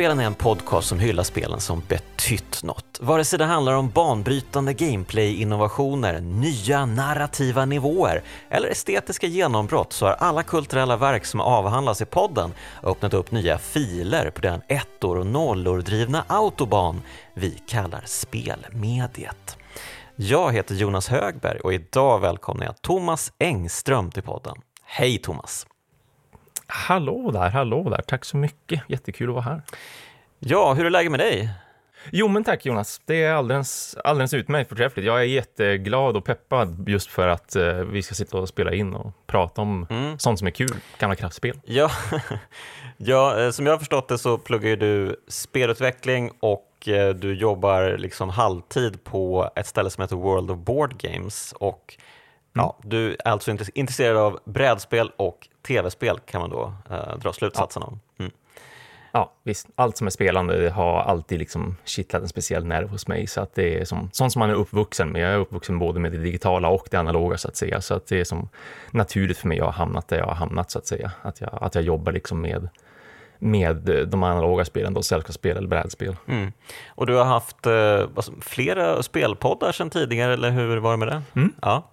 [0.00, 2.98] Spelen är en podcast som hyllar spelen som betytt något.
[3.00, 10.12] Vare sig det handlar om banbrytande gameplay-innovationer, nya narrativa nivåer eller estetiska genombrott så har
[10.12, 15.26] alla kulturella verk som avhandlas i podden öppnat upp nya filer på den ettor och
[15.26, 17.02] nollor drivna autobahn
[17.34, 19.56] vi kallar spelmediet.
[20.16, 24.56] Jag heter Jonas Högberg och idag välkomnar jag Thomas Engström till podden.
[24.84, 25.66] Hej Thomas!
[26.72, 28.02] Hallå där, hallå där.
[28.06, 28.82] Tack så mycket.
[28.88, 29.62] Jättekul att vara här.
[30.38, 31.50] Ja, hur är läget med dig?
[32.10, 33.00] Jo, men tack Jonas.
[33.04, 35.06] Det är alldeles, alldeles utmärkt förträffligt.
[35.06, 38.94] Jag är jätteglad och peppad just för att eh, vi ska sitta och spela in
[38.94, 40.18] och prata om mm.
[40.18, 41.60] sånt som är kul, gamla kraftspel.
[41.64, 41.90] Ja,
[42.96, 47.96] ja, eh, som jag har förstått det så pluggar du spelutveckling och eh, du jobbar
[47.98, 51.96] liksom halvtid på ett ställe som heter World of Board Games och
[52.52, 57.82] Ja, du är alltså intresserad av brädspel och tv-spel kan man då eh, dra slutsatsen
[57.86, 57.88] ja.
[57.88, 58.00] om.
[58.18, 58.32] Mm.
[59.12, 59.68] Ja, visst.
[59.74, 63.26] Allt som är spelande har alltid liksom kittlat en speciell nerv hos mig.
[63.26, 65.22] Så att det är som, sånt som man är uppvuxen med.
[65.22, 67.80] Jag är uppvuxen både med det digitala och det analoga så att säga.
[67.80, 68.48] Så att det är som
[68.90, 71.12] naturligt för mig att ha hamnat där jag har hamnat så att säga.
[71.22, 72.68] Att jag, att jag jobbar liksom med
[73.42, 76.16] med de analoga spelen, då sällskapsspel eller brädspel.
[76.26, 76.52] Mm.
[76.88, 78.06] Och du har haft eh,
[78.40, 81.22] flera spelpoddar sedan tidigare, eller hur var det med det?
[81.34, 81.52] Mm.
[81.62, 81.90] Ja.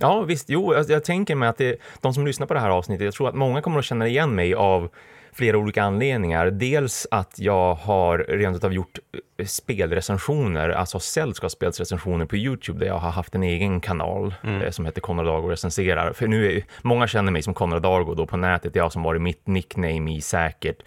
[0.00, 0.50] Ja, visst.
[0.50, 3.14] Jo, jag, jag tänker mig att det, de som lyssnar på det här avsnittet, jag
[3.14, 4.90] tror att många kommer att känna igen mig av
[5.32, 6.50] flera olika anledningar.
[6.50, 8.98] Dels att jag har rent av gjort
[9.38, 14.62] eh, spelrecensioner, alltså sällskapsspelsrecensioner på Youtube där jag har haft en egen kanal mm.
[14.62, 16.12] eh, som heter Konrad Dargo recenserar.
[16.12, 19.22] För nu är, många känner mig som Konrad Dargo då på nätet, jag som varit
[19.22, 20.82] mitt nickname i säkert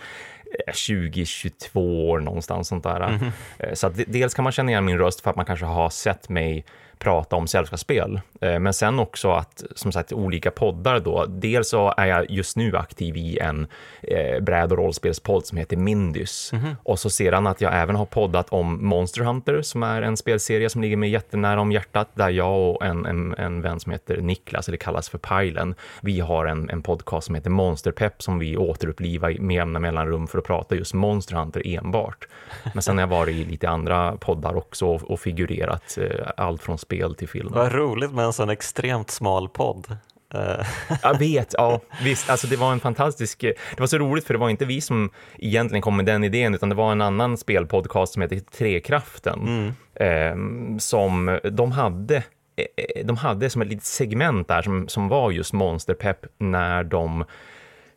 [0.68, 3.02] 20-22 eh, år någonstans sånt där.
[3.02, 3.32] Mm.
[3.74, 6.30] Så att dels kan man känna igen min röst för att man kanske har sett
[6.30, 6.66] mig
[7.00, 8.22] prata om sällskapsspel.
[8.42, 11.26] Eh, men sen också att, som sagt, olika poddar då.
[11.26, 13.68] Dels så är jag just nu aktiv i en
[14.02, 16.54] eh, bräd och rollspelspodd som heter Mindys.
[16.54, 16.76] Mm -hmm.
[16.84, 20.70] Och så sedan att jag även har poddat om Monster Hunter som är en spelserie
[20.70, 24.18] som ligger mig jättenära om hjärtat där jag och en, en, en vän som heter
[24.18, 28.58] Niklas, eller kallas för Pajlen, vi har en, en podcast som heter Monsterpepp som vi
[28.58, 32.28] återupplivar med jämna mellanrum för att prata just Monster Hunter enbart.
[32.74, 36.64] Men sen har jag varit i lite andra poddar också och, och figurerat eh, allt
[36.64, 37.50] från spel till film.
[37.54, 39.98] Vad roligt med en sån extremt smal podd.
[40.34, 40.66] Eh.
[41.02, 44.40] Jag vet, ja visst, alltså det var en fantastisk, det var så roligt för det
[44.40, 48.14] var inte vi som egentligen kom med den idén utan det var en annan spelpodcast
[48.14, 49.74] som heter Trekraften mm.
[49.96, 55.32] eh, som de hade eh, de hade som ett litet segment där som, som var
[55.32, 57.26] just Monsterpepp när de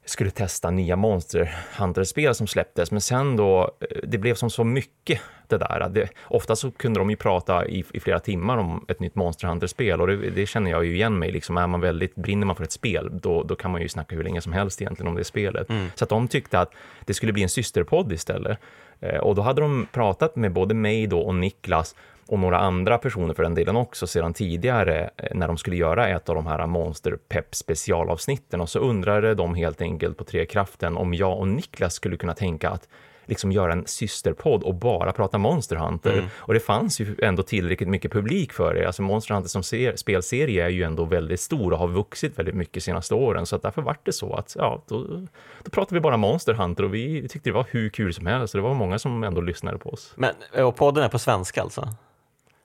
[0.07, 4.65] skulle testa nya Monster Hunter-spel som släpptes, men sen då, eh, det blev som så
[4.65, 5.89] mycket det där.
[5.89, 9.49] Det, ofta så kunde de ju prata i, i flera timmar om ett nytt Monster
[9.49, 12.57] Hunter-spel och det, det, känner jag ju igen mig, liksom är man väldigt, brinner man
[12.57, 15.17] för ett spel, då, då kan man ju snacka hur länge som helst egentligen om
[15.17, 15.71] det spelet.
[15.71, 15.91] Mm.
[15.95, 16.73] Så att de tyckte att
[17.05, 18.59] det skulle bli en systerpodd istället.
[19.01, 21.95] Eh, och då hade de pratat med både mig då och Niklas
[22.29, 26.09] och några andra personer för den delen också sedan tidigare eh, när de skulle göra
[26.09, 28.61] ett av de här Monster Pep specialavsnitten.
[28.61, 32.71] Och så undrade de helt enkelt på Trekraften om jag och Niklas skulle kunna tänka
[32.71, 32.89] att
[33.27, 36.13] liksom göra en systerpodd och bara prata Monster Hunter.
[36.13, 36.25] Mm.
[36.37, 38.87] Och det fanns ju ändå tillräckligt mycket publik för det.
[38.87, 42.55] Alltså Monster Hunter som ser, spelserie är ju ändå väldigt stor och har vuxit väldigt
[42.55, 43.47] mycket de senaste åren.
[43.47, 45.27] Så att därför vart det så att ja, då,
[45.63, 48.53] då pratade vi bara Monster Hunter och vi tyckte det var hur kul som helst.
[48.53, 50.15] Så det var många som ändå lyssnade på oss.
[50.17, 51.89] Men, och podden är på svenska alltså?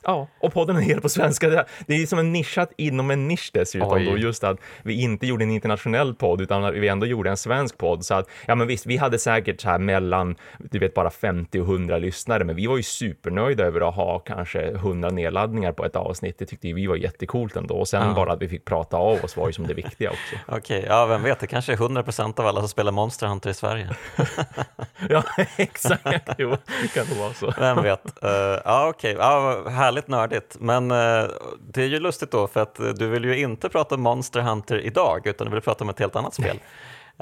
[0.03, 1.65] Ja, och podden är helt på svenska.
[1.87, 4.05] Det är som en nischat inom en nisch dessutom.
[4.05, 7.37] Då, just att vi inte gjorde en internationell podd utan att vi ändå gjorde en
[7.37, 8.05] svensk podd.
[8.05, 11.59] Så att, ja men visst, vi hade säkert så här mellan, du vet, bara 50
[11.59, 15.85] och 100 lyssnare, men vi var ju supernöjda över att ha kanske 100 nedladdningar på
[15.85, 16.39] ett avsnitt.
[16.39, 17.75] Det tyckte vi var jättekult ändå.
[17.75, 18.13] Och sen ja.
[18.13, 20.35] bara att vi fick prata av oss var ju som det viktiga också.
[20.47, 23.27] Okej, okay, ja vem vet, det kanske är 100 procent av alla som spelar Monster
[23.27, 23.89] Hunter i Sverige.
[25.09, 25.23] ja,
[25.57, 26.29] exakt.
[26.37, 26.57] Jo,
[26.93, 27.53] kan det vara så.
[27.57, 28.05] Vem vet.
[28.23, 28.29] Uh,
[28.65, 29.25] ja, okej, okay.
[29.25, 30.57] ja, härligt nördigt.
[30.59, 31.29] Men uh,
[31.59, 35.27] det är ju lustigt då, för att du vill ju inte prata Monster Hunter idag,
[35.27, 36.59] utan du vill prata om ett helt annat spel.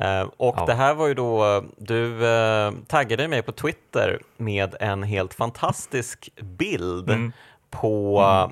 [0.01, 0.65] Uh, och ja.
[0.65, 6.29] det här var ju då, du uh, taggade mig på Twitter med en helt fantastisk
[6.41, 7.31] bild mm.
[7.69, 8.51] på, mm.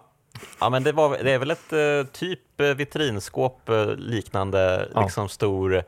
[0.60, 5.02] ja men det, var, det är väl ett typ vitrinskåp liknande, ja.
[5.02, 5.84] liksom stor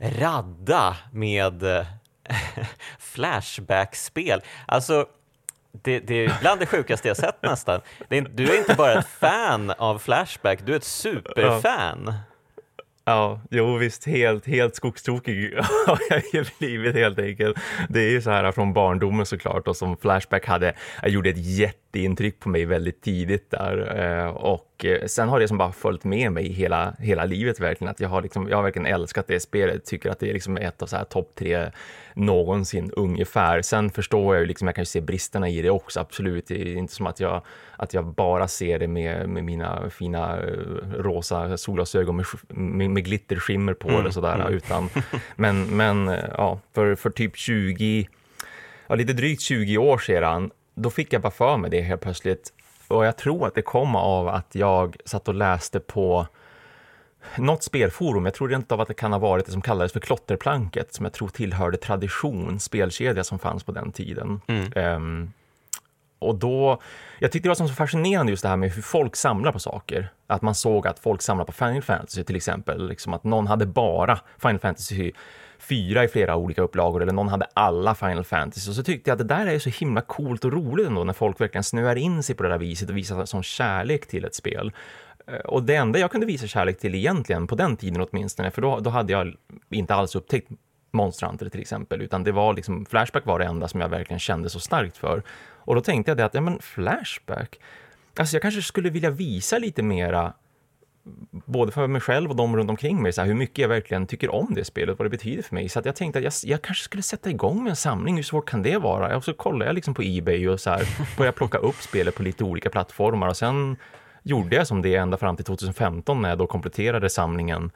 [0.00, 1.86] radda med
[2.98, 4.42] Flashback-spel.
[4.66, 5.06] Alltså,
[5.72, 7.80] det, det, är bland det sjukaste jag sett nästan.
[8.08, 12.02] Är, du är inte bara ett fan av Flashback, du är ett superfan.
[12.06, 12.14] Ja.
[13.08, 15.54] Ja, jo visst, helt, helt skogstokig
[15.86, 15.98] har
[16.32, 17.58] jag blivit helt enkelt.
[17.88, 21.56] Det är ju så här från barndomen såklart och som Flashback hade, jag gjorde ett
[21.56, 25.72] jätteintryck på mig väldigt tidigt där eh, och och eh, sen har det som bara
[25.72, 27.90] följt med mig hela, hela livet verkligen.
[27.90, 30.56] Att jag, har liksom, jag har verkligen älskat det spelet, tycker att det är liksom
[30.56, 31.70] ett av så här topp tre
[32.14, 33.62] någonsin ungefär.
[33.62, 36.46] Sen förstår jag ju, liksom, jag kan ju se bristerna i det också, absolut.
[36.46, 37.42] Det är inte som att jag,
[37.76, 40.52] att jag bara ser det med, med mina fina eh,
[40.98, 44.52] rosa solglasögon med, med, med glitterskimmer på mm, eller sådär, mm.
[44.52, 44.88] utan
[45.36, 48.08] men, men ja, för, för typ 20
[48.86, 52.52] ja, lite drygt 20 år sedan, då fick jag bara för mig det helt plötsligt.
[52.88, 56.26] Och jag tror att det kom av att jag satt och läste på
[57.36, 60.00] något spelforum, jag tror rent av att det kan ha varit det som kallades för
[60.00, 64.40] Klotterplanket, som jag tror tillhörde Tradition, spelkedja som fanns på den tiden.
[64.46, 64.96] Mm.
[64.96, 65.32] Um,
[66.18, 66.80] och då,
[67.18, 70.08] jag tyckte det var så fascinerande just det här med hur folk samlar på saker.
[70.26, 73.66] Att man såg att folk samlar på Final Fantasy till exempel, liksom att någon hade
[73.66, 75.12] bara Final Fantasy
[75.58, 78.70] 4 i flera olika upplagor eller någon hade alla Final Fantasy.
[78.70, 81.12] Och så tyckte jag att det där är så himla coolt och roligt ändå när
[81.12, 84.34] folk verkligen snöar in sig på det där viset och visar sån kärlek till ett
[84.34, 84.72] spel.
[85.26, 88.62] Eh, och det enda jag kunde visa kärlek till egentligen, på den tiden åtminstone, för
[88.62, 89.34] då, då hade jag
[89.70, 90.50] inte alls upptäckt
[90.90, 94.18] Monster Hunter till exempel, utan det var liksom, Flashback var det enda som jag verkligen
[94.18, 95.22] kände så starkt för.
[95.68, 97.60] Och då tänkte jag det att, ja men Flashback,
[98.16, 100.32] alltså jag kanske skulle vilja visa lite mera
[101.30, 104.06] både för mig själv och de runt omkring mig, så här, hur mycket jag verkligen
[104.06, 105.68] tycker om det spelet, vad det betyder för mig.
[105.68, 108.22] Så att jag tänkte att jag, jag kanske skulle sätta igång med en samling, hur
[108.22, 109.16] svårt kan det vara?
[109.16, 112.22] Och så kollade jag liksom på Ebay och så här, började plocka upp spelet på
[112.22, 113.76] lite olika plattformar och sen
[114.22, 117.70] gjorde jag som det ända fram till 2015 när jag då kompletterade samlingen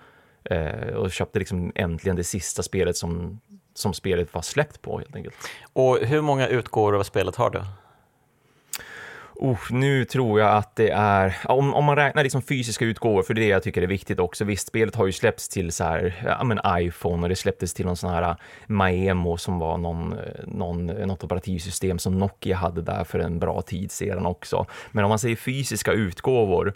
[0.45, 3.41] eh, och köpte liksom äntligen det sista spelet som,
[3.75, 5.35] som spelet var släppt på helt enkelt.
[5.73, 7.63] Och hur många utgåvor av spelet har du?
[9.35, 13.35] Oh, nu tror jag att det är, om, om man räknar liksom fysiska utgåvor, för
[13.35, 14.45] det är det jag tycker är viktigt också.
[14.45, 17.87] Visst, spelet har ju släppts till så här, ja men iPhone och det släpptes till
[17.87, 18.37] någon sån här äh,
[18.67, 23.39] Maemo som var någon, äh, någon, äh, något operativsystem som Nokia hade där för en
[23.39, 24.67] bra tid sedan också.
[24.91, 26.75] Men om man säger fysiska utgåvor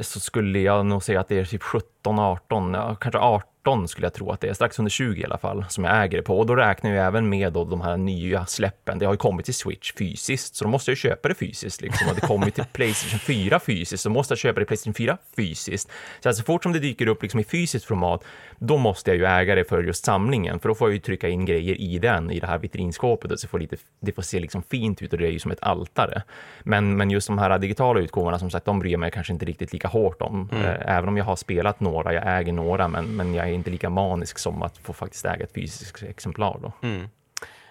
[0.00, 3.88] så skulle jag nog säga att det är typ 70 17, 18, kanske 18 18
[3.88, 6.16] skulle jag tro att det är, strax under 20 i alla fall, som jag äger
[6.16, 6.38] det på.
[6.38, 8.98] Och då räknar jag även med då de här nya släppen.
[8.98, 11.80] Det har ju kommit till Switch fysiskt, så då måste jag köpa det fysiskt.
[11.80, 12.08] Liksom.
[12.08, 15.90] Och det kommer till Playstation 4 fysiskt, så måste jag köpa det Playstation 4 fysiskt.
[16.20, 18.24] Så alltså, så fort som det dyker upp liksom i fysiskt format,
[18.58, 21.28] då måste jag ju äga det för just samlingen, för då får jag ju trycka
[21.28, 24.40] in grejer i den, i det här vitrinskåpet, och så får lite, det får se
[24.40, 26.22] liksom fint ut och det är ju som ett altare.
[26.62, 29.72] Men, men just de här digitala utgåvorna, som sagt, de bryr mig kanske inte riktigt
[29.72, 30.64] lika hårt om, mm.
[30.64, 33.70] Eh, även om jag har spelat några, jag äger några, men, men jag är inte
[33.70, 36.58] lika manisk som att få faktiskt äga ett fysiskt exemplar.
[36.62, 36.72] Då.
[36.88, 37.08] Mm.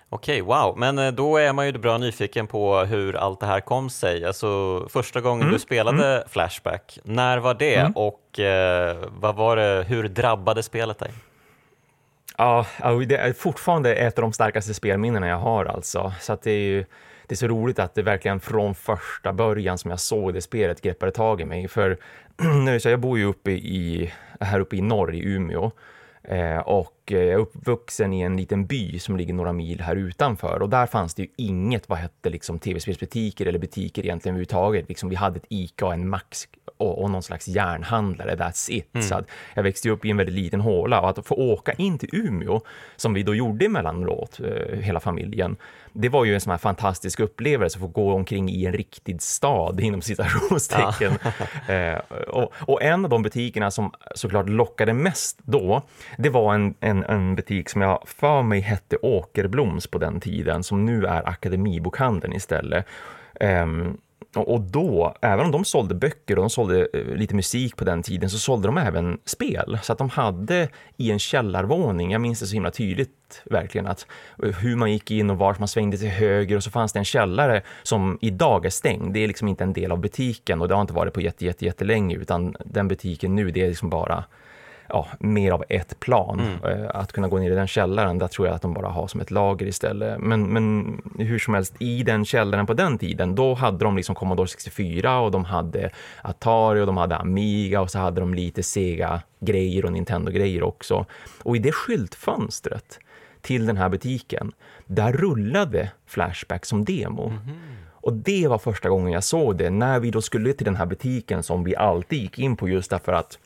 [0.09, 0.77] Okej, okay, wow.
[0.77, 4.25] Men eh, då är man ju bra nyfiken på hur allt det här kom sig.
[4.25, 5.53] Alltså första gången mm.
[5.53, 6.23] du spelade mm.
[6.29, 7.91] Flashback, när var det mm.
[7.95, 11.11] och eh, vad var det, hur drabbade spelet dig?
[12.37, 12.65] Ja,
[13.07, 16.13] det är fortfarande ett av de starkaste spelminnena jag har alltså.
[16.21, 16.85] Så att det är ju
[17.27, 20.81] det är så roligt att det verkligen från första början som jag såg det spelet
[20.81, 21.67] greppade tag i mig.
[21.67, 21.97] För
[22.83, 25.71] jag bor ju uppe i, här uppe i norr i Umeå
[26.29, 30.61] Eh, och jag är uppvuxen i en liten by som ligger några mil här utanför
[30.61, 34.89] och där fanns det ju inget, vad hette liksom tv-spelsbutiker eller butiker egentligen överhuvudtaget.
[34.89, 36.47] Liksom, vi hade ett ICA och en Max
[36.77, 38.95] och, och någon slags järnhandlare, that's it.
[38.95, 39.07] Mm.
[39.07, 39.23] Så
[39.53, 42.61] jag växte upp i en väldigt liten håla och att få åka in till Umeå,
[42.95, 45.55] som vi då gjorde emellanåt, eh, hela familjen,
[45.97, 49.21] det var ju en sån här fantastisk upplevelse att få gå omkring i en riktig
[49.21, 51.13] stad inom citationstecken.
[51.67, 51.73] Ja.
[51.73, 55.81] eh, och, och, en av de butikerna som såklart lockade mest då,
[56.17, 60.63] det var en, en, en butik som jag för mig hette Åkerbloms på den tiden,
[60.63, 62.85] som nu är Akademibokhandeln istället.
[63.39, 63.97] Um,
[64.35, 68.03] och då, även om de sålde böcker och de sålde eh, lite musik på den
[68.03, 69.79] tiden, så sålde de även spel.
[69.83, 74.07] Så att de hade i en källarvåning, jag minns det så himla tydligt verkligen, att
[74.43, 76.99] eh, hur man gick in och vart man svängde till höger och så fanns det
[76.99, 79.13] en källare som idag är stängd.
[79.13, 81.45] Det är liksom inte en del av butiken och det har inte varit på jätte,
[81.45, 84.23] jätte, jättelänge, utan den butiken nu, det är liksom bara
[84.89, 86.39] ja, mer av ett plan.
[86.39, 86.83] Mm.
[86.83, 89.07] Eh, att kunna gå ner i den källaren, där tror jag att de bara har
[89.07, 90.19] som ett lager istället.
[90.19, 94.15] Men, men hur som helst, i den källaren på den tiden, då hade de liksom
[94.15, 95.89] Commodore 64 och de hade
[96.21, 101.05] Atari och de hade Amiga och så hade de lite Sega grejer och Nintendo-grejer också.
[101.43, 102.99] Och i det skyltfönstret
[103.41, 104.51] till den här butiken,
[104.85, 107.27] där rullade Flashback som demo.
[107.27, 107.77] Mm
[108.07, 110.85] Och det var första gången jag såg det, när vi då skulle till den här
[110.85, 113.39] butiken som vi alltid gick in på just därför att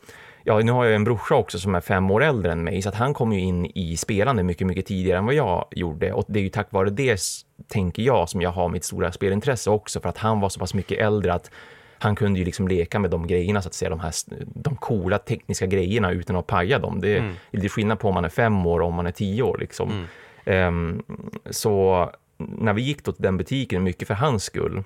[0.43, 2.89] ja, nu har jag en brorsa också som är fem år äldre än mig, så
[2.89, 6.13] att han kom ju in i spelande mycket, mycket tidigare än vad jag gjorde.
[6.13, 7.19] Och det är ju tack vare det,
[7.67, 10.73] tänker jag, som jag har mitt stora spelintresse också, för att han var så pass
[10.73, 11.51] mycket äldre att
[11.99, 14.13] han kunde ju liksom leka med de grejerna, så att säga, de här
[14.45, 17.01] de coola tekniska grejerna utan att paja dem.
[17.01, 17.35] Det, mm.
[17.51, 20.07] är skillnad på om man är fem år och om man är tio år liksom.
[20.45, 20.67] Mm.
[20.67, 21.03] Um,
[21.49, 24.83] så när vi gick då till den butiken, mycket för hans skull,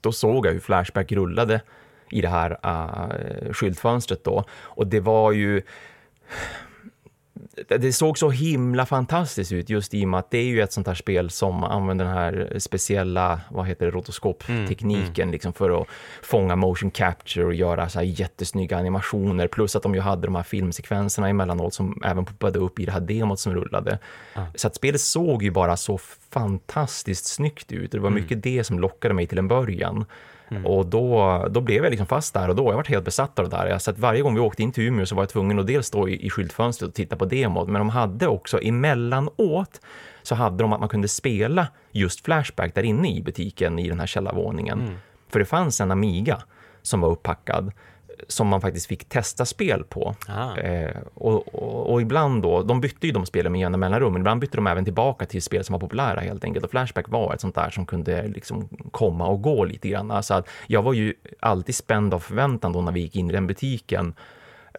[0.00, 1.60] då såg jag hur Flashback rullade
[2.12, 4.44] i det här uh, skyltfönstret då.
[4.50, 5.62] Och det var ju
[7.68, 10.72] det såg så himla fantastiskt ut just i och med att det är ju ett
[10.72, 15.32] sånt här spel som använder den här speciella, vad heter det, rotoskoptekniken mm, mm.
[15.32, 15.88] liksom för att
[16.22, 20.34] fånga motion capture och göra så här jättesnygga animationer plus att de ju hade de
[20.34, 23.98] här filmsekvenserna emellanåt som även poppade upp i det här demot som rullade.
[24.34, 24.48] Mm.
[24.54, 25.98] Så att spelet såg ju bara så
[26.30, 27.92] fantastiskt snyggt ut.
[27.92, 28.22] Det var mm.
[28.22, 30.04] mycket det som lockade mig till en början.
[30.56, 30.66] Mm.
[30.66, 32.70] Och då, då blev jag liksom fast där och då.
[32.70, 33.78] Jag var helt besatt av det där.
[33.78, 35.86] Så att varje gång vi åkte in till Umeå så var jag tvungen att dels
[35.86, 39.80] stå i, i skyltfönstret och titta på demot, men de hade också emellanåt
[40.22, 44.00] så hade de att man kunde spela just Flashback där inne i butiken i den
[44.00, 44.80] här källarvåningen.
[44.80, 44.94] Mm.
[45.28, 46.42] För det fanns en Amiga
[46.82, 47.72] som var upppackad
[48.28, 50.14] som man faktiskt fick testa spel på.
[50.28, 50.56] Ah.
[50.56, 54.22] Eh, och, och, och, ibland då, de bytte ju de spelen med jämna mellanrum, men
[54.22, 56.64] ibland bytte de även tillbaka till spel som var populära helt enkelt.
[56.64, 60.22] Och Flashback var ett sånt där som kunde liksom komma och gå lite grann.
[60.22, 63.32] Så att jag var ju alltid spänd av förväntan då när vi gick in i
[63.32, 64.14] den butiken.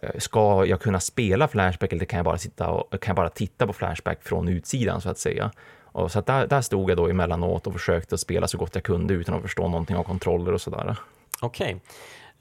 [0.02, 3.28] Eh, ska jag kunna spela Flashback eller kan jag bara, sitta och, kan jag bara
[3.28, 5.50] titta på Flashback från utsidan så att säga?
[5.94, 8.84] Och så att där, där stod jag då emellanåt och försökte spela så gott jag
[8.84, 10.96] kunde utan att förstå någonting av kontroller och sådär.
[11.40, 11.66] Okej.
[11.66, 11.80] Okay.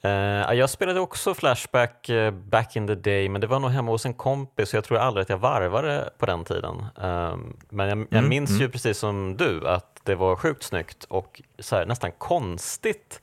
[0.05, 3.91] Uh, jag spelade också Flashback uh, back in the day, men det var nog hemma
[3.91, 6.85] hos en kompis och jag tror aldrig att jag varvade på den tiden.
[7.03, 7.37] Uh,
[7.69, 8.61] men jag, jag mm, minns mm.
[8.61, 13.21] ju precis som du att det var sjukt snyggt och så här, nästan konstigt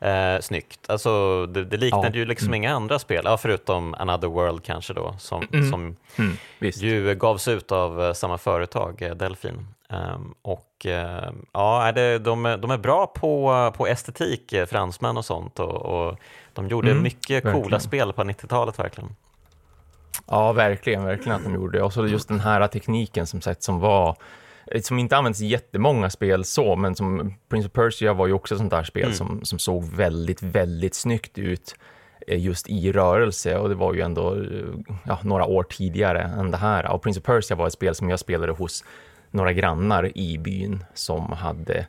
[0.00, 0.90] eh, snyggt.
[0.90, 2.14] Alltså, det, det liknade ja.
[2.14, 2.54] ju liksom mm.
[2.54, 5.70] inga andra spel, ja, förutom Another World kanske då, som, mm.
[5.70, 6.36] som mm.
[6.60, 9.66] ju gavs ut av eh, samma företag, Delfin.
[9.92, 15.24] Um, och uh, ja, det, de, de är bra på, på estetik, eh, fransmän och
[15.24, 15.58] sånt.
[15.58, 16.18] Och, och
[16.52, 17.62] de gjorde mm, mycket verkligen.
[17.62, 19.10] coola spel på 90-talet verkligen.
[20.26, 21.84] Ja, verkligen, verkligen att de gjorde det.
[21.84, 24.16] Och så just den här tekniken som sagt som var
[24.82, 28.54] som inte används i jättemånga spel så, men som Prince of Persia var ju också
[28.54, 29.14] ett sånt där spel mm.
[29.14, 31.74] som, som såg väldigt, väldigt snyggt ut
[32.26, 34.36] eh, just i rörelse och det var ju ändå
[35.04, 36.92] ja, några år tidigare än det här.
[36.92, 38.84] Och Prince of Persia var ett spel som jag spelade hos
[39.30, 41.86] några grannar i byn som hade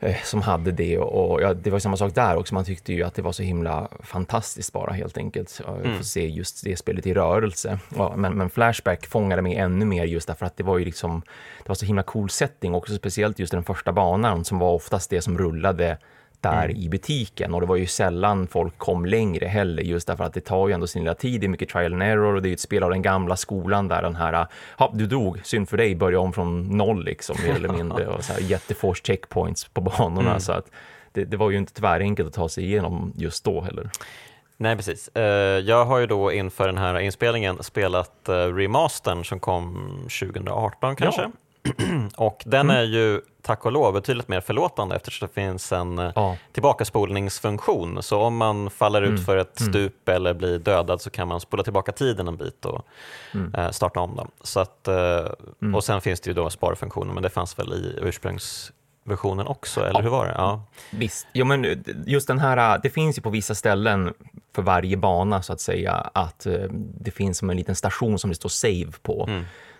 [0.00, 2.54] eh, som hade det och ja, det var samma sak där också.
[2.54, 5.98] Man tyckte ju att det var så himla fantastiskt bara helt enkelt att mm.
[5.98, 7.78] få se just det spelet i rörelse.
[7.96, 11.22] Ja, men, men, Flashback fångade mig ännu mer just därför att det var ju liksom,
[11.58, 15.10] det var så himla cool setting också, speciellt just den första banan som var oftast
[15.10, 15.98] det som rullade
[16.42, 16.76] där mm.
[16.76, 20.40] i butiken och det var ju sällan folk kom längre heller just därför att det
[20.40, 22.52] tar ju ändå sin lilla tid, det är mycket trial and error och det är
[22.52, 24.46] ett spel av den gamla skolan där den här,
[24.78, 28.24] ja du dog, synd för dig, börja om från noll liksom mer eller mindre och
[28.24, 30.40] så här jättefors checkpoints på banorna mm.
[30.40, 30.66] så att
[31.12, 33.90] det, det var ju inte tvärenkelt att ta sig igenom just då heller.
[34.56, 35.08] Nej, precis.
[35.08, 40.96] Eh, jag har ju då inför den här inspelningen spelat eh, remastern som kom 2018
[40.96, 41.22] kanske.
[41.22, 41.30] Ja.
[42.16, 42.76] och den mm.
[42.76, 46.36] är ju tack och lov betydligt mer förlåtande eftersom det finns en eh, ja.
[46.52, 48.02] tillbakaspolningsfunktion.
[48.02, 49.14] Så om man faller mm.
[49.14, 49.72] ut för ett mm.
[49.72, 50.16] stup mm.
[50.16, 52.86] eller blir dödad så kan man spola tillbaka tiden en bit och
[53.34, 53.54] mm.
[53.54, 54.28] eh, starta om den.
[54.40, 55.26] Så att, eh,
[55.62, 55.74] mm.
[55.74, 60.00] Och sen finns det ju då sparfunktionen, men det fanns väl i ursprungsversionen också, eller
[60.00, 60.02] ja.
[60.02, 60.34] hur var det?
[60.36, 60.62] Ja.
[60.90, 64.14] Visst, jo, men just den här, det finns ju på vissa ställen
[64.54, 66.46] för varje bana så att säga att
[67.00, 69.28] det finns som en liten station som det står save på.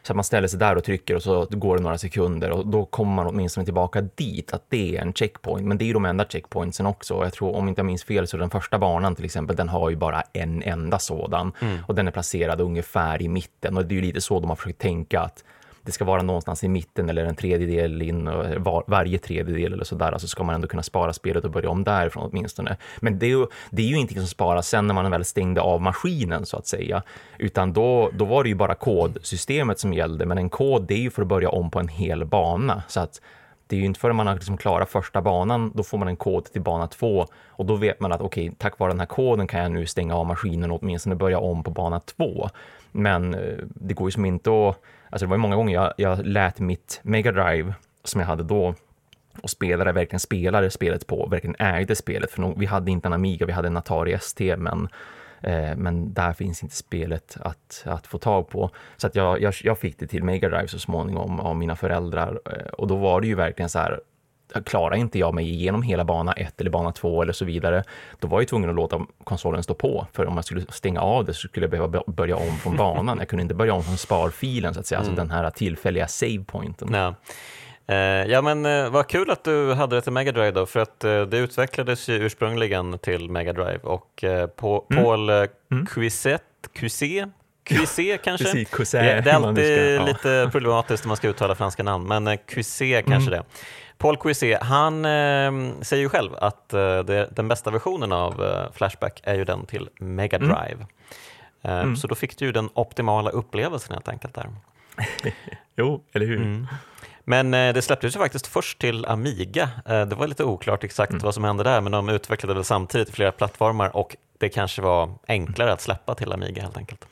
[0.02, 2.66] Så att man ställer sig där och trycker och så går det några sekunder och
[2.66, 5.66] då kommer man åtminstone tillbaka dit, att det är en checkpoint.
[5.66, 7.14] Men det är ju de enda checkpointsen också.
[7.14, 9.90] Jag tror, om inte jag minns fel, så den första banan till exempel, den har
[9.90, 11.78] ju bara en enda sådan mm.
[11.86, 14.56] och den är placerad ungefär i mitten och det är ju lite så de har
[14.56, 15.44] försökt tänka att
[15.82, 18.24] det ska vara någonstans i mitten eller en tredjedel in,
[18.58, 21.84] var, varje tredjedel eller sådär, alltså ska man ändå kunna spara spelet och börja om
[21.84, 22.76] därifrån åtminstone.
[23.00, 25.60] Men det är ju, det är ju ingenting som sparas sen när man väl stängde
[25.60, 27.02] av maskinen så att säga,
[27.38, 30.98] utan då, då var det ju bara kodsystemet som gällde, men en kod det är
[30.98, 33.20] ju för att börja om på en hel bana, så att
[33.66, 36.16] det är ju inte förrän man har liksom klarat första banan, då får man en
[36.16, 39.06] kod till bana två och då vet man att okej, okay, tack vare den här
[39.06, 42.48] koden kan jag nu stänga av maskinen och åtminstone börja om på bana två.
[42.92, 44.82] Men eh, det går ju som inte att
[45.12, 48.42] Alltså det var ju många gånger jag, jag lät mitt Mega Drive som jag hade
[48.42, 48.74] då
[49.42, 52.30] och spelare verkligen spelade spelet på, verkligen ägde spelet.
[52.30, 54.88] För vi hade inte en Amiga, vi hade en Atari ST, men,
[55.40, 58.70] eh, men där finns inte spelet att, att få tag på.
[58.96, 62.40] Så att jag, jag, jag fick det till Mega Drive så småningom av mina föräldrar
[62.44, 64.00] eh, och då var det ju verkligen så här,
[64.64, 67.84] klarar inte jag mig igenom hela bana 1 eller bana 2 eller så vidare,
[68.20, 70.06] då var jag tvungen att låta konsolen stå på.
[70.12, 73.18] För om jag skulle stänga av det så skulle jag behöva börja om från banan.
[73.18, 75.20] Jag kunde inte börja om från sparfilen, så att säga, alltså mm.
[75.20, 76.94] alltså den här tillfälliga savepointen.
[76.94, 77.14] Ja.
[77.86, 77.96] Eh,
[78.30, 81.04] ja men eh, vad kul att du hade det till Mega Drive då, för att
[81.04, 84.24] eh, det utvecklades ju ursprungligen till Mega Drive och
[84.56, 85.04] på, mm.
[85.04, 85.86] Paul mm.
[85.86, 86.42] Cuisset,
[86.72, 87.28] Cuisset
[87.64, 88.44] Cuisset kanske?
[88.44, 93.30] Precis, det, är alltid lite problematiskt när man ska uttala franska namn, men Cuisset kanske
[93.30, 93.30] mm.
[93.30, 93.44] det.
[94.02, 98.72] Paul Cuisset, han eh, säger ju själv att eh, det, den bästa versionen av eh,
[98.72, 100.48] Flashback är ju den till Mega Mm.
[100.48, 100.86] Drive.
[101.62, 101.96] Eh, Mm.
[101.96, 104.46] Så då fick du ju den optimala upplevelsen helt enkelt där.
[105.76, 106.36] Jo, eller hur?
[106.36, 106.66] Mm.
[107.24, 109.70] Men eh, det släpptes ju faktiskt först till Amiga.
[109.86, 111.22] Eh, det var lite oklart exakt Mm.
[111.24, 114.82] vad som hände där, men de utvecklade väl samtidigt i flera plattformar och det kanske
[114.82, 117.06] var enklare att släppa till Amiga helt enkelt.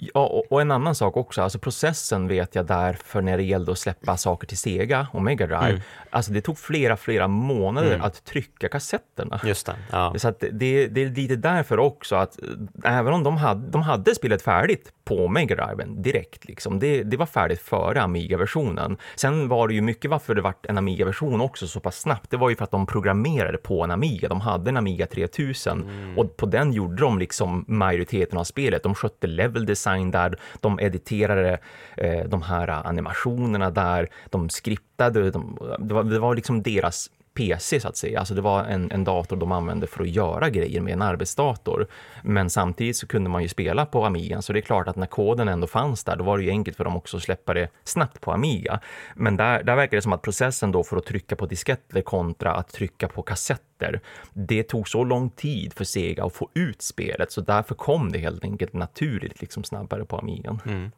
[0.00, 3.72] Ja, och, och en annan sak också, alltså processen vet jag därför när det gällde
[3.72, 5.68] att släppa saker till Sega och Mega Drive.
[5.68, 5.80] Mm.
[6.10, 8.02] Alltså det tog flera, flera månader Mm.
[8.02, 9.40] att trycka kassetterna.
[9.44, 9.74] Just det.
[9.92, 10.14] Ja.
[10.16, 12.38] Så att det, det är lite därför också att
[12.84, 17.02] eh, även om de hade, de hade spelet färdigt på Mega Driven direkt, liksom, det,
[17.02, 18.96] det var färdigt före Amiga-versionen.
[19.16, 22.30] Sen var det ju mycket varför det vart en Amiga-version också så pass snabbt.
[22.30, 24.28] Det var ju för att de programmerade på en Amiga.
[24.28, 28.82] De hade en Amiga 3000 och på den gjorde de liksom majoriteten av spelet.
[28.82, 31.58] De skötte level design design där, de editerade
[31.96, 37.80] eh, de här animationerna där, de skriptade, de, det, var, det var liksom deras PC
[37.80, 38.18] så att säga.
[38.18, 41.86] Alltså det var en, en dator de använde för att göra grejer med en arbetsdator.
[42.22, 45.06] Men samtidigt så kunde man ju spela på Amiga, så det är klart att när
[45.06, 47.68] koden ändå fanns där, då var det ju enkelt för dem också att släppa det
[47.84, 48.80] snabbt på Amiga.
[49.14, 52.52] Men där, där verkar det som att processen då för att trycka på disketter kontra
[52.54, 54.00] att trycka på kassetter,
[54.32, 58.18] det tog så lång tid för Sega att få ut spelet, så därför kom det
[58.18, 60.60] helt enkelt naturligt liksom snabbare på Amigan.
[60.66, 60.90] Mm.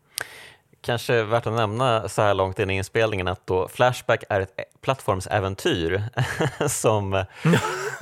[0.82, 4.50] Kanske värt att nämna så här långt in i inspelningen att då Flashback är ett
[4.82, 6.02] plattformsäventyr
[6.68, 7.24] som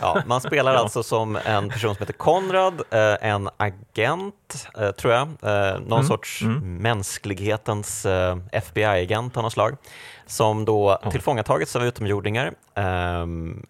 [0.00, 0.78] ja, man spelar Ja.
[0.78, 5.92] alltså som en person som heter Konrad, eh, en agent eh, tror jag, eh, någon
[5.98, 6.76] Mm, sorts mm.
[6.76, 8.06] mänsklighetens
[8.52, 9.76] FBI-agent av något slag
[10.26, 12.82] som då tillfångatagits av utomjordingar, eh,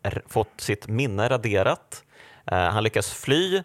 [0.02, 2.02] r- fått sitt minne raderat.
[2.50, 3.62] Han lyckas fly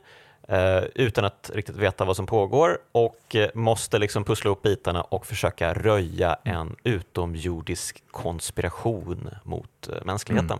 [0.95, 5.25] utan att riktigt veta vad som pågår och eh, måste liksom pussla upp bitarna och
[5.25, 10.59] försöka röja en utomjordisk konspiration mot eh, mänskligheten.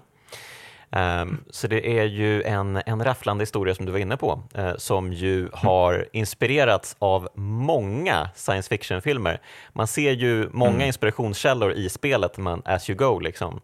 [0.92, 4.76] Ehm, så det är ju en, en rafflande historia som du var inne på, eh,
[4.78, 9.42] som ju har inspirerats av många science fiction-filmer.
[9.74, 10.88] Man ser ju många Mm.
[10.88, 13.20] inspirationskällor i spelet, men as you go.
[13.20, 13.62] Liksom.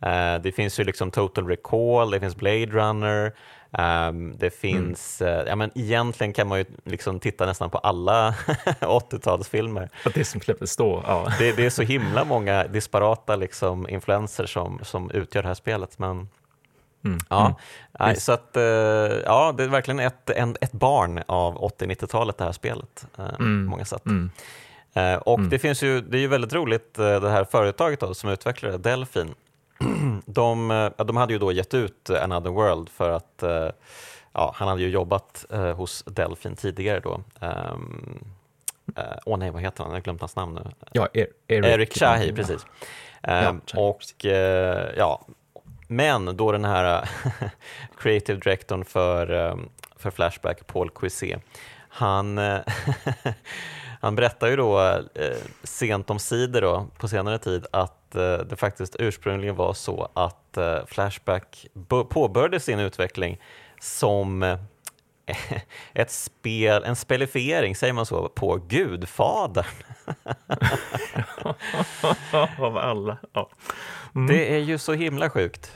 [0.00, 3.32] Eh, det finns ju liksom Total Recall, det finns Blade Runner,
[3.72, 8.30] ehm, det finns, eh, ja men egentligen kan man ju liksom titta nästan på alla
[8.80, 9.88] 80-talsfilmer.
[10.04, 11.32] Att det som släpptes då, ja.
[11.38, 15.98] Det, det är så himla många disparata liksom, influenser som, som utgör det här spelet.
[15.98, 16.28] Men,
[17.04, 17.18] Mm.
[17.28, 17.54] ja,
[18.00, 18.16] Mm.
[18.16, 18.62] så att, eh,
[19.24, 23.42] ja, det är verkligen ett, en, ett barn av 80-90-talet det här spelet eh, på
[23.42, 23.64] Mm.
[23.64, 24.06] många sätt.
[24.06, 24.30] Mm.
[25.24, 25.50] Och Mm.
[25.50, 29.34] det finns ju, det är ju väldigt roligt det här företaget då, som utvecklade Delphin.
[30.34, 33.68] De, eh, ja, de hade ju då gett ut Another World för att eh,
[34.32, 37.20] ja, han hade ju jobbat eh, hos Delphin tidigare då.
[37.40, 38.24] Ehm,
[38.96, 39.92] eh, Åh nej, vad heter han?
[39.92, 40.70] Jag har glömt hans namn nu.
[40.92, 42.66] Ja, er, Eric, Erik Shahi, precis.
[43.22, 44.24] Ehm, Shahi, och
[44.96, 45.26] ja,
[45.88, 47.08] men då den här
[47.98, 51.40] creative directorn för, ehm, för Flashback, Paul Cuisset,
[51.88, 52.38] han,
[54.02, 54.80] han berättar ju då
[55.14, 60.10] eh, sent om sidor då, på senare tid att eh, det faktiskt ursprungligen var så
[60.14, 61.66] att eh, Flashback
[62.10, 63.40] påbörjade sin utveckling
[63.80, 64.58] som eh,
[65.94, 69.64] ett spel, en spelifiering, säger man så, på Gudfadern.
[72.58, 73.16] Av alla.
[73.32, 73.50] Ja.
[74.14, 74.26] Mm.
[74.26, 75.72] Det är ju så himla sjukt.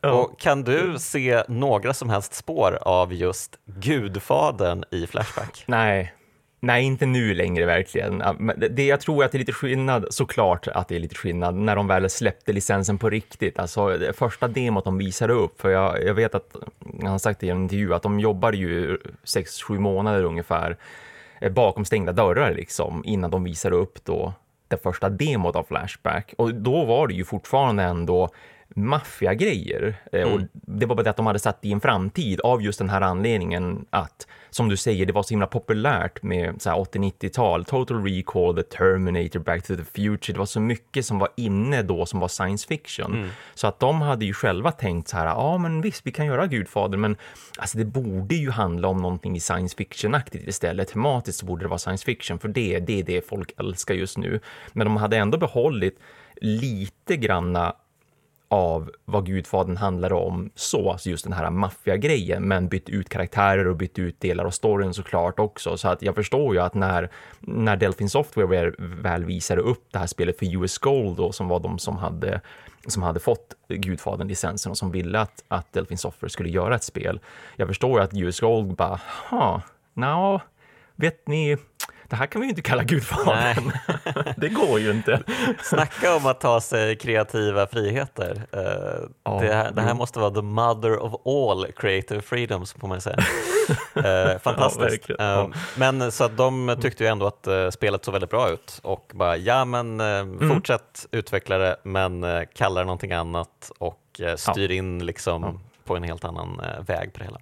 [0.00, 0.12] Ja.
[0.12, 5.64] och kan du se några som helst spår av just Gudfadern i Flashback?
[5.66, 6.14] Nej.
[6.62, 8.22] Nej, inte nu längre verkligen.
[8.70, 11.76] Det- jag tror att det är lite skillnad, såklart att det är lite skillnad, när
[11.76, 13.58] de väl släppte licensen på riktigt.
[13.58, 16.56] Alltså det första demot de visade upp, för jag, jag vet att,
[17.02, 20.76] han har sagt i en intervju, att de jobbade ju sex sju månader ungefär
[21.40, 24.32] eh, bakom stängda dörrar liksom, innan de visade upp då
[24.68, 26.34] det första demot av Flashback.
[26.38, 28.28] Och då var det ju fortfarande ändå
[28.74, 29.94] maffiagrejer.
[30.12, 32.78] Eh, Och det var bara det att de hade satt i en framtid av just
[32.78, 36.76] den här anledningen att, som du säger, det var så himla populärt med så här
[36.76, 40.32] 80-90-tal, Total Recall, The Terminator, Back to the Future.
[40.32, 43.12] Det var så mycket som var inne då som var science fiction.
[43.54, 46.46] Så att de hade ju själva tänkt så här, ja men visst, vi kan göra
[46.46, 47.16] Gudfader, men
[47.58, 50.88] alltså det borde ju handla om någonting i science fiction-aktigt istället.
[50.88, 54.18] Tematiskt så borde det vara science fiction, för det, det är det folk älskar just
[54.18, 54.40] nu.
[54.72, 55.98] Men de hade ändå behållit
[56.40, 57.74] lite granna
[58.52, 63.66] av vad Gudfadern handlar om så, alltså just den här maffiagrejen, men bytt ut karaktärer
[63.66, 65.76] och bytt ut delar av storyn såklart också.
[65.76, 67.10] Så att jag förstår ju att när,
[67.40, 68.46] när Delphin Software
[69.02, 72.40] väl- visade upp det här spelet för US Gold då, som var de som hade,
[72.86, 77.20] som hade fått Gudfadern-licensen och som ville att, att Delphin Software skulle göra ett spel.
[77.56, 79.62] Jag förstår ju att US Gold bara, ha,
[79.94, 80.40] no,
[80.96, 81.56] vet ni,
[82.10, 83.72] det här kan vi ju inte kalla Gudfadern.
[84.36, 85.22] det går ju inte.
[85.62, 88.42] Snacka om att ta sig kreativa friheter.
[88.56, 92.88] Uh, ja, det, här, det, här, måste vara the mother of all creative freedoms, får
[92.88, 93.16] man säga.
[93.96, 95.04] uh, fantastiskt.
[95.18, 98.80] Ja, uh, men så att de tyckte ju ändå att spelet såg väldigt bra ut
[98.82, 100.50] och bara, ja men mm.
[100.54, 106.24] fortsätt utveckla det, men kalla det någonting annat och styr in liksom på en helt
[106.24, 107.40] annan väg på det hela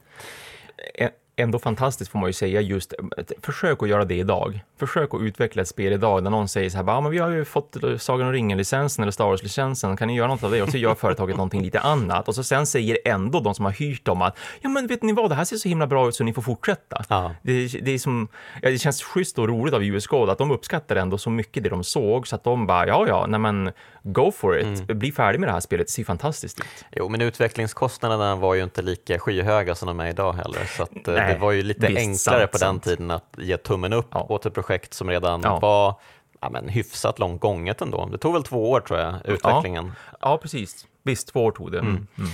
[1.39, 2.95] ändå fantastiskt får man ju säga just,
[3.43, 4.65] försök att göra det idag.
[4.79, 7.31] Försök att utveckla ett spel idag där någon säger så här, ja men vi har
[7.31, 10.63] ju fått Sagan om ringen-licensen eller Star Wars-licensen, kan ni göra något av det?
[10.63, 13.73] Och så gör företaget någonting lite annat och så sen säger ändå de som har
[13.73, 16.15] hyrt dem att, ja men vet ni vad, det här ser så himla bra ut
[16.15, 17.05] så ni får fortsätta.
[17.09, 17.35] Ja.
[17.43, 18.29] Det, det, är som,
[18.63, 21.63] ja, det känns schysst och roligt av US Gold att de uppskattar ändå så mycket
[21.63, 23.71] det de såg så att de bara, ja ja, nej men
[24.03, 24.99] go for it, mm.
[24.99, 26.85] bli färdig med det här spelet, det ser fantastiskt ut.
[26.93, 30.91] Jo, men utvecklingskostnaderna var ju inte lika skyhöga som de är idag heller, så att,
[31.07, 34.27] nej, det var ju lite enklare sant, på den tiden att ge tummen upp ja.
[34.29, 35.59] åt ett projekt som redan ja.
[35.59, 35.95] var
[36.41, 38.07] ja, men hyfsat långt gånget ändå.
[38.07, 39.93] Det tog väl två år tror jag, utvecklingen.
[40.11, 40.87] Ja, ja precis.
[41.03, 41.79] Visst, två år tog det.
[41.79, 42.07] Mm.
[42.19, 42.31] Mm.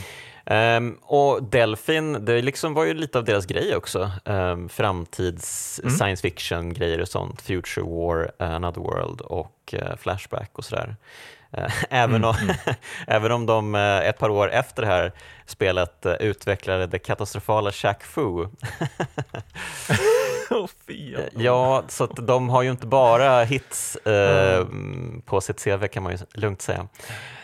[0.46, 4.10] Um, och Delphin, det liksom var ju lite av deras grej också.
[4.24, 5.94] Um, framtids mm.
[5.94, 7.42] science fiction-grejer och sånt.
[7.42, 10.96] Future War, Another World och uh, Flashback och sådär.
[11.58, 12.28] Uh, även, mm.
[12.28, 12.56] om, mm.
[13.06, 15.12] även om de uh, ett par år efter det här
[15.46, 18.48] spelet utvecklade det katastrofala Shaq Fu.
[20.50, 20.68] oh,
[21.32, 25.22] ja, så de har ju inte bara hits mm.
[25.24, 26.88] på sitt CV kan man ju lugnt säga.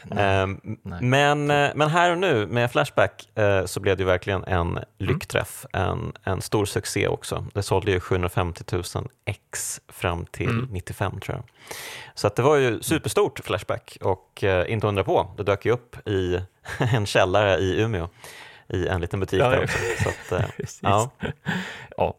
[0.02, 1.02] Nej, ehm, nej.
[1.02, 4.84] Men, eh, men här och nu med Flashback eh, så blev det verkligen en mm.
[4.98, 7.46] lyckträff, en, en stor succé också.
[7.54, 8.82] Det sålde ju 750 000
[9.24, 10.68] ex fram till mm.
[10.70, 11.44] 95 tror jag.
[12.14, 15.72] Så att det var ju superstort Flashback och eh, inte undra på, det dök ju
[15.72, 16.40] upp i
[16.78, 18.08] en källare i Umeå
[18.72, 19.78] i en liten butik ja, där också.
[20.02, 20.42] Så att,
[20.80, 21.10] ja.
[21.96, 22.14] ja.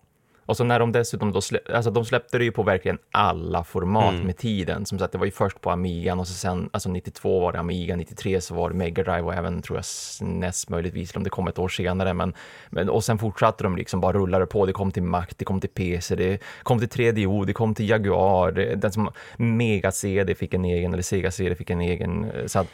[0.52, 3.64] Och så när de dessutom då släpp, alltså de släppte det ju på verkligen alla
[3.64, 4.26] format mm.
[4.26, 4.86] med tiden.
[4.86, 7.60] Som sagt, det var ju först på Amigan och så sen, alltså 92 var det
[7.60, 11.30] Amiga, 93 så var det Mega Drive och även tror jag SNES möjligtvis, om det
[11.30, 12.14] kom ett år senare.
[12.14, 12.34] Men,
[12.70, 14.66] men, och sen fortsatte de liksom bara rullade på.
[14.66, 17.90] Det kom till Mac, det kom till PC, det kom till 3DO, det kom till
[17.90, 22.32] Jaguar, det, den som Mega CD fick en egen, eller Sega CD fick en egen.
[22.46, 22.68] Så att,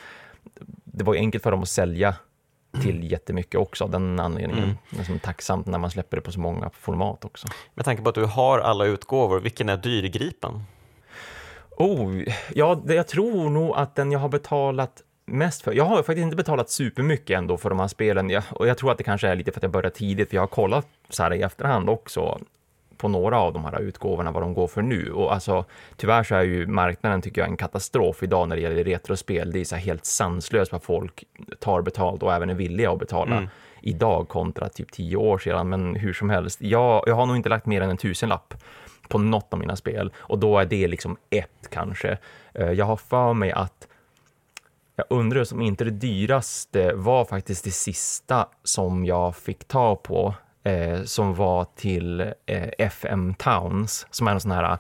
[0.84, 2.16] det var enkelt för dem att sälja
[2.82, 4.64] till jättemycket också av den anledningen.
[4.64, 4.78] Mm.
[4.90, 7.48] Det är som tacksamt när man släpper det på så många format också.
[7.74, 10.64] Med tanke på att du har alla utgåvor, vilken är dyrgripen?
[11.78, 12.24] Oh,
[12.56, 15.74] ja, jag tror nog att den jag har betalat mest för.
[15.74, 18.92] Jag har faktiskt inte betalat supermycket ändå för de här spelen jag, och jag tror
[18.92, 21.24] att det kanske är lite för att jag började tidigt, för jag har kollat så
[21.24, 22.40] här i efterhand också
[22.98, 25.12] på några av de här utgåvorna vad de går för nu.
[25.12, 28.84] Och alltså, tyvärr så är ju marknaden tycker jag en katastrof idag när det gäller
[28.84, 29.52] retrospel.
[29.52, 31.24] Det är så helt sanslöst vad folk
[31.60, 33.50] tar betalt och även är villiga att betala mm.
[33.82, 35.70] idag kontra typ tio år sedan.
[35.70, 38.54] Men hur som helst, jag, jag har nog inte lagt mer än en tusenlapp
[39.08, 42.18] på något av mina spel och då är det liksom ett kanske.
[42.54, 43.88] Eh, jag har för mig att
[44.96, 50.34] jag undrar om inte det dyraste var faktiskt det sista som jag fick ta på
[50.68, 54.78] eh, som var till eh, FM Towns, som är en sån här eh,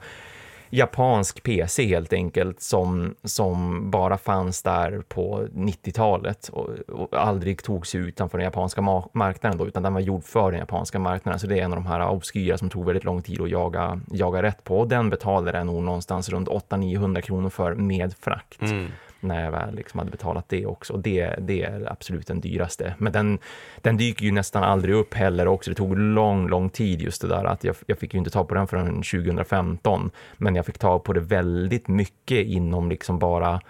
[0.69, 7.95] japansk PC helt enkelt som, som bara fanns där på 90-talet och, och aldrig togs
[7.95, 11.39] utanför den japanska ma marknaden då, utan den var gjord för den japanska marknaden.
[11.39, 14.01] Så det är en av de här obskyra som tog väldigt lång tid att jaga,
[14.11, 18.61] jaga rätt på och den betalade jag nog någonstans runt 800-900 kronor för med frakt.
[18.61, 20.97] Mm när jag väl liksom hade betalat det också.
[20.97, 22.95] Det, det är absolut den dyraste.
[22.97, 23.39] Men den,
[23.81, 25.71] den dyker ju nästan aldrig upp heller också.
[25.71, 28.43] Det tog lång, lång tid just det där att jag, jag fick ju inte ta
[28.43, 30.11] på den förrän 2015.
[30.37, 33.61] Men jag fick ta på det väldigt mycket inom liksom bara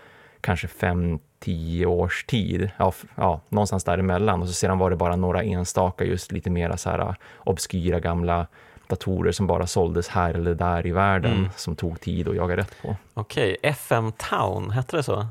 [0.41, 2.69] kanske fem, tio års tid.
[2.77, 4.41] Ja, ja, någonstans däremellan.
[4.41, 8.47] Och så sedan var det bara några enstaka, just lite mera så här obskyra gamla
[8.87, 11.49] datorer som bara såldes här eller där i världen mm.
[11.55, 12.95] som tog tid att jaga rätt på.
[13.13, 13.71] Okej, okay.
[13.71, 15.27] FM Town, hette det så?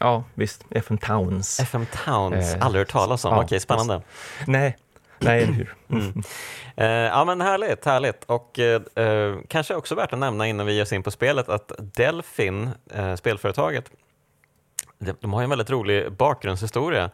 [0.00, 0.64] Ja, visst.
[0.70, 1.60] FM Towns.
[1.60, 3.34] FM Towns, eh, aldrig hört talas om.
[3.34, 4.02] Ja, Okej, spännande.
[4.46, 4.76] Nej,
[5.18, 5.74] nej, eller hur?
[5.90, 6.22] Mm.
[6.76, 8.24] Eh, ja, men härligt, härligt.
[8.24, 11.48] Och eh, eh, kanske också värt att nämna innan vi ger oss in på spelet
[11.48, 13.90] att Delfin, eh, spelföretaget,
[15.20, 17.10] de, har en väldigt rolig bakgrundshistoria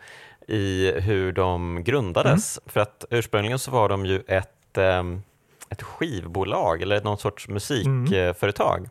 [0.49, 2.59] i hur de grundades.
[2.59, 2.73] Mm.
[2.73, 5.03] För att ursprungligen så var de ju ett, eh,
[5.71, 8.90] ett skivbolag eller någon sorts musikföretag mm.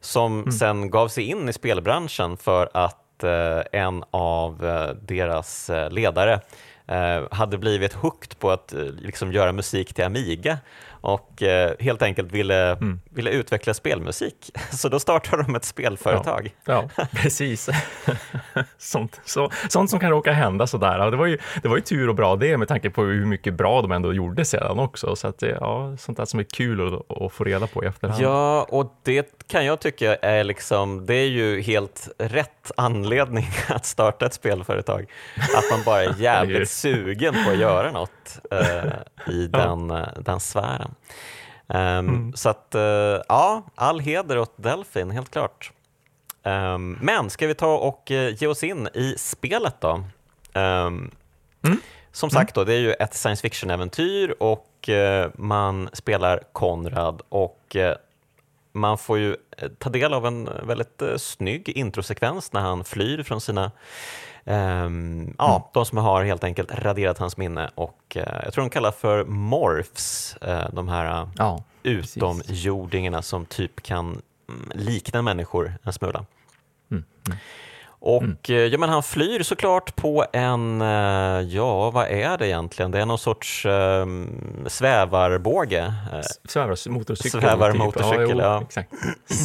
[0.00, 0.52] som mm.
[0.52, 6.40] sen gav sig in i spelbranschen för att Eh, en av eh, deras eh, ledare
[6.86, 10.58] eh, hade blivit hooked på att eh, liksom göra musik till Amiga
[11.06, 13.00] och eh, helt enkelt ville, mm.
[13.10, 14.50] ville utveckla spelmusik.
[14.70, 16.54] Så då startade de ett spelföretag.
[16.64, 17.68] Ja, ja precis.
[18.78, 21.10] sånt, så, sånt som kan råka hända sådär.
[21.10, 23.54] Det var, ju, det var ju tur och bra det med tanke på hur mycket
[23.54, 25.16] bra de ändå gjorde sedan också.
[25.16, 28.22] Så att, ja, sånt där som är kul att, att få reda på i efterhand.
[28.22, 33.86] Ja, och det kan jag tycka är liksom, det är ju helt rätt anledning att
[33.86, 35.06] starta ett spelföretag.
[35.36, 40.08] Att man bara är jävligt sugen på att göra något eh, i den, ja.
[40.20, 40.95] den sfären.
[41.68, 42.32] Um, mm.
[42.32, 45.72] Så att, uh, ja, all heder åt Delfin, helt klart.
[46.42, 49.92] Um, men ska vi ta och uh, ge oss in i spelet då?
[50.52, 51.10] Um,
[51.62, 51.80] mm.
[52.12, 57.76] Som sagt, då, det är ju ett science fiction-äventyr och uh, man spelar Konrad och
[58.72, 59.36] man får ju
[59.78, 63.72] ta del av en väldigt snygg introsekvens när han flyr från sina
[64.48, 65.68] Um, ja, mm.
[65.72, 69.24] De som har helt enkelt raderat hans minne och uh, jag tror de kallar för
[69.24, 76.24] morphs, uh, de här uh, ja, utomjordingarna som typ kan um, likna människor en smula.
[76.90, 77.04] Mm.
[77.28, 77.38] Mm.
[77.98, 78.70] Och mm.
[78.72, 80.80] ja, men han flyr såklart på en,
[81.50, 82.90] ja vad är det egentligen?
[82.90, 85.94] Det är någon sorts um, svävarbåge.
[86.48, 87.40] Svävarmotorcykel.
[87.40, 88.38] Svävarmotorcykel, typ.
[88.38, 88.44] ja.
[88.44, 88.62] ja.
[88.62, 88.92] Exakt.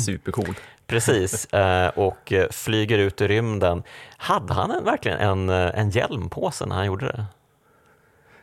[0.05, 0.55] Supercool.
[0.87, 1.47] Precis,
[1.95, 3.83] och flyger ut i rymden.
[4.17, 7.25] Hade han verkligen en, en hjälm på sig när han gjorde det?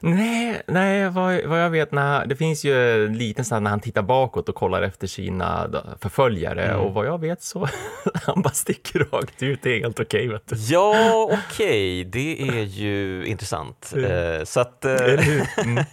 [0.01, 3.81] Nej, nej vad, vad jag vet, när, det finns ju en liten sån när han
[3.81, 6.81] tittar bakåt och kollar efter sina förföljare mm.
[6.81, 7.69] och vad jag vet så
[8.15, 10.29] han bara sticker rakt ut, det är helt okej.
[10.29, 12.05] Okay, ja, okej, okay.
[12.05, 13.93] det är ju intressant.
[13.97, 14.47] Mm.
[14.47, 14.95] så att, eh,
[15.65, 15.85] mm.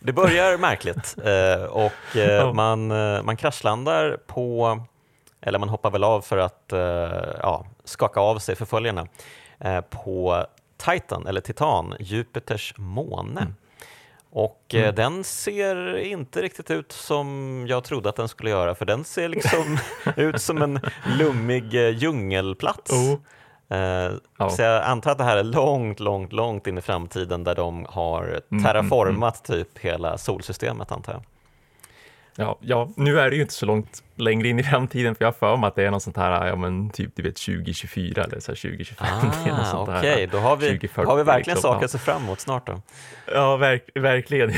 [0.00, 2.86] det börjar märkligt uh, och man,
[3.24, 4.78] man kraschlandar på
[5.46, 6.78] eller man hoppar väl av för att eh,
[7.42, 9.06] ja, skaka av sig förföljarna
[9.60, 10.46] eh, på
[10.84, 13.40] Titan, eller Titan, Jupiters måne.
[13.40, 13.54] Mm.
[14.30, 14.94] Och eh, mm.
[14.94, 19.28] den ser inte riktigt ut som jag trodde att den skulle göra, för den ser
[19.28, 19.78] liksom
[20.16, 20.80] ut som en
[21.18, 22.92] lummig djungelplats.
[22.92, 23.14] Oh.
[24.38, 24.48] oh.
[24.48, 27.86] Så jag antar att det här är långt, långt, långt in i framtiden där de
[27.88, 31.22] har mm, mm, terraformat mm, typ hela solsystemet antar jag.
[32.36, 35.26] Ja, ja, nu är det ju inte så långt längre in i framtiden för jag
[35.26, 38.24] har för mig att det är något sånt här, ja men typ du vet 2024
[38.24, 39.06] eller så 2025.
[39.46, 40.26] Ah, Okej, okay.
[40.26, 41.72] då har vi, 2040, har vi verkligen liksom.
[41.72, 42.80] saker att se fram emot snart då.
[43.26, 44.52] Ja, verk, verkligen.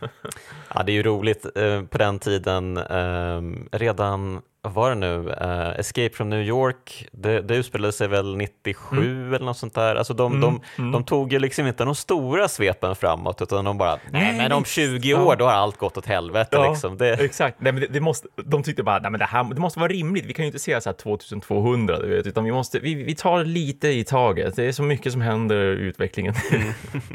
[0.74, 5.16] ja, det är ju roligt eh, på den tiden, eh, redan vad var det nu,
[5.16, 9.34] uh, Escape from New York, det, det utspelade sig väl 97 mm.
[9.34, 9.96] eller något sånt där.
[9.96, 10.40] Alltså de, mm.
[10.40, 10.92] de, mm.
[10.92, 14.64] de tog ju liksom inte de stora svepen framåt utan de bara, nej men om
[14.64, 16.56] 20 år då har allt gått åt helvete.
[16.56, 16.96] Ja, liksom.
[16.96, 17.12] det...
[17.12, 19.80] Exakt, nej, men det, det, måste, de tyckte bara, nej men det här det måste
[19.80, 22.78] vara rimligt, vi kan ju inte se så här 2200 du vet, utan vi, måste,
[22.78, 24.56] vi, vi tar lite i taget.
[24.56, 26.34] Det är så mycket som händer i utvecklingen.
[26.52, 26.72] Mm.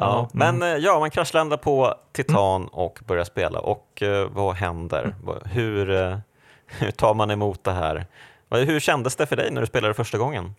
[0.00, 2.68] Ja, men eh, ja, man kraschlandar på Titan mm.
[2.68, 5.14] och börjar spela och uh, vad händer?
[5.44, 6.16] Hur, uh,
[6.78, 8.06] hur tar man emot det här?
[8.50, 10.54] Hur kändes det för dig när du spelade första gången?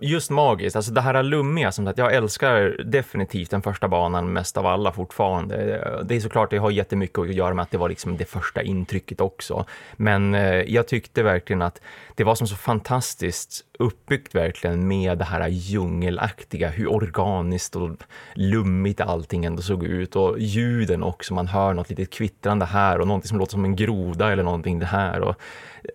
[0.00, 4.56] Just magiskt, alltså det här lummiga som sagt, jag älskar definitivt den första banan mest
[4.56, 5.56] av alla fortfarande.
[6.04, 8.62] Det är såklart, det har jättemycket att göra med att det var liksom det första
[8.62, 9.64] intrycket också.
[9.96, 11.80] Men eh, jag tyckte verkligen att
[12.14, 17.90] det var som så fantastiskt uppbyggt verkligen med det här djungelaktiga, hur organiskt och
[18.34, 23.06] lummigt allting ändå såg ut och ljuden också, man hör något litet kvittrande här och
[23.06, 25.36] någonting som låter som en groda eller någonting det här och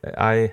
[0.04, 0.50] äh,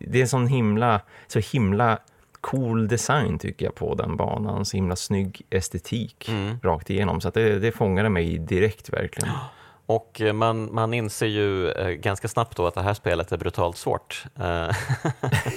[0.00, 1.98] det är en sån himla, så himla
[2.40, 4.64] cool design tycker jag på den banan.
[4.64, 6.60] Så himla snygg estetik mm.
[6.62, 7.20] rakt igenom.
[7.20, 9.34] Så det, det fångade mig direkt verkligen.
[9.86, 13.36] Och eh, man, man inser ju eh, ganska snabbt då att det här spelet är
[13.36, 14.24] brutalt svårt.
[14.40, 14.70] Eh,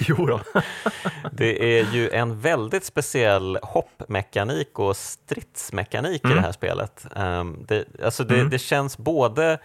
[0.00, 0.40] jo då.
[1.32, 6.32] det är ju en väldigt speciell hoppmekanik och stridsmekanik mm.
[6.32, 7.06] i det här spelet.
[7.16, 8.50] Um, det, alltså det, mm.
[8.50, 9.58] det känns både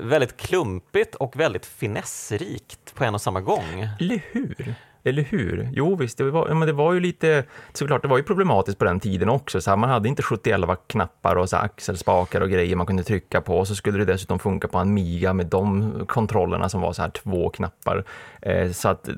[0.00, 3.88] väldigt klumpigt och väldigt finessrikt på en och samma gång.
[4.00, 4.74] Eller hur?
[5.04, 5.68] Eller hur?
[5.72, 8.84] Jo visst, det var, men det var ju lite, såklart det var ju problematiskt på
[8.84, 9.60] den tiden också.
[9.60, 13.02] Så här, man hade inte 71 knappar och så här, axelspakar och grejer man kunde
[13.02, 13.58] trycka på.
[13.58, 17.10] Och så skulle det dessutom funka på Amiga med de kontrollerna som var så här
[17.10, 18.04] två knappar.
[18.42, 19.08] Eh, så att,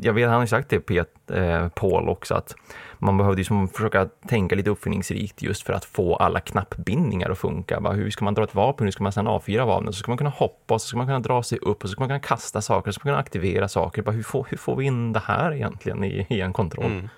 [0.00, 2.54] jag vet, han har ju sagt det, Pet, eh, Paul också, att
[2.98, 7.80] man behövde liksom försöka tänka lite uppfinningsrikt just för att få alla knappbindningar att funka.
[7.80, 9.94] Bara, hur ska man dra ett vapen, hur ska man sedan avfyra vapnet?
[9.94, 11.92] Så ska man kunna hoppa, och så ska man kunna dra sig upp och så
[11.92, 14.02] ska man kunna kasta saker, så ska man kunna aktivera saker.
[14.02, 16.86] Bara, hur, får, hur får vi in det här egentligen i, i en kontroll?
[16.86, 17.08] Mm.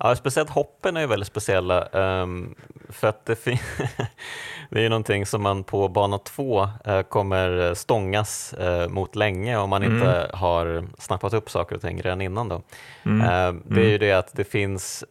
[0.00, 1.88] Ja, speciellt hoppen är ju väldigt speciella.
[1.88, 2.54] Um,
[2.88, 3.44] för att det,
[4.70, 9.56] det är ju någonting som man på bana två uh, kommer stångas uh, mot länge
[9.56, 9.94] om man mm.
[9.94, 12.48] inte har snappat upp saker och ting redan innan.
[12.48, 12.62] Då.
[13.04, 13.20] Mm.
[13.20, 14.00] Uh, det är ju mm.
[14.00, 15.04] det att det finns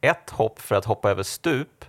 [0.00, 1.84] ett hopp för att hoppa över stup,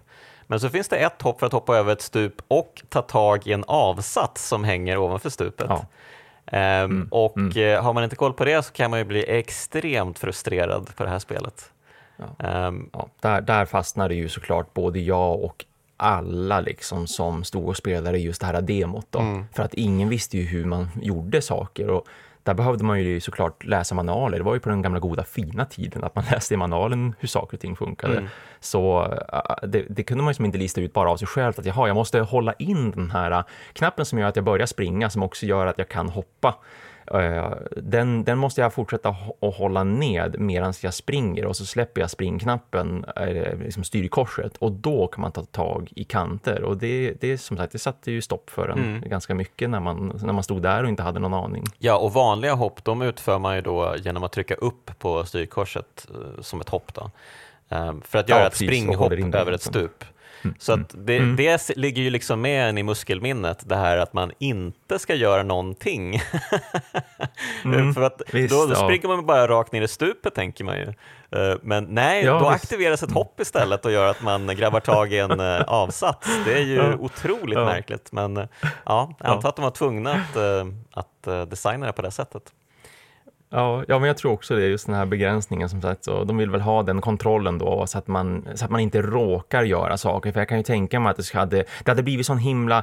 [0.48, 3.48] men så finns det ett hopp för att hoppa över ett stup och ta tag
[3.48, 5.68] i en avsats som hänger ovanför stupet.
[5.70, 5.86] Ja.
[6.52, 7.84] Um, mm, och mm.
[7.84, 11.10] har man inte koll på det så kan man ju bli extremt frustrerad på det
[11.10, 11.72] här spelet.
[12.17, 12.67] Ja.
[12.67, 15.65] Um, ja, där, där fastnade ju såklart både jag och
[15.97, 19.19] alla liksom som stod och spelade just det här demot då.
[19.19, 19.45] Mm.
[19.54, 22.08] För att ingen visste ju hur man gjorde saker och
[22.45, 24.38] där behövde man ju såklart läsa manualer.
[24.38, 27.28] Det var ju på den gamla goda fina tiden att man läste i manualen hur
[27.28, 28.17] saker och ting funkade.
[28.17, 28.30] Mm.
[28.60, 31.65] Så äh, det, det, kunde man ju inte lista ut bara av sig själv att
[31.65, 35.10] jaha, jag måste hålla in den här äh, knappen som gör att jag börjar springa
[35.10, 36.56] som också gör att jag kan hoppa.
[37.13, 39.10] Eh, den, den måste jag fortsätta
[39.41, 44.72] att hålla ned medan jag springer och så släpper jag springknappen, eh, liksom styrkorset och
[44.72, 48.22] då kan man ta tag i kanter och det, det som sagt, det satte ju
[48.22, 49.10] stopp för en mm.
[49.10, 51.63] ganska mycket när man, när man stod där och inte hade någon aning.
[51.78, 56.08] Ja, och vanliga hopp, de utför man ju då genom att trycka upp på styrkorset
[56.10, 57.12] eh, som ett hopp då.
[58.02, 60.04] För att göra ja, ett springhopp över ett stup.
[60.45, 60.55] Mm.
[60.60, 61.36] Så det, mm.
[61.36, 65.43] det ligger ju liksom med en i muskelminnet, det här att man inte ska göra
[65.43, 66.21] någonting.
[67.65, 67.93] mm.
[67.93, 69.15] För att Visst, då, då springer ja.
[69.15, 70.93] man bara rakt ner i stupet tänker man ju.
[71.31, 72.63] Eh, men nej, ja, då visst.
[72.63, 76.29] aktiveras ett hopp istället och gör att man grabbar tag i en eh, avsats.
[76.45, 76.95] Det är ju ja.
[76.99, 78.45] otroligt märkligt, men eh,
[78.86, 80.38] ja, jag antar att de var tvungna att,
[80.93, 82.43] att designa det på det sättet.
[83.56, 86.04] Ja, ja, men jag tror också det, just den här begränsningen som sagt.
[86.04, 89.02] Så de vill väl ha den kontrollen då så att man, så att man inte
[89.02, 90.32] råkar göra saker.
[90.32, 92.78] För jag kan ju tänka mig att det hade, det hade blivit sån himla,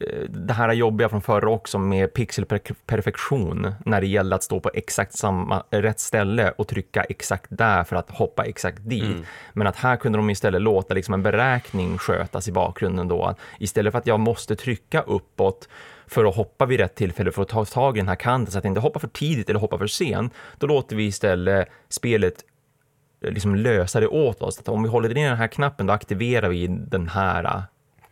[0.00, 4.70] eh, det här jobbiga från förra också med pixelperfektion när det gäller att stå på
[4.74, 9.02] exakt samma, rätt ställe och trycka exakt där för att hoppa exakt dit.
[9.02, 9.24] Mm.
[9.52, 13.34] Men att här kunde de istället låta liksom en beräkning skötas i bakgrunden då.
[13.58, 15.68] Istället för att jag måste trycka uppåt
[16.06, 18.58] för att hoppa vid rätt tillfälle för att ta tag i den här kanten så
[18.58, 20.32] att inte hoppar för tidigt eller hoppar för sent.
[20.58, 22.44] Då låter vi istället spelet
[23.24, 24.58] eh, liksom lösa det åt oss.
[24.58, 27.62] Att om vi håller ner den här knappen då aktiverar vi den här eh,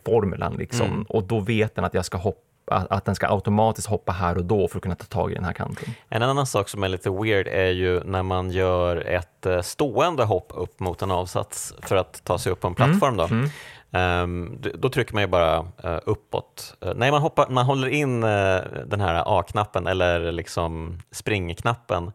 [0.07, 1.03] formulan liksom mm.
[1.03, 4.45] och då vet den att jag ska hoppa att den ska automatiskt hoppa här och
[4.45, 5.95] då för att kunna ta tag i den här kanten.
[6.09, 10.25] En annan sak som är lite weird är ju när man gör ett eh, stående
[10.25, 13.17] hopp upp mot en avsats för att ta sig upp på en plattform.
[13.17, 13.25] Då.
[13.25, 13.49] Mm.
[13.95, 16.77] Um, då trycker man ju bara uh, uppåt.
[16.87, 22.13] Uh, nej, man, hoppar, man håller in uh, den här A-knappen eller liksom springknappen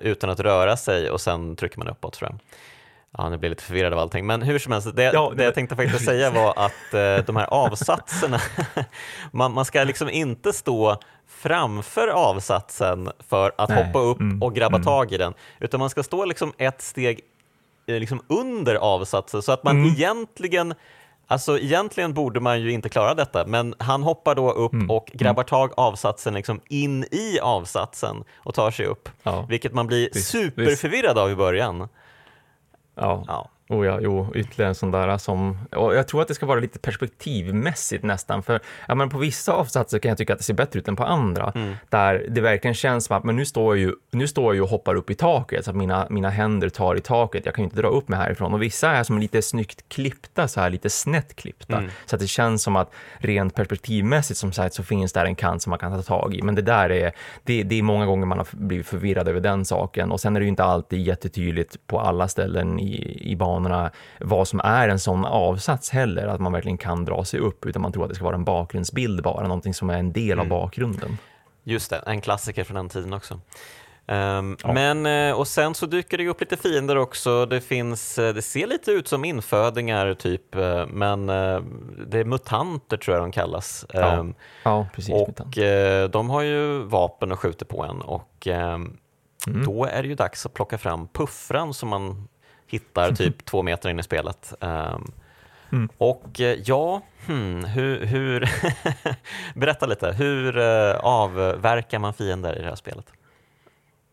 [0.00, 2.12] utan att röra sig och sen trycker man uppåt.
[2.12, 2.38] Tror jag.
[3.18, 5.44] Ja, nu blir jag lite förvirrad av allting, men hur som helst, det, ja, det
[5.44, 8.40] jag tänkte faktiskt säga var att de här avsatserna,
[9.32, 13.84] man, man ska liksom inte stå framför avsatsen för att Nej.
[13.84, 14.84] hoppa upp mm, och grabba mm.
[14.84, 17.20] tag i den, utan man ska stå liksom ett steg
[17.86, 19.88] liksom under avsatsen så att man mm.
[19.88, 20.74] egentligen
[21.30, 24.90] Alltså egentligen borde man ju inte klara detta, men han hoppar då upp mm.
[24.90, 25.48] och grabbar mm.
[25.48, 29.46] tag avsatsen liksom in i avsatsen och tar sig upp, ja.
[29.48, 31.88] vilket man blir visst, superförvirrad av i början.
[32.94, 33.24] Ja.
[33.26, 33.50] ja.
[33.70, 36.60] Oh ja, jo, ytterligare en sån där som, och jag tror att det ska vara
[36.60, 40.54] lite perspektivmässigt nästan, för ja, men på vissa avsatser kan jag tycka att det ser
[40.54, 41.74] bättre ut än på andra, mm.
[41.88, 44.70] där det verkligen känns som att men nu, står jag ju, nu står jag och
[44.70, 47.64] hoppar upp i taket, så att mina, mina händer tar i taket, jag kan ju
[47.64, 50.90] inte dra upp mig härifrån, och vissa är som lite snyggt klippta, så här lite
[50.90, 51.90] snett klippta, mm.
[52.06, 55.62] så att det känns som att rent perspektivmässigt som sagt så finns där en kant
[55.62, 57.12] som man kan ta tag i, men det där är,
[57.44, 60.40] det, det är många gånger man har blivit förvirrad över den saken, och sen är
[60.40, 63.90] det ju inte alltid jättetydligt på alla ställen i, i banan banorna
[64.20, 67.82] vad som är en sån avsats heller, att man verkligen kan dra sig upp, utan
[67.82, 70.40] man tror att det ska vara en bakgrundsbild bara, någonting som är en del mm.
[70.40, 71.18] av bakgrunden.
[71.64, 73.40] Just det, en klassiker från den tiden också.
[74.10, 74.72] Um, ja.
[74.72, 77.46] Men, eh, och sen så dyker det upp lite fiender också.
[77.46, 82.96] Det, finns, eh, det ser lite ut som infödingar typ, eh, men det är mutanter
[82.96, 83.86] tror jag de kallas.
[83.92, 85.14] Ja, um, ja precis.
[85.14, 86.12] Och mutant.
[86.12, 88.98] de har ju vapen och skjuter på en och um,
[89.46, 89.64] mm.
[89.64, 92.28] då är det ju dags att plocka fram puffran som man
[92.68, 94.54] hittar typ två meter in i spelet.
[94.60, 95.12] Um,
[95.72, 95.88] mm.
[95.98, 98.50] Och eh, ja, hmm, hur, hur
[99.54, 103.12] berätta lite, hur uh, avverkar man fiender i det här spelet?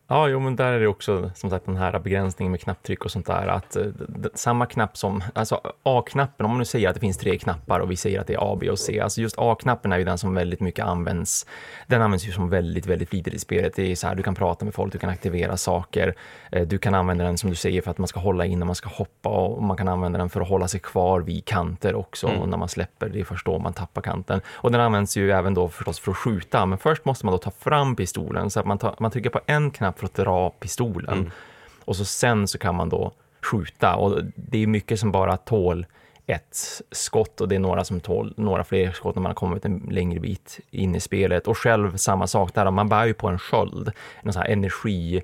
[0.08, 3.10] Ja, jo, men där är det också som sagt den här begränsningen med knapptryck och
[3.10, 3.46] sånt där.
[3.46, 3.92] Att uh,
[4.34, 7.90] samma knapp som, alltså A-knappen, om man nu säger att det finns tre knappar och
[7.90, 9.00] vi säger att det är A, B och C.
[9.00, 11.46] Alltså just A-knappen är ju den som väldigt mycket används.
[11.86, 13.76] Den används ju som väldigt, väldigt flitigt i spelet.
[13.76, 16.14] Det är så här, du kan prata med folk, du kan aktivera saker.
[16.56, 18.66] Uh, du kan använda den som du säger för att man ska hålla in när
[18.66, 21.94] man ska hoppa och man kan använda den för att hålla sig kvar vid kanter
[21.94, 22.28] också.
[22.28, 22.40] Mm.
[22.40, 24.40] Och när man släpper, det är först då man tappar kanten.
[24.48, 26.66] Och den används ju även då förstås för att skjuta.
[26.66, 29.40] Men först måste man då ta fram pistolen så att man, tar, man trycker på
[29.46, 31.18] en knapp för att dra pistolen.
[31.18, 31.30] Mm.
[31.84, 35.86] Och så sen så kan man då skjuta och det är mycket som bara tål
[36.26, 39.64] ett skott och det är några som tål några fler skott när man har kommit
[39.64, 41.48] en längre bit in i spelet.
[41.48, 43.92] Och själv samma sak där, man bär ju på en sköld,
[44.22, 45.22] en sån här energi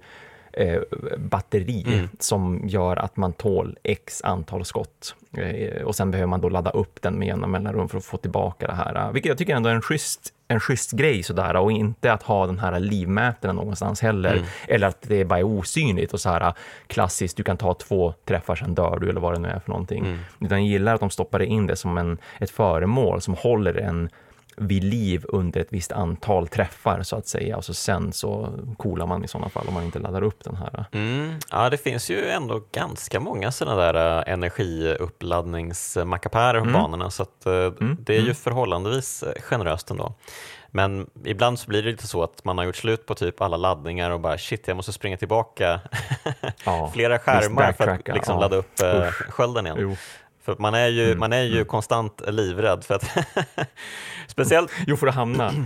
[0.52, 0.80] eh,
[1.18, 2.08] batteri mm.
[2.18, 5.14] som gör att man tål x antal skott.
[5.36, 8.16] Eh, och sen behöver man då ladda upp den med jämna mellanrum för att få
[8.16, 11.72] tillbaka det här, vilket jag tycker ändå är en schysst en schysst grej sådär och
[11.72, 14.44] inte att ha den här livmätaren någonstans heller mm.
[14.68, 16.52] eller att det bara är osynligt och så här
[16.86, 19.70] klassiskt, du kan ta två träffar sen dör du eller vad det nu är för
[19.70, 20.04] någonting.
[20.04, 20.18] Mm.
[20.40, 24.10] Utan jag gillar att de stoppar in det som en, ett föremål som håller en
[24.56, 29.06] vid liv under ett visst antal träffar så att säga och så sen så coolar
[29.06, 30.84] man i sådana fall om man inte laddar upp den här.
[30.92, 31.38] Mm.
[31.50, 36.72] Ja, det finns ju ändå ganska många sådana där äh, energiuppladdningsmackapärer på mm.
[36.72, 37.96] banorna så att, äh, mm.
[38.00, 38.34] det är ju mm.
[38.34, 40.14] förhållandevis äh, generöst ändå.
[40.74, 43.56] Men ibland så blir det lite så att man har gjort slut på typ alla
[43.56, 45.80] laddningar och bara shit, jag måste springa tillbaka
[46.64, 48.40] ja, flera skärmar för att liksom ja.
[48.40, 49.22] ladda upp Usch.
[49.28, 49.78] skölden igen.
[49.80, 49.96] Jo.
[50.44, 51.18] För man är ju, mm.
[51.18, 51.64] man är ju mm.
[51.64, 53.04] konstant livrädd för att
[54.26, 54.70] speciellt...
[54.86, 55.54] Jo, för att hamna.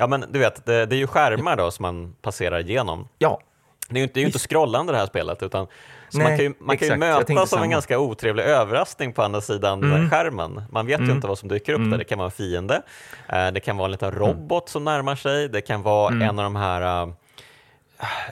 [0.00, 3.08] Ja, men du vet, det, det, är ju skärmar då som man passerar igenom.
[3.18, 3.40] Ja.
[3.88, 5.66] Det är ju inte, det är ju inte scrollande det här spelet, utan
[6.08, 9.22] så Nej, man kan ju, man kan ju mötas av en ganska otrevlig överraskning på
[9.22, 10.10] andra sidan mm.
[10.10, 10.62] skärmen.
[10.70, 11.08] Man vet mm.
[11.08, 11.90] ju inte vad som dyker upp mm.
[11.90, 11.98] där.
[11.98, 12.82] Det kan vara en fiende,
[13.28, 14.20] eh, det kan vara en liten mm.
[14.20, 16.28] robot som närmar sig, det kan vara mm.
[16.28, 17.12] en av de här uh,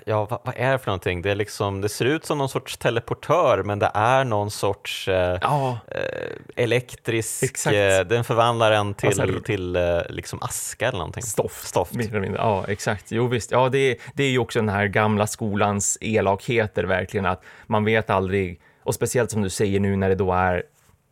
[0.04, 1.22] ja, vad, vad, är det för någonting?
[1.22, 5.08] Det, är liksom, det ser ut som någon sorts teleportör, men det är någon sorts
[5.08, 5.78] eh, ja.
[5.88, 11.22] eh, elektrisk, eh, den förvandlar en till, alltså, till eh, liksom aska eller någonting.
[11.22, 11.94] Stoft, Stoft.
[11.94, 12.40] Mer eller mindre.
[12.40, 13.12] Ja, exakt.
[13.12, 13.50] Jo, visst.
[13.50, 18.10] Ja, det, det är ju också den här gamla skolans elakheter, verkligen, att man vet
[18.10, 20.62] aldrig, och speciellt som du säger nu när det då är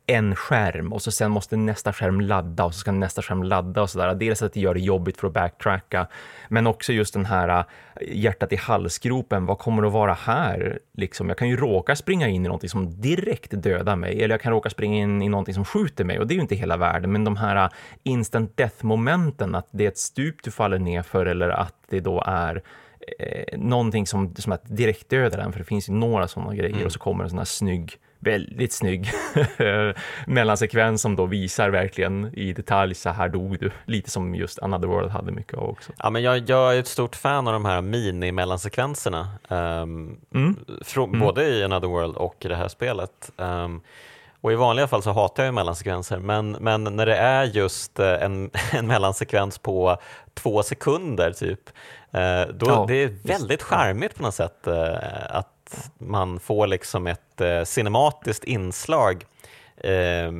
[0.07, 3.82] en skärm och så sen måste nästa skärm ladda och så ska nästa skärm ladda
[3.82, 4.14] och sådär.
[4.14, 6.07] Dels att det gör det jobbigt för att backtracka,
[6.48, 7.64] men också just den här äh,
[8.09, 9.46] hjärtat i halsgropen.
[9.46, 10.78] Vad kommer det att vara här?
[10.92, 14.40] Liksom, jag kan ju råka springa in i någonting som direkt dödar mig eller jag
[14.40, 16.76] kan råka springa in i någonting som skjuter mig och det är ju inte hela
[16.76, 17.12] världen.
[17.12, 17.70] Men de här äh,
[18.02, 22.00] instant death momenten, att det är ett stup du faller ner för eller att det
[22.00, 22.62] då är
[23.18, 26.74] eh, någonting som, som att direkt dödar den, för det finns ju några sådana grejer
[26.74, 26.86] mm.
[26.86, 29.11] och så kommer en sån här snygg väldigt snygg
[30.27, 33.70] mellansekvens som då visar verkligen i detalj så här dog du.
[33.85, 35.93] Lite som just Another World hade mycket av också.
[35.99, 40.57] Ja, men jag, jag är ett stort fan av de här mini-mellansekvenserna, um, mm.
[40.97, 41.20] mm.
[41.20, 43.31] både i Another World och i det här spelet.
[43.37, 43.83] Um,
[44.45, 48.22] och I vanliga fall så hatar jag mellansekvenser, men, men när det är just eh,
[48.22, 49.97] en, en mellansekvens på
[50.35, 51.61] två sekunder typ,
[52.12, 55.37] eh, då ja, det är väldigt charmigt på något sätt eh,
[55.79, 59.25] att man får liksom ett eh, cinematiskt inslag.
[59.77, 60.33] Eh,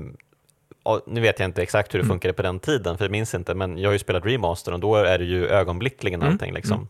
[1.07, 2.15] nu vet jag inte exakt hur det mm.
[2.15, 4.81] funkade på den tiden, för jag minns inte, men jag har ju spelat remaster och
[4.81, 6.33] då är det ju ögonblickligen mm.
[6.33, 6.55] allting.
[6.55, 6.77] Liksom.
[6.77, 6.89] Mm.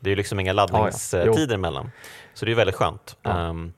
[0.00, 1.54] Det är ju liksom inga laddningstider ah, ja.
[1.54, 1.90] emellan,
[2.34, 3.16] så det är väldigt skönt.
[3.22, 3.48] Ja.
[3.48, 3.72] Um,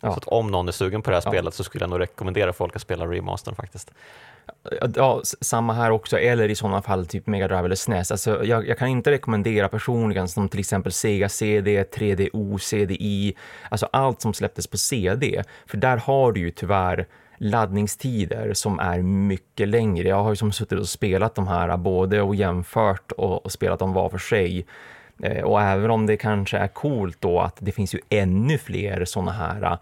[0.00, 0.14] ja.
[0.14, 2.76] Så om någon är sugen på det här spelet så skulle jag nog rekommendera folk
[2.76, 3.90] att spela remastern faktiskt.
[4.96, 8.10] Ja, samma här också, eller i sådana fall typ Mega Drive eller SNES.
[8.10, 13.36] Alltså, jag, jag, kan inte rekommendera personligen som till exempel Sega CD, 3DO, CDI,
[13.70, 15.42] alltså allt som släpptes på CD.
[15.66, 17.06] För där har du ju tyvärr
[17.38, 20.08] laddningstider som är mycket längre.
[20.08, 23.78] Jag har ju som suttit och spelat de här både och jämfört och, och spelat
[23.78, 24.66] dem var för sig.
[25.22, 29.04] Eh, och även om det kanske är coolt då att det finns ju ännu fler
[29.04, 29.78] sådana här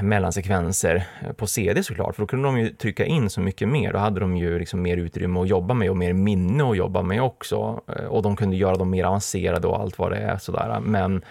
[0.00, 1.04] mellansekvenser
[1.36, 3.92] på CD såklart, för då kunde de ju trycka in så mycket mer.
[3.92, 7.02] Då hade de ju liksom mer utrymme att jobba med och mer minne att jobba
[7.02, 7.80] med också.
[7.96, 10.80] Eh, och de kunde göra dem mer avancerade och allt vad det är sådär.
[10.80, 11.22] Men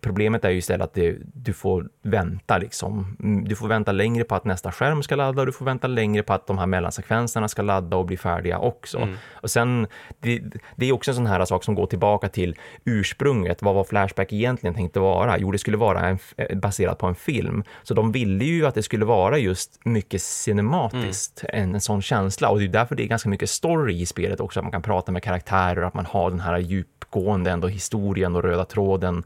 [0.00, 3.16] problemet är ju istället att det, du får vänta liksom.
[3.46, 6.22] Du får vänta längre på att nästa skärm ska ladda och du får vänta längre
[6.22, 8.98] på att de här mellansekvenserna ska ladda och bli färdiga också.
[8.98, 9.14] Mm.
[9.32, 9.86] Och sen,
[10.20, 10.42] det,
[10.76, 13.62] det, är också en sån här sak som går tillbaka till ursprunget.
[13.62, 15.38] Vad var Flashback egentligen tänkte vara?
[15.38, 17.64] Jo, det skulle vara en, eh, baserat på en film.
[17.82, 21.62] Så de ville ju att det skulle vara just mycket cinematiskt, mm.
[21.62, 22.48] en, en sån känsla.
[22.48, 24.82] Och det är därför det är ganska mycket story i spelet också, att man kan
[24.82, 29.24] prata med karaktärer, att man har den här djupgående ändå historien och röda tråden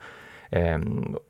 [0.50, 0.78] eh,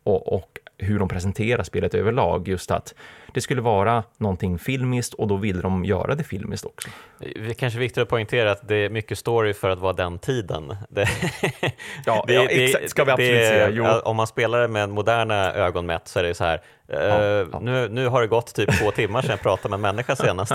[0.05, 2.49] och, och hur de presenterar spelet överlag.
[2.49, 2.95] Just att
[3.35, 6.89] det skulle vara någonting filmiskt och då ville de göra det filmiskt också.
[7.19, 10.19] Det är kanske viktigt att poängtera att det är mycket story för att vara den
[10.19, 10.77] tiden.
[10.89, 11.09] Det,
[12.07, 13.71] ja, det, ja, exakt, ska vi absolut det, säga.
[13.71, 13.85] Jo.
[14.05, 17.49] Om man spelar det med moderna ögon mätt så är det så här, ja, uh,
[17.53, 17.61] ja.
[17.61, 20.53] Nu, nu har det gått typ två timmar sedan jag pratade med en människa senast.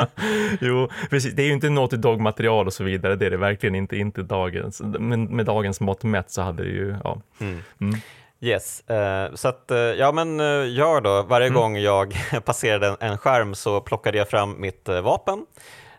[0.60, 1.34] jo, precis.
[1.34, 4.22] Det är ju inte Naughty Dog-material och så vidare, det är det verkligen inte, inte
[4.22, 4.82] dagens.
[4.84, 7.20] Men med dagens mått mätt så hade det ju, ja.
[7.40, 7.62] Mm.
[7.80, 8.00] Mm.
[8.40, 11.60] Yes, uh, så att, uh, ja men uh, gör då, varje mm.
[11.60, 15.46] gång jag passerade en, skärm så plockade jag fram mitt vapen,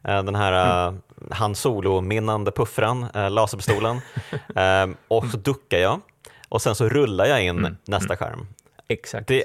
[0.02, 1.02] den här mm.
[1.32, 4.02] Han Solo-minnande puffran, laserpistolen,
[5.08, 6.02] och så duckar jag
[6.50, 7.78] och sen så rullar jag in mm.
[7.86, 8.18] nästa mm.
[8.18, 8.48] skärm.
[8.88, 9.28] Exakt.
[9.28, 9.44] Det,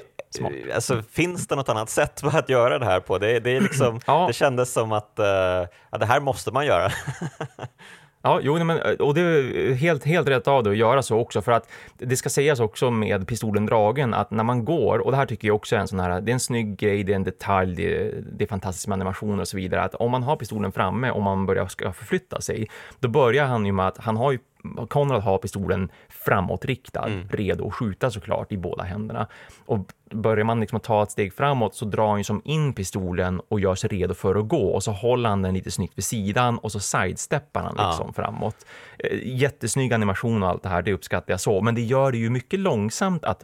[0.75, 3.17] alltså, finns det något annat sätt att göra det här på?
[3.17, 4.25] Det, det, är liksom, ja.
[4.27, 5.11] det kändes som att
[5.91, 6.91] ja, det här måste man göra.
[8.25, 11.41] Ja, jo, men, och det är helt, helt rätt av dig att göra så också,
[11.41, 15.17] för att det ska sägas också med pistolen dragen att när man går, och det
[15.17, 17.15] här tycker jag också är en sån här, det är en snygg grej, det är
[17.15, 20.23] en detalj, det är, det är fantastiskt med animationer och så vidare, att om man
[20.23, 22.69] har pistolen framme och man börjar ska förflytta sig,
[22.99, 24.39] då börjar han ju med att han har ju
[24.89, 27.27] Konrad har pistolen framåtriktad, mm.
[27.29, 29.27] redo att skjuta såklart i båda händerna.
[29.65, 29.79] Och
[30.13, 33.75] börjar man liksom ta ett steg framåt så drar han som in pistolen och gör
[33.75, 36.71] sig redo för att gå och så håller han den lite snyggt vid sidan och
[36.71, 38.13] så sidesteppar han liksom ja.
[38.13, 38.65] framåt.
[38.99, 42.17] Eh, jättesnygg animation och allt det här, det uppskattar jag så, men det gör det
[42.17, 43.43] ju mycket långsamt att,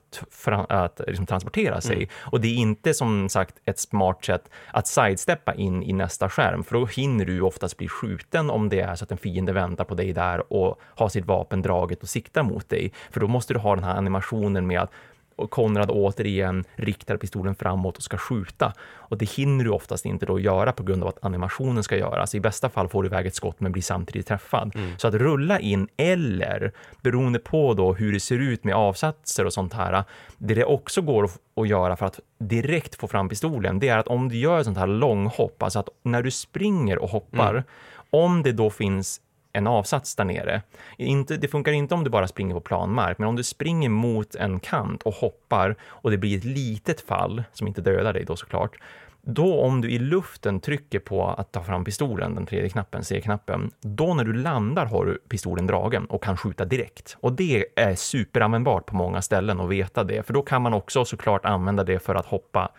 [0.70, 2.09] att liksom transportera sig mm.
[2.22, 6.63] och det är inte som sagt ett smart sätt att sidesteppa in i nästa skärm,
[6.63, 9.84] för då hinner du oftast bli skjuten om det är så att en fiende väntar
[9.84, 13.53] på dig där och har sitt vapen draget och siktar mot dig, för då måste
[13.53, 14.91] du ha den här animationen med att
[15.40, 18.74] och Konrad återigen riktar pistolen framåt och ska skjuta.
[18.96, 22.36] Och det hinner du oftast inte då göra på grund av att animationen ska göras.
[22.36, 24.76] I bästa fall får du iväg ett skott men blir samtidigt träffad.
[24.76, 24.98] Mm.
[24.98, 26.72] Så att rulla in eller
[27.02, 30.04] beroende på då hur det ser ut med avsatser och sånt här,
[30.38, 34.08] det det också går att göra för att direkt få fram pistolen, det är att
[34.08, 37.64] om du gör ett sånt här långhopp, alltså att när du springer och hoppar, mm.
[38.10, 39.22] om det då finns
[39.54, 40.62] en avsats där nere.
[40.97, 44.36] Inte, det funkar inte om du bara springer på planmark, men om du springer mot
[44.36, 48.36] en kant och hoppar och det blir ett litet fall som inte dödar dig då
[48.36, 48.78] såklart,
[49.22, 53.72] då om du i luften trycker på att ta fram pistolen, den tredje knappen, C-knappen,
[53.82, 57.18] då när du landar har du pistolen dragen och kan skjuta direkt.
[57.20, 61.06] Och det är superanvändbart på många ställen att veta det, för då kan man också
[61.06, 62.72] såklart använda det för att hoppa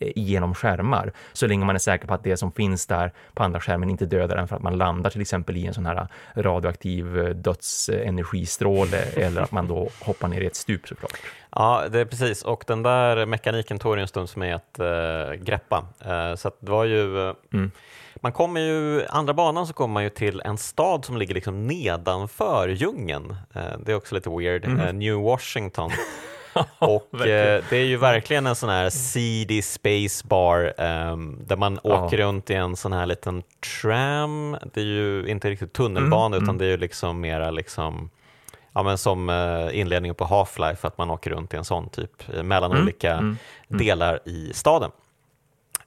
[0.00, 3.60] genom skärmar så länge man är säker på att det som finns där på andra
[3.60, 7.18] skärmen inte dödar en för att man landar till exempel i en sån här radioaktiv
[7.18, 11.16] eh, dödsenergistråle eller att man då hoppar ner i ett stup såklart.
[11.50, 14.80] Ja, det är precis och den där mekaniken tog det en stund för mig att
[14.80, 15.86] uh, greppa.
[16.06, 17.70] Uh, så det var ju mm.
[18.20, 21.66] Man kommer ju, andra banan så kommer man ju till en stad som ligger liksom
[21.66, 23.36] nedanför djungeln.
[23.78, 24.64] Det är också lite weird.
[24.64, 24.98] Mm.
[24.98, 25.90] New Washington.
[26.78, 31.80] och eh, det är ju verkligen en sån här seedy space bar um, där man
[31.84, 32.04] ja.
[32.04, 33.42] åker runt i en sån här liten
[33.80, 34.56] tram.
[34.74, 36.58] Det är ju inte riktigt tunnelbana mm, utan mm.
[36.58, 38.10] det är ju liksom mera liksom
[38.72, 42.34] Ja, men som uh, inledningen på Half-Life, att man åker runt i en sån typ
[42.34, 43.36] eh, mellan mm, olika mm,
[43.70, 44.90] mm, delar i staden.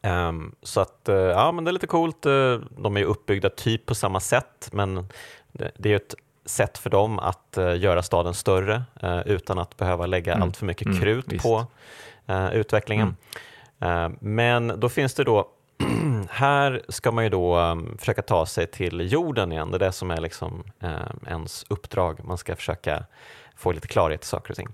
[0.04, 2.26] Um, så att, uh, ja men det är lite coolt.
[2.26, 5.08] Uh, de är uppbyggda typ på samma sätt, men
[5.52, 6.16] det, det är ett
[6.46, 10.44] sätt för dem att uh, göra staden större uh, utan att behöva lägga mm.
[10.44, 11.66] allt för mycket mm, krut mm, på
[12.30, 13.16] uh, utvecklingen.
[13.80, 14.18] Mm.
[14.20, 15.50] men då finns det då
[16.30, 19.72] här ska man ju då um, försöka ta sig till jorden igen.
[19.72, 20.64] Det är det som är liksom,
[21.28, 22.20] ens uppdrag.
[22.24, 23.06] Man ska försöka
[23.56, 24.70] få lite klarhet i saker och ting.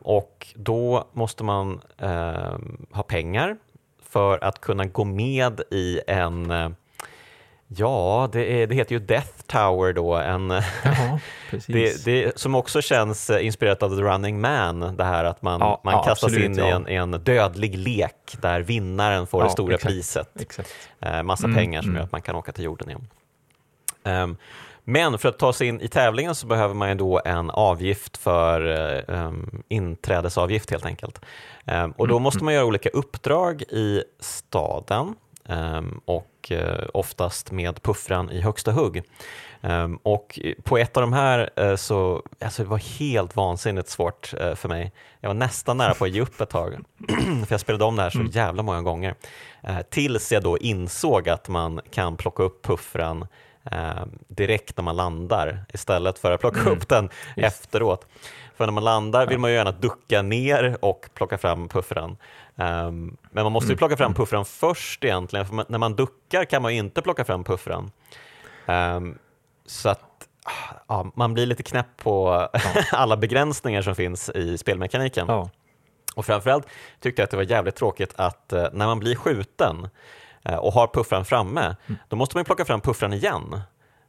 [0.00, 1.80] och då måste man
[2.92, 3.56] ha pengar
[4.02, 6.52] för att kunna gå med i en
[7.68, 11.20] Ja, det, är, det, heter ju Death Tower då, en, Jaha,
[11.66, 15.60] det, det, som också känns eh, inspirerat av The Running Man, det här att man,
[15.60, 16.68] ja, man ja, kastas absolut, in ja.
[16.68, 20.40] i en, en, dödlig lek där vinnaren får det stora exakt, priset.
[20.40, 20.70] Exakt.
[21.00, 21.96] Eh, massa mm, pengar som mm.
[21.96, 23.08] gör att man kan åka till jorden igen.
[24.02, 24.36] Um,
[24.84, 28.16] men för att ta sig in i tävlingen så behöver man ju då en avgift
[28.16, 28.60] för
[29.10, 31.20] um, inträdesavgift helt enkelt.
[31.64, 32.44] Um, och då mm, måste mm.
[32.44, 35.14] man göra olika uppdrag i staden
[35.48, 36.00] Ehm,
[36.44, 39.02] och eh, oftast med puffran i högsta hugg.
[39.62, 44.34] Ehm, och på ett av de här eh, så, alltså det var helt vansinnigt svårt
[44.40, 44.92] eh, för mig.
[45.20, 46.72] Jag var nästan nära på att ge upp ett tag,
[47.46, 48.30] för jag spelade om det här så mm.
[48.30, 49.14] jävla många gånger.
[49.90, 53.26] Tills jag då insåg att man kan plocka upp puffran
[54.28, 56.72] direkt när man landar istället för att plocka mm.
[56.72, 57.46] upp den Just.
[57.46, 58.06] efteråt.
[58.56, 62.16] För när man landar vill man ju gärna ducka ner och plocka fram puffran.
[62.56, 63.78] Um, men man måste ju mm.
[63.78, 64.14] plocka fram mm.
[64.14, 67.90] puffran först egentligen, för man, när man duckar kan man ju inte plocka fram puffran.
[68.66, 69.18] Um,
[69.66, 70.28] så att
[70.88, 72.60] ja, man blir lite knäpp på ja.
[72.92, 75.26] alla begränsningar som finns i spelmekaniken.
[75.28, 75.50] Ja.
[76.14, 76.66] Och framförallt
[77.00, 79.88] tyckte jag att det var jävligt tråkigt att uh, när man blir skjuten
[80.48, 81.98] uh, och har puffran framme, mm.
[82.08, 83.60] då måste man plocka fram puffran igen.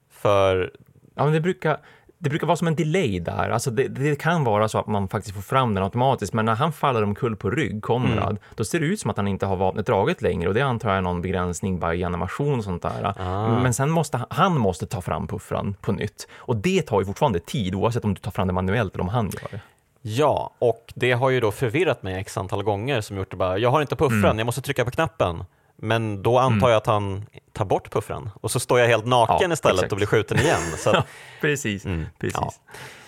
[0.10, 0.72] För
[1.16, 1.78] Ja, men det brukar,
[2.26, 3.50] det brukar vara som en delay där.
[3.50, 6.56] Alltså det, det, kan vara så att man faktiskt får fram den automatiskt, men när
[6.56, 8.38] han faller omkull på rygg, Konrad, mm.
[8.56, 10.90] då ser det ut som att han inte har vapnet draget längre och det antar
[10.90, 13.14] jag är någon begränsning bara i animation och sånt där.
[13.18, 13.60] Ah.
[13.60, 17.40] Men sen måste han måste ta fram puffran på nytt och det tar ju fortfarande
[17.40, 19.60] tid oavsett om du tar fram det manuellt eller om han gör det.
[20.02, 23.58] Ja, och det har ju då förvirrat mig x antal gånger som gjort det bara,
[23.58, 24.38] jag har inte puffran, mm.
[24.38, 25.44] jag måste trycka på knappen.
[25.76, 26.70] Men då antar mm.
[26.70, 27.26] jag att han
[27.56, 29.92] tar bort puffran och så står jag helt naken ja, istället exakt.
[29.92, 30.62] och blir skjuten igen.
[30.78, 31.06] Så att,
[31.42, 31.86] precis.
[31.86, 32.36] Mm, precis.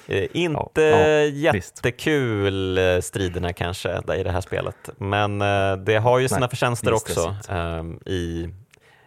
[0.07, 0.13] Ja.
[0.15, 3.05] Eh, inte ja, jättekul visst.
[3.05, 6.93] Eh, striderna kanske i det här spelet, men eh, det har ju sina Nej, förtjänster
[6.93, 8.49] också um, i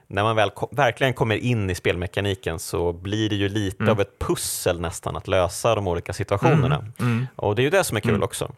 [0.06, 3.92] när man väl ko- verkligen kommer in i spelmekaniken så blir det ju lite Mm.
[3.92, 6.84] av ett pussel nästan att lösa de olika situationerna.
[7.00, 7.26] Mm.
[7.36, 8.22] Och det är ju det som är kul Mm.
[8.22, 8.44] också.
[8.44, 8.54] också.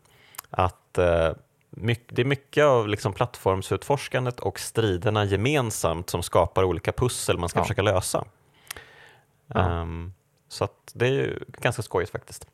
[0.50, 0.98] Att
[1.76, 7.38] eh, myck- det är mycket av liksom plattformsutforskandet och striderna gemensamt som skapar olika pussel
[7.38, 7.64] man ska Ja.
[7.64, 8.24] försöka lösa.
[9.46, 9.60] Ja.
[9.80, 10.12] Ehm,
[10.48, 12.46] så det är ju ganska skojigt faktiskt.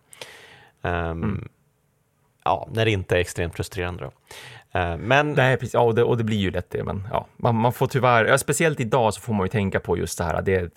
[0.82, 1.48] Ehm, Mm.
[2.48, 4.04] Ja, när det inte är extremt frustrerande.
[4.04, 4.10] Då.
[4.78, 5.74] Eh, men Nej, precis.
[5.74, 8.24] Ja, och, det, och det blir ju lätt det, men ja, man, man får tyvärr,
[8.24, 10.74] ja, speciellt idag så får man ju tänka på just det här, det,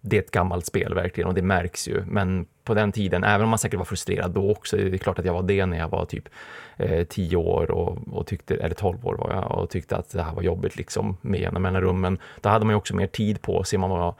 [0.00, 3.44] det är ett gammalt spel verkligen och det märks ju, men på den tiden, även
[3.44, 5.78] om man säkert var frustrerad då också, det är klart att jag var det när
[5.78, 6.28] jag var typ
[6.76, 10.22] eh, 10 år och, och tyckte, eller 12 år var jag, och tyckte att det
[10.22, 13.42] här var jobbigt liksom med jämna mellanrum, men då hade man ju också mer tid
[13.42, 14.14] på sig, man var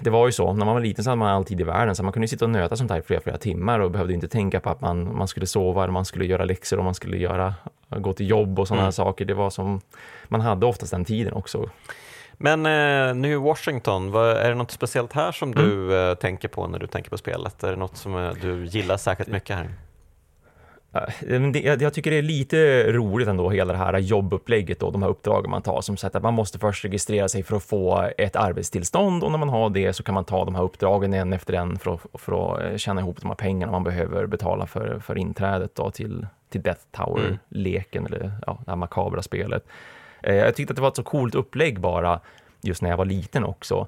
[0.00, 1.94] det var ju så, när man var liten så hade man all tid i världen,
[1.96, 4.28] så man kunde sitta och nöta sånt här i flera, flera timmar och behövde inte
[4.28, 7.16] tänka på att man, man skulle sova, eller man skulle göra läxor och man skulle
[7.16, 7.54] göra,
[7.88, 8.92] gå till jobb och sådana Mm.
[8.92, 9.24] saker.
[9.24, 9.80] Det var som,
[10.28, 11.70] man hade oftast den tiden också.
[12.42, 15.64] Men eh, New Washington, vad, är det något speciellt här som Mm.
[15.68, 17.62] du eh, tänker på när du tänker på spelet?
[17.64, 19.70] Är det något som eh, du gillar särskilt mycket här?
[21.80, 25.50] Jag, tycker det är lite roligt ändå, hela det här jobbupplägget och de här uppdragen
[25.50, 25.80] man tar.
[25.80, 29.38] Som sagt att man måste först registrera sig för att få ett arbetstillstånd och när
[29.38, 32.20] man har det så kan man ta de här uppdragen en efter en för att,
[32.20, 35.90] för att eh, tjäna ihop de här pengarna man behöver betala för, för inträdet då
[35.90, 39.66] till, till Death Tower-leken eller ja, det här makabra spelet.
[40.22, 42.20] Eh, Jag tyckte att det var ett så coolt upplägg bara,
[42.60, 43.86] just när jag var liten också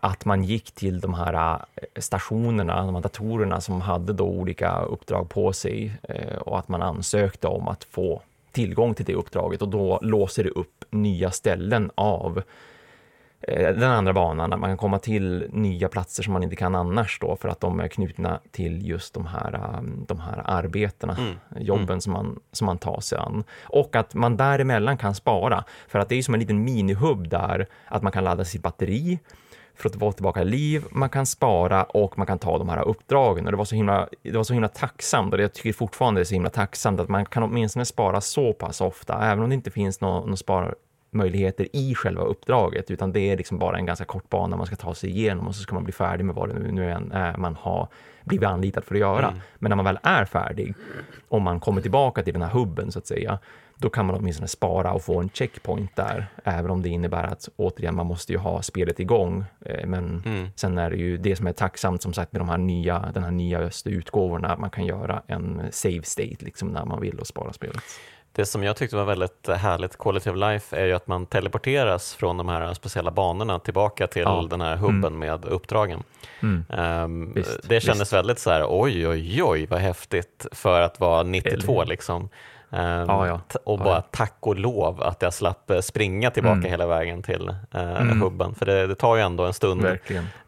[0.00, 4.78] att man gick till de här eh, stationerna, de här datorerna som hade då olika
[4.82, 9.62] uppdrag på sig eh, och att man ansökte om att få tillgång till det uppdraget
[9.62, 12.42] och då låser det upp nya ställen av
[13.40, 16.74] eh, den andra banan, att man kan komma till nya platser som man inte kan
[16.74, 21.16] annars då för att de är knutna till just de här, eh, de här arbetena,
[21.18, 21.36] Mm.
[21.56, 23.44] jobben Som, man, som man tar sig an.
[23.62, 27.66] Och att man däremellan kan spara, för att det är som en liten minihubb där,
[27.86, 29.18] att man kan ladda sitt batteri
[29.76, 33.44] för att få tillbaka liv, man kan spara och man kan ta de här uppdragen.
[33.46, 36.22] Och det var så himla, det var så himla tacksamt och jag tycker fortfarande det
[36.22, 39.54] är så himla tacksamt att man kan åtminstone spara så pass ofta, även om det
[39.54, 44.04] inte finns några någon sparmöjligheter i själva uppdraget, utan det är liksom bara en ganska
[44.04, 46.48] kort bana man ska ta sig igenom och så ska man bli färdig med vad
[46.48, 47.88] det nu, är man har
[48.24, 49.28] blivit anlitad för att göra.
[49.28, 49.40] Mm.
[49.58, 50.74] Men när man väl är färdig,
[51.28, 53.38] om man kommer tillbaka till den här hubben så att säga,
[53.76, 57.48] då kan man åtminstone spara och få en checkpoint där, även om det innebär att
[57.56, 59.44] återigen, man måste ju ha spelet igång.
[59.64, 60.48] Eh, Men Mm.
[60.56, 63.24] sen är det ju det som är tacksamt som sagt med de här nya, den
[63.24, 67.26] här nyaste utgåvorna, att man kan göra en save state liksom när man vill och
[67.26, 67.82] spara spelet.
[68.32, 72.14] Det som jag tyckte var väldigt härligt quality of life är ju att man teleporteras
[72.14, 74.46] från de här speciella banorna tillbaka till Ja.
[74.50, 76.02] den här hubben med uppdragen.
[76.42, 76.64] Mm.
[76.70, 78.12] Ehm, Visst, det kändes visst.
[78.12, 82.28] väldigt så här, oj, oj, oj, vad häftigt för att vara 92 Eller- liksom.
[82.74, 83.40] Ehm, Ja, ja.
[83.64, 86.70] Och bara tack och lov att jag slapp eh, springa tillbaka Mm.
[86.70, 88.20] hela vägen till eh, Mm.
[88.22, 88.54] hubben.
[88.54, 89.86] För det, det tar ju ändå en stund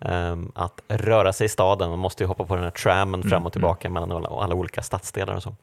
[0.01, 1.91] ehm, att röra sig i staden.
[1.91, 4.55] Man måste ju hoppa på den här trammen fram Mm, och tillbaka mellan alla, alla
[4.55, 5.55] olika stadsdelar och så.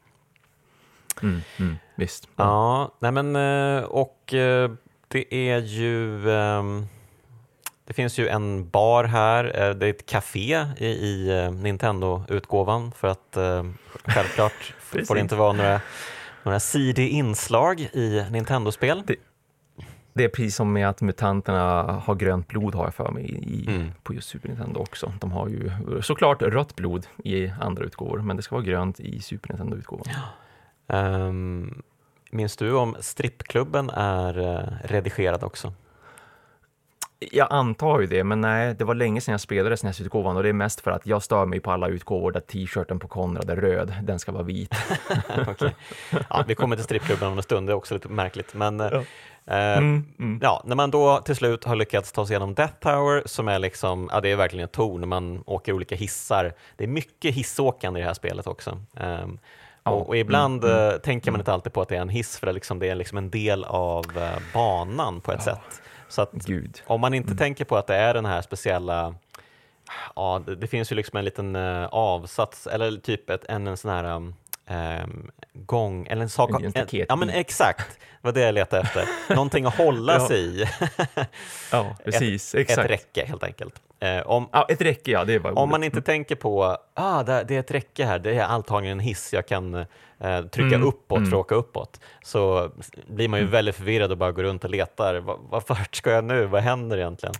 [1.22, 2.28] Mm, mm, visst.
[2.36, 4.18] Ja, nej men eh, och
[5.08, 6.86] det är ju ehm,
[7.86, 9.44] det finns ju en bar här,
[9.74, 13.64] det är ett café i, i Nintendo-utgåvan för att eh,
[14.04, 14.74] självklart
[15.06, 15.80] får det inte vara några,
[16.44, 19.02] några seedy inslag i Nintendo-spel.
[20.12, 23.64] Det är precis som med att mutanterna har grönt blod har jag för mig i,
[23.68, 23.90] Mm.
[24.02, 25.12] på just Super Nintendo också.
[25.20, 25.70] De har ju
[26.02, 30.06] såklart rött blod i andra utgåvor, men det ska vara grönt i Super Nintendo-utgåvan.
[30.86, 31.82] Um,
[32.30, 35.72] minns du om strippklubben är eh, redigerad också?
[37.32, 40.48] Jag antar ju det, men nej, det var länge sedan jag spelade SNES-utgåvan och det
[40.48, 43.56] är mest för att jag stör mig på alla utgåvor där t-shirten på Konrad är
[43.56, 43.94] röd.
[44.02, 44.74] Den ska vara vit.
[45.48, 45.74] Okej.
[46.30, 48.54] ja, vi kommer till strippklubben om en stund, det är också lite märkligt.
[48.54, 48.98] Men, eh, Ja.
[49.54, 50.38] eh, Mm, mm.
[50.42, 53.58] Ja, när man då till slut har lyckats ta sig igenom Death Tower som är
[53.58, 56.52] liksom, ja det är verkligen ett torn, man åker olika hissar.
[56.76, 58.78] Det är mycket hissåkande i det här spelet också.
[59.86, 62.08] Ja, och, och ibland mm, eh, tänker man inte alltid på att det är en
[62.08, 65.42] hiss för det är liksom, det är liksom en del av eh, banan på ett
[65.42, 65.82] sätt.
[66.14, 66.82] Så att Gud.
[66.86, 67.38] om man inte Mm.
[67.38, 69.14] tänker på att det är den här speciella
[70.16, 73.76] Ja, det, det finns ju liksom en liten eh, avsats eller typ ett, en, en
[73.76, 74.34] sån här um,
[74.66, 76.50] ehm, gång eller en sak.
[76.50, 77.98] En- en ja, men exakt.
[78.20, 79.08] Var det jag letade efter.
[79.34, 80.28] Någonting att hålla Ja.
[80.28, 80.64] sig i.
[81.72, 82.54] Ja, precis.
[82.54, 82.90] Ett Exakt.
[82.90, 83.74] räcke helt enkelt.
[84.00, 85.70] Eh, om, Ja, ett räcke, ja, det var om ordet.
[85.70, 89.04] man inte tänker på ah, det, det är ett räcke här, det är antagligen en
[89.04, 89.74] hiss, jag kan
[90.18, 91.30] eh, trycka Mm, uppåt mm.
[91.30, 92.70] för att åka uppåt, så
[93.06, 95.14] blir man ju väldigt förvirrad och bara går runt och letar.
[95.14, 96.46] Va- va- Vart ska jag nu?
[96.46, 97.34] Vad händer egentligen?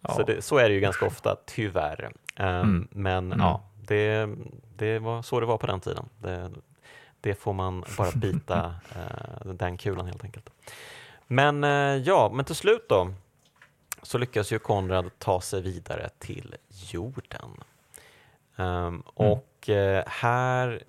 [0.00, 0.14] Ja.
[0.14, 2.04] Så, det, så är det ju ganska ofta, tyvärr.
[2.38, 2.88] Um, Mm.
[2.90, 3.38] Men Mm.
[3.40, 4.28] ja, det,
[4.76, 6.08] det var så det var på den tiden.
[6.18, 6.50] Det,
[7.20, 10.50] det får man bara bita eh, den kulan helt enkelt.
[11.26, 13.12] Men eh, ja, men till slut då
[14.06, 17.50] så lyckas ju Konrad ta sig vidare till jorden.
[18.56, 20.82] Um, och uh, här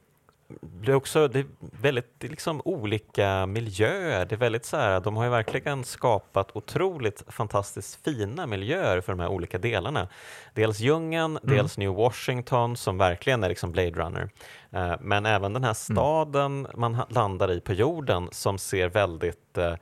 [0.86, 4.26] är också det är väldigt det är liksom olika miljöer.
[4.26, 9.13] Det är väldigt så här, de har ju verkligen skapat otroligt fantastiskt fina miljöer för
[9.13, 10.07] de här olika delarna.
[10.53, 11.55] Dels djungeln, mm.
[11.55, 14.30] dels New Washington som verkligen är liksom Blade Runner.
[14.76, 15.76] Uh, men även den här mm.
[15.76, 16.72] staden mm.
[16.76, 19.74] man landar i på jorden som ser väldigt uh,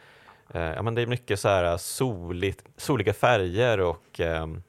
[0.53, 4.63] ja, men det är mycket så här soligt, soliga färger och um,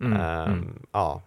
[0.00, 0.50] mm.
[0.50, 1.22] Um, ja,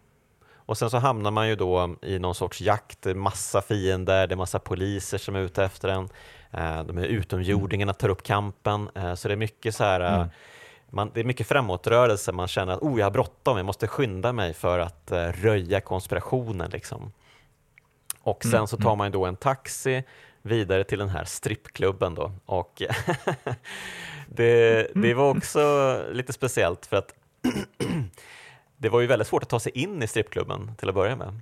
[0.68, 4.38] och sen så hamnar man ju då i någon sorts jakt, massa fiender, det är
[4.38, 6.10] massa poliser som är ute efter en.
[6.52, 10.28] Eh, de är utomjordingarna tar upp kampen, eh, så det är mycket så här mm.
[10.90, 14.34] Man, det är mycket framåtrörelse, man känner att oh, jag har bråttom, jag måste skynda
[14.34, 16.70] mig för att röja konspirationen.
[16.70, 17.12] Liksom.
[18.22, 18.68] Och sen mm.
[18.68, 20.04] så tar man då en taxi
[20.48, 22.32] vidare till den här strippklubben då.
[22.46, 22.82] Och
[24.28, 27.14] det, det var också lite speciellt för att
[28.78, 31.42] det var ju väldigt svårt att ta sig in i strippklubben till att börja med.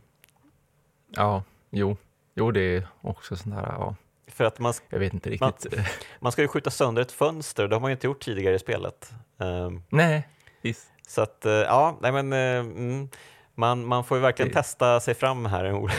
[1.10, 1.98] Ja, jo,
[2.34, 3.96] jo det är också sånt här, ja.
[4.28, 5.76] För att man, jag vet inte riktigt.
[5.76, 5.86] Man,
[6.20, 8.60] man ska ju skjuta sönder ett fönster, det har man ju inte gjort tidigare i
[8.60, 9.14] spelet.
[9.38, 10.28] Um, nej,
[10.62, 10.92] visst.
[11.08, 13.10] Så att, uh, ja, nej men uh, mm,
[13.56, 14.56] man, man får ju verkligen det...
[14.56, 15.66] testa sig fram här.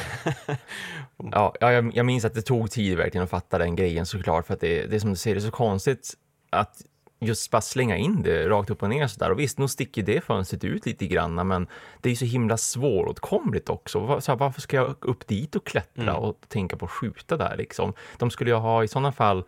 [1.32, 4.54] ja, jag, jag minns att det tog tid verkligen att fatta den grejen såklart, för
[4.54, 6.14] att det, det är som du säger, det är så konstigt
[6.50, 6.82] att
[7.20, 9.30] just bara slänga in det rakt upp och ner sådär.
[9.30, 11.66] Och visst, nu sticker det fönstret ut lite grann, men
[12.00, 14.20] det är ju så himla svåråtkomligt också.
[14.20, 16.16] Så här, varför ska jag upp dit och klättra mm.
[16.16, 17.92] och tänka på att skjuta där liksom?
[18.16, 19.44] De skulle ju ha i sådana fall,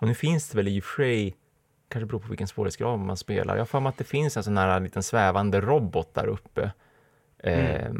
[0.00, 1.36] och nu finns det väl i och för sig,
[1.88, 3.54] kanske beror på vilken svårighetsgrad man spelar.
[3.54, 6.70] Jag har för mig att det finns en sån här liten svävande robot där uppe.
[7.44, 7.76] Mm.
[7.76, 7.92] Eh,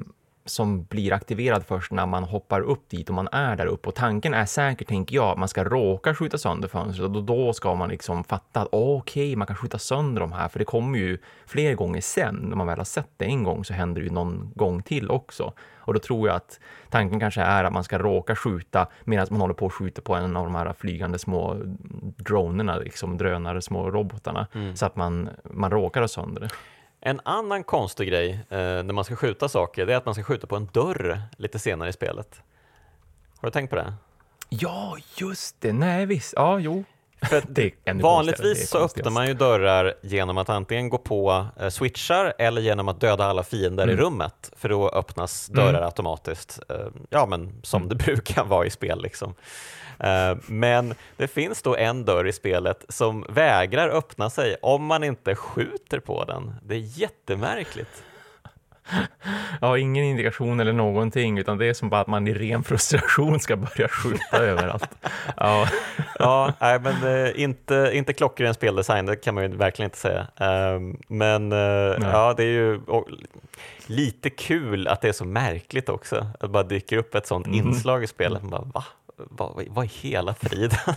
[0.47, 3.88] som blir aktiverad först när man hoppar upp dit och man är där uppe.
[3.88, 7.53] Och tanken är säkert, tänker jag, att man ska råka skjuta sönder fönstret och då
[7.53, 10.64] ska man liksom fatta att okej, okay, man kan skjuta sönder de här, för det
[10.64, 12.34] kommer ju fler gånger sen.
[12.34, 15.11] När man väl har sett det en gång så händer det ju någon gång till
[15.11, 15.53] också.
[15.76, 19.40] Och då tror jag att tanken kanske är att man ska råka skjuta medan man
[19.40, 21.57] håller på att skjuta på en av de här flygande små
[22.16, 24.76] dronerna, liksom drönare, små robotarna, mm.
[24.76, 26.49] så att man, man råkar ha sönder det.
[27.07, 30.22] En annan konstig grej eh, när man ska skjuta saker, det är att man ska
[30.22, 32.42] skjuta på en dörr lite senare i spelet.
[33.36, 33.94] Har du tänkt på det?
[34.48, 35.72] Ja, just det.
[35.72, 36.32] Nej, visst.
[36.36, 36.84] Ja, jo.
[37.29, 37.72] För det
[38.03, 42.89] vanligtvis så öppnar man ju dörrar genom att antingen gå på eh, switchar eller genom
[42.89, 43.95] att döda alla fiender mm.
[43.95, 45.85] i rummet, för då öppnas dörrar mm.
[45.85, 46.77] automatiskt, eh,
[47.11, 47.89] ja men som mm.
[47.89, 49.03] det brukar vara i spel.
[49.03, 49.35] Liksom.
[49.99, 55.05] Eh, men det finns då en dörr i spelet som vägrar öppna sig om man
[55.05, 56.55] inte skjuter på den.
[56.62, 58.03] Det är jättemärkligt.
[59.61, 63.41] Ja, ingen indikation eller någonting, utan det är som bara att man i ren frustration
[63.41, 64.91] ska börja skjuta överallt.
[65.37, 65.68] Ja,
[66.18, 70.20] ja nej, men uh, inte, inte klockren speldesign, det kan man ju verkligen inte säga.
[70.20, 71.59] Uh, men uh,
[72.03, 72.80] ja, det är ju
[73.87, 77.47] lite kul att det är så märkligt också, att det bara dyker upp ett sånt
[77.47, 77.59] mm.
[77.59, 78.43] inslag i spelet.
[78.43, 78.85] Man bara, va?
[79.16, 80.78] Vad, vad i hela friden?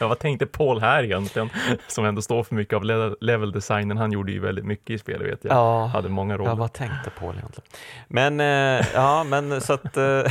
[0.00, 1.50] ja, vad tänkte Paul här egentligen?
[1.88, 2.84] Som ändå står för mycket av
[3.20, 3.96] level designen.
[3.96, 5.52] Han gjorde ju väldigt mycket i spelet vet jag.
[5.52, 6.50] Ja, Hade många roller.
[6.50, 7.68] Ja, vad tänkte Paul egentligen?
[8.08, 10.22] Men eh, ja, men så att eh,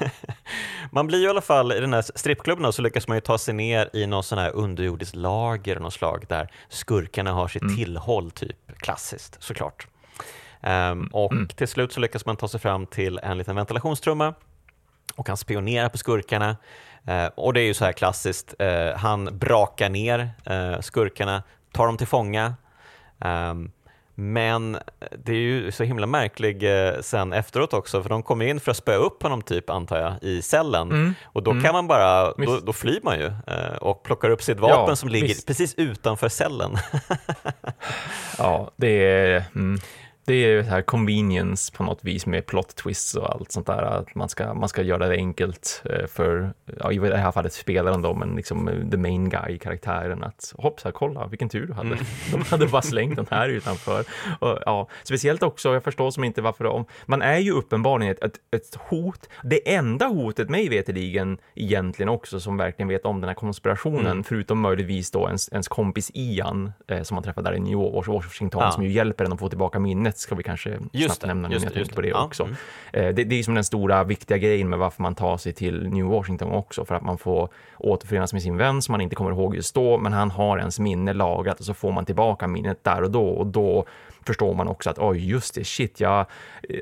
[0.90, 3.38] man blir ju i alla fall i den här strippklubben så lyckas man ju ta
[3.38, 7.76] sig ner i någon sån här underjordiskt lager någon slag där skurkarna har sitt mm.
[7.76, 9.86] tillhåll, typ klassiskt såklart.
[10.62, 11.48] Um, och mm.
[11.48, 14.34] till slut så lyckas man ta sig fram till en liten ventilationstrumma
[15.20, 16.56] och han spionerar på skurkarna.
[17.06, 21.42] Eh, och det är ju så här klassiskt, eh, han brakar ner eh, skurkarna,
[21.72, 22.54] tar dem till fånga.
[23.20, 23.70] Ehm,
[24.14, 24.78] men
[25.24, 28.70] det är ju så himla märklig eh, sen efteråt också, för de kommer in för
[28.70, 30.90] att spöa upp honom typ, antar jag, i cellen.
[30.90, 31.14] Mm.
[31.24, 31.62] Och då mm.
[31.62, 34.96] kan man bara, då, då, flyr man ju eh, och plockar upp sitt vapen ja,
[34.96, 35.46] som ligger visst.
[35.46, 36.76] precis utanför cellen.
[38.38, 39.44] ja, det är...
[39.54, 39.78] Mm
[40.30, 43.82] det är så här convenience på något vis med plot twists och allt sånt där.
[43.82, 47.52] Att man ska, man ska göra det enkelt eh, för, ja, i det här fallet
[47.52, 50.24] spelaren då, men liksom eh, the main guy, karaktären.
[50.24, 51.88] Att hoppsa, kolla vilken tur du hade.
[51.88, 52.04] Mm.
[52.32, 54.04] De hade bara slängt den här utanför.
[54.38, 58.24] Och, ja, speciellt också, jag förstår som inte varför de, man är ju uppenbarligen ett,
[58.24, 59.28] ett, ett hot.
[59.42, 64.24] Det enda hotet mig veterligen egentligen också som verkligen vet om den här konspirationen, mm.
[64.24, 68.06] förutom möjligtvis då ens, ens kompis Ian eh, som man träffade där i New York,
[68.06, 68.70] Washington, ja.
[68.70, 71.48] som ju hjälper en att få tillbaka minnet ska vi kanske just snabbt det, nämna
[71.48, 72.24] nu när jag tänker på det ja.
[72.24, 72.42] också.
[72.42, 72.56] Mm.
[72.92, 75.88] Eh, det, det, är som den stora viktiga grejen med varför man tar sig till
[75.88, 77.48] New Washington också, för att man får
[77.78, 80.78] återförenas med sin vän som man inte kommer ihåg just då, men han har ens
[80.78, 83.84] minne lagrat och så får man tillbaka minnet där och då och då
[84.26, 86.26] förstår man också att oj, just det, shit, jag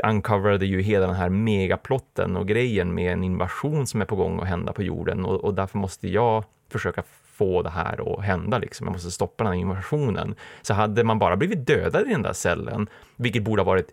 [0.05, 4.41] uncoverade ju hela den här megaplotten och grejen med en invasion som är på gång
[4.41, 7.03] att hända på jorden och, och därför måste jag försöka
[7.39, 8.86] få det här att hända, liksom.
[8.86, 10.34] jag måste stoppa den här invasionen.
[10.62, 13.89] Så hade man bara blivit dödad i den där cellen, vilket borde ha varit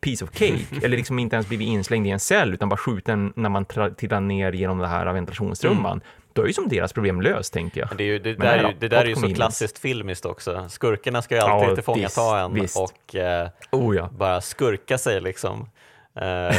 [0.00, 3.32] piece of cake, eller liksom inte ens blivit inslängd i en cell, utan bara skjuten
[3.36, 6.04] när man trillar ner genom det här ventilationstrumman, mm.
[6.32, 7.88] då är ju som deras problem löst, tänker jag.
[7.96, 10.66] Det, ju, det, där, är ju, det där är ju så klassiskt filmiskt också.
[10.68, 12.76] Skurkarna ska ju alltid ja, tillfångata en visst.
[12.76, 14.10] och eh, oh, ja.
[14.18, 15.68] bara skurka sig liksom.
[16.18, 16.56] Eh,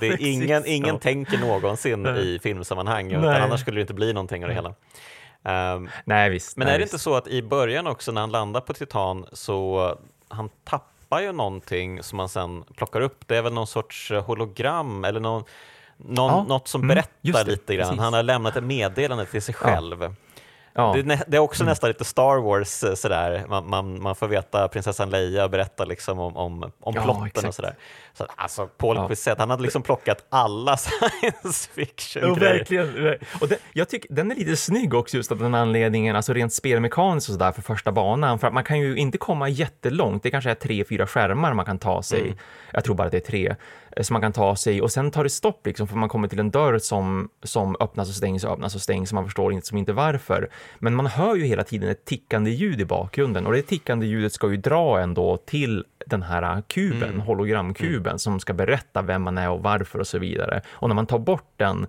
[0.00, 0.98] det är ingen, ingen ja.
[0.98, 4.74] tänker någonsin i filmsammanhang, utan annars skulle det inte bli någonting av det hela.
[5.42, 6.94] Um, nej, visst, men nej, är det visst.
[6.94, 9.94] inte så att i början också när han landar på Titan så
[10.28, 13.28] han tappar ju någonting som man sen plockar upp.
[13.28, 15.44] Det är väl någon sorts hologram eller någon,
[15.96, 17.88] någon, ja, något som mm, berättar lite grann.
[17.88, 18.00] Precis.
[18.00, 20.02] Han har lämnat ett meddelande till sig själv.
[20.02, 20.12] Ja.
[20.78, 20.92] Ja.
[20.92, 21.70] Det, det, är också mm.
[21.70, 26.18] nästan lite Star Wars eh, sådär, man, man, man, får veta prinsessan Leia berätta liksom
[26.18, 27.48] om, om, om ja, plotten exakt.
[27.48, 27.74] och sådär.
[28.12, 29.08] Så, alltså, Paul ja.
[29.08, 32.64] Quisette, han hade liksom plockat alla science fiction-grejer.
[32.70, 33.18] Ja, verkligen.
[33.40, 36.52] Och det, jag tycker den är lite snygg också just av den anledningen, alltså rent
[36.52, 40.30] spelmekaniskt och sådär för första banan, för att man kan ju inte komma jättelångt, det
[40.30, 42.20] kanske är tre, fyra skärmar man kan ta sig.
[42.20, 42.36] Mm.
[42.72, 43.54] Jag tror bara att det är tre.
[43.96, 46.28] Eh, som man kan ta sig och sen tar det stopp liksom för man kommer
[46.28, 49.52] till en dörr som, som öppnas och stängs och öppnas och stängs och man förstår
[49.52, 50.48] inte, som inte varför.
[50.78, 54.32] Men man hör ju hela tiden ett tickande ljud i bakgrunden och det tickande ljudet
[54.32, 57.20] ska ju dra ändå till den här kuben, mm.
[57.20, 58.18] hologramkuben mm.
[58.18, 60.62] som ska berätta vem man är och varför och så vidare.
[60.70, 61.86] Och när man tar bort den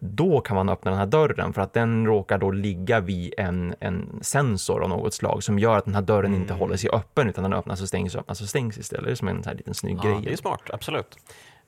[0.00, 3.74] då kan man öppna den här dörren för att den råkar då ligga vid en,
[3.80, 6.40] en sensor av något slag som gör att den här dörren mm.
[6.40, 9.04] inte håller sig öppen utan den öppnas och stängs och öppnas och stängs istället.
[9.04, 10.20] Det är som en sån här liten snygg ja, grej.
[10.24, 11.16] Det är smart, absolut.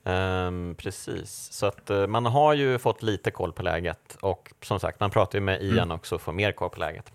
[0.03, 4.79] Um, precis, så att uh, man har ju fått lite koll på läget och som
[4.79, 5.91] sagt, man pratar ju med Ian mm.
[5.91, 7.11] också får mer koll på läget.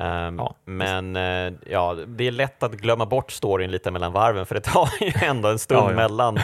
[0.00, 4.46] Um, ja, men uh, ja, det är lätt att glömma bort storyn lite mellan varven
[4.46, 5.96] för det tar ju ändå en stund ja, ja.
[5.96, 6.38] mellan.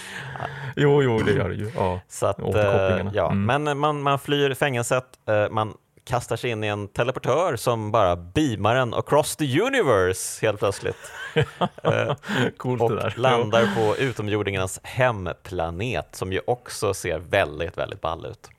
[0.76, 1.70] jo, jo, det gör det ju.
[1.76, 3.30] Ja, så att, uh, ja.
[3.30, 3.64] Mm.
[3.64, 5.04] Men man, man flyr fängelset,
[5.50, 5.74] man
[6.04, 11.12] kastar sig in i en teleportör som bara beamar en across the universe helt plötsligt.
[12.56, 18.50] Coolt och landar på utomjordingarnas hemplanet som ju också ser väldigt, väldigt ball ut.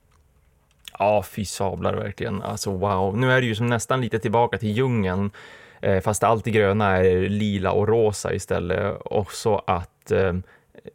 [1.00, 2.42] Ja, fy sablar verkligen.
[2.42, 3.18] Alltså wow.
[3.18, 5.32] Nu är det ju som nästan lite tillbaka till djungeln,
[5.82, 8.98] eh, fast allt det gröna är lila och rosa istället.
[9.06, 10.34] Också att, eh,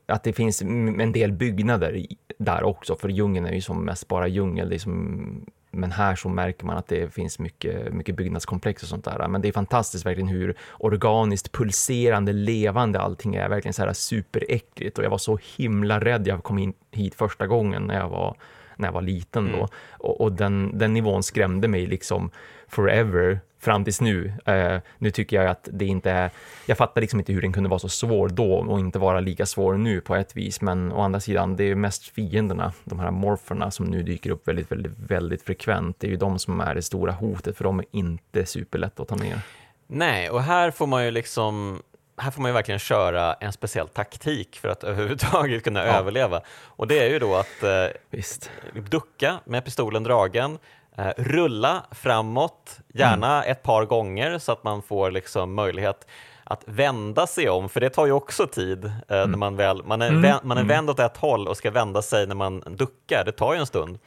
[0.06, 2.06] att det finns en del byggnader
[2.38, 4.68] där också, för djungeln är ju som mest bara djungel.
[4.68, 8.88] Det är som men här så märker man att det finns mycket, mycket byggnadskomplex och
[8.88, 9.28] sånt där.
[9.28, 13.48] Men det är fantastiskt verkligen hur organiskt pulserande, levande allting är.
[13.48, 17.46] Verkligen så här superäckligt och jag var så himla rädd jag kom in hit första
[17.46, 18.36] gången när jag var
[18.78, 19.56] när jag var liten då.
[19.58, 19.68] Mm.
[19.98, 22.30] Och, och, den, den nivån skrämde mig liksom
[22.68, 24.32] forever fram tills nu.
[24.48, 26.30] Uh, nu tycker jag att det inte är,
[26.66, 29.46] jag fattar liksom inte hur den kunde vara så svår då och inte vara lika
[29.46, 33.10] svår nu på ett vis, men å andra sidan, det är mest fienderna, de här
[33.10, 36.00] morferna som nu dyker upp väldigt, väldigt, väldigt frekvent.
[36.00, 39.08] Det är ju de som är det stora hotet, för de är inte superlätta att
[39.08, 39.40] ta ner.
[39.86, 41.82] Nej, och här får man ju liksom
[42.18, 45.92] här får man ju verkligen köra en speciell taktik för att överhuvudtaget kunna ja.
[45.92, 46.40] överleva.
[46.64, 50.58] Och det är ju då att eh, ducka med pistolen dragen,
[50.96, 53.52] eh, rulla framåt, gärna mm.
[53.52, 56.06] ett par gånger så att man får liksom möjlighet
[56.44, 59.30] att vända sig om, för det tar ju också tid eh, mm.
[59.30, 60.36] när man väl man är, mm.
[60.42, 60.68] man är mm.
[60.68, 63.24] vänd åt ett håll och ska vända sig när man duckar.
[63.24, 63.98] Det tar ju en stund.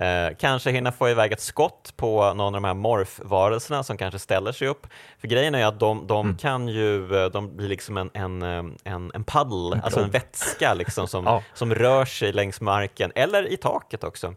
[0.00, 4.18] Eh, kanske hinna få iväg ett skott på någon av de här morfvarelserna som kanske
[4.18, 4.86] ställer sig upp.
[5.18, 6.38] För grejen är ju att de, de mm.
[6.38, 10.10] kan ju, eh, de blir liksom en, en, eh, en, en paddle, en alltså en
[10.10, 11.42] vätska liksom som, ja.
[11.54, 14.34] som rör sig längs marken eller i taket också.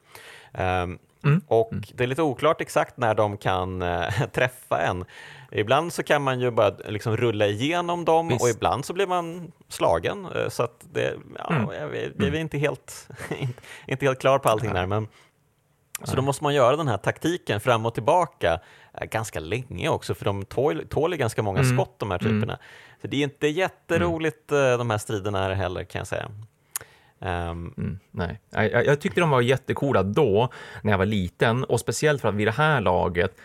[0.51, 1.41] Um, Mm.
[1.47, 1.83] Och mm.
[1.93, 5.05] det är lite oklart exakt när de kan äh, träffa en.
[5.51, 8.41] Ibland så kan man ju bara liksom rulla igenom dem Visst.
[8.41, 10.27] och ibland så blir man slagen.
[10.49, 11.69] Så att det, ja, mm.
[11.73, 12.35] jag, jag, jag är mm.
[12.35, 13.09] inte helt,
[13.87, 14.85] inte helt klar på allting där.
[14.85, 15.07] Men,
[16.03, 18.59] så då måste man göra den här taktiken fram och tillbaka
[18.93, 21.77] eh, ganska länge också, för de tål, tål ganska många mm.
[21.77, 22.33] skott de här mm.
[22.33, 22.53] typerna.
[22.53, 22.65] Mm.
[23.01, 24.77] Så det är inte jätteroligt mm.
[24.77, 26.29] de här striderna här heller kan jag säga.
[27.19, 30.49] Um, mm, nej, jag, jag, tyckte de var jättecoola då,
[30.81, 33.35] när jag var liten, och speciellt för att vid det här laget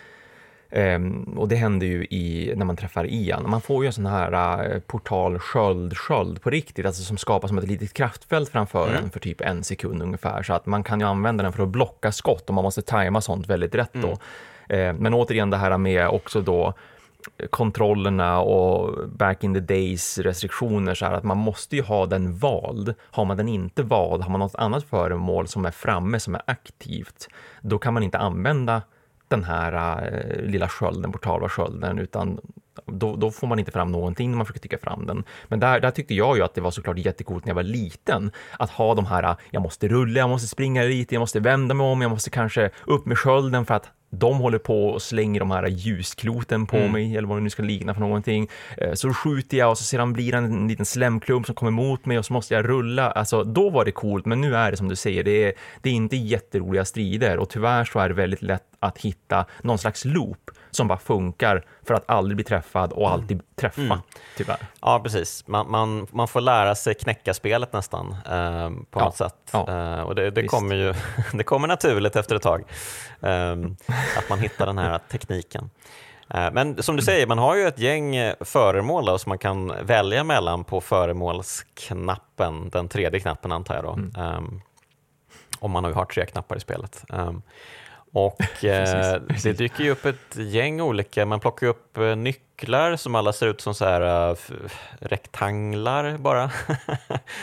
[0.70, 3.50] Um, och det händer ju i, när man träffar Ian.
[3.50, 7.48] Man får ju en sån här uh, portal sköld, sköld på riktigt, alltså som skapas
[7.48, 9.04] som ett litet kraftfält framför mm.
[9.04, 10.42] en för typ en sekund ungefär.
[10.42, 13.20] Så att man kan ju använda den för att blocka skott och man måste tajma
[13.20, 14.18] sånt väldigt rätt då.
[14.68, 14.96] Mm.
[14.96, 16.74] Uh, men återigen det här med också då
[17.50, 22.38] kontrollerna och back in the days restriktioner så här att man måste ju ha den
[22.38, 22.94] vald.
[23.10, 26.42] Har man den inte vald, har man något annat föremål som är framme, som är
[26.44, 27.28] aktivt,
[27.60, 28.82] då kan man inte använda
[29.28, 29.72] den här
[30.04, 32.40] äh, lilla skölden, portala skölden, utan
[32.86, 35.24] då, då, får man inte fram någonting när man försöker tycka fram den.
[35.48, 38.30] Men där, där tyckte jag ju att det var såklart jättekult när jag var liten,
[38.58, 41.86] att ha de här, jag måste rulla, jag måste springa lite, jag måste vända mig
[41.86, 45.50] om, jag måste kanske upp med skölden för att de håller på och slänger de
[45.50, 46.92] här ljuskloten på Mm.
[46.92, 48.48] mig, eller vad det nu ska likna för någonting.
[48.76, 52.06] Eh, Så skjuter jag och så sedan blir det en liten slemklump som kommer mot
[52.06, 53.10] mig och så måste jag rulla.
[53.10, 55.52] Alltså, då var det coolt, men nu är det som du säger, det är,
[55.82, 59.78] det är inte jätteroliga strider och tyvärr så är det väldigt lätt att hitta någon
[59.78, 63.98] slags loop som bara funkar för att aldrig bli träffad och alltid träffa, Mm.
[64.36, 64.58] tyvärr.
[64.80, 65.46] Ja, precis.
[65.46, 69.34] Man, man, man får lära sig knäcka spelet nästan eh, på Ja, något sätt.
[69.52, 70.94] ja, Eh, och det, det, kommer ju,
[71.32, 72.64] det kommer naturligt efter ett tag,
[73.22, 73.52] eh,
[74.18, 75.70] att man hittar den här tekniken.
[76.30, 79.72] Eh, men som du säger, man har ju ett gäng föremål då, som man kan
[79.86, 83.92] välja mellan på föremålsknappen, den tredje knappen antar jag då.
[83.92, 84.12] Mm.
[84.16, 84.40] Eh,
[85.60, 87.04] om man nu har tre knappar i spelet.
[87.12, 87.32] Eh,
[88.12, 92.96] och eh, det dyker ju upp ett gäng olika, man plockar ju upp eh, nycklar
[92.96, 94.50] som alla ser ut som så här f-
[95.00, 96.50] rektanglar bara.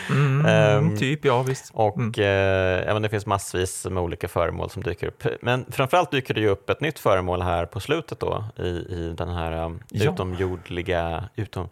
[0.10, 1.72] Mm, Ehm, typ, ja visst.
[1.74, 2.88] Och Mm.
[2.90, 5.24] eh, det finns massvis med olika föremål som dyker upp.
[5.42, 9.14] Men framförallt dyker det ju upp ett nytt föremål här på slutet då i, i
[9.18, 10.12] den här um, Ja.
[10.14, 11.70] utomjordliga, utom,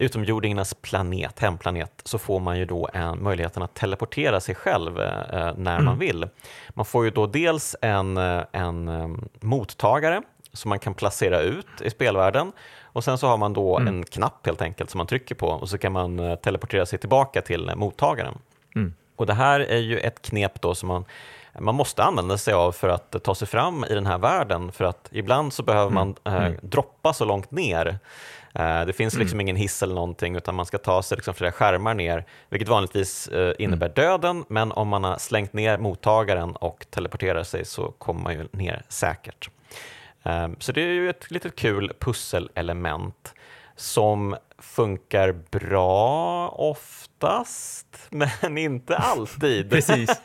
[0.00, 5.52] utomjordingarnas planet, hemplanet, så får man ju då en, möjligheten att teleportera sig själv eh,
[5.56, 5.98] när man Mm.
[5.98, 6.28] vill.
[6.70, 10.22] Man får ju då dels en, eh, en um, mottagare
[10.52, 12.52] som man kan placera ut i spelvärlden
[12.84, 13.88] och sen så har man då Mm.
[13.94, 16.98] en knapp helt enkelt som man trycker på och så kan man eh, teleportera sig
[16.98, 18.38] tillbaka till eh, mottagaren.
[18.76, 18.94] Mm.
[19.16, 21.04] Och det här är ju ett knep då som man,
[21.58, 24.84] man måste använda sig av för att ta sig fram i den här världen för
[24.84, 26.58] att ibland så behöver man eh, Mm.
[26.62, 27.98] droppa så långt ner.
[28.54, 31.52] Eh, det finns liksom ingen hiss eller någonting utan man ska ta sig liksom flera
[31.52, 33.94] skärmar ner vilket vanligtvis eh, innebär Mm.
[33.94, 38.48] döden men om man har slängt ner mottagaren och teleporterar sig så kommer man ju
[38.52, 39.50] ner säkert.
[40.22, 43.34] Eh, Så det är ju ett litet kul pusselelement
[43.76, 49.70] som funkar bra oftast, men inte alltid.
[49.70, 50.10] Precis.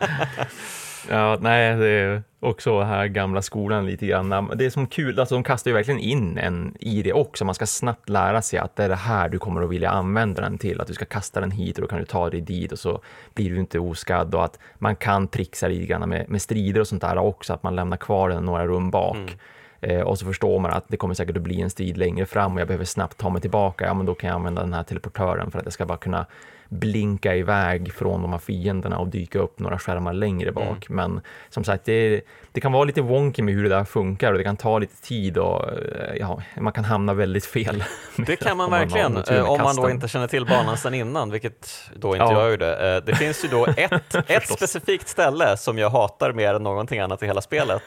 [1.09, 4.51] Ja, nej, det är också här gamla skolan lite grann.
[4.55, 7.45] Det är som kul, alltså de kastar ju verkligen in en i det också.
[7.45, 10.41] Man ska snabbt lära sig att det är det här du kommer att vilja använda
[10.41, 10.81] den till.
[10.81, 13.01] Att du ska kasta den hit och då kan du ta dig dit och så
[13.33, 16.87] blir du inte oskadd och att man kan trixa lite grann med, med strider och
[16.87, 17.53] sånt där också.
[17.53, 19.37] Att man lämnar kvar den några rum bak.
[19.81, 22.53] Eh, och så förstår man att det kommer säkert att bli en strid längre fram
[22.53, 23.85] och jag behöver snabbt ta mig tillbaka.
[23.85, 26.25] Ja, men då kan jag använda den här teleportören för att jag ska bara kunna
[26.69, 30.89] blinka iväg från de här fienderna och dyka upp några skärmar längre bak.
[30.89, 34.37] Men som sagt, det, det kan vara lite wonky med hur det där funkar och
[34.37, 37.83] det kan ta lite tid och eh, ja, man kan hamna väldigt fel.
[38.17, 40.93] Det kan man man verkligen, med eh, om man då inte känner till banan sedan
[40.93, 42.41] innan, vilket då inte Ja.
[42.41, 42.95] jag gjorde.
[42.95, 46.99] Eh, Det finns ju då ett, ett specifikt ställe som jag hatar mer än någonting
[46.99, 47.83] annat i hela spelet.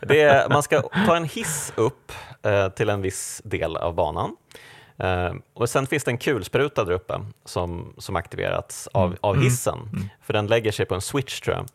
[0.00, 2.12] Det är, man ska ta en hiss upp
[2.76, 4.36] till en viss del av banan.
[4.98, 9.18] Eh, och sen finns det en kulspruta där uppe som, som aktiverats av, Mm.
[9.20, 9.78] av hissen,
[10.22, 11.66] för den lägger sig på en switch tror jag.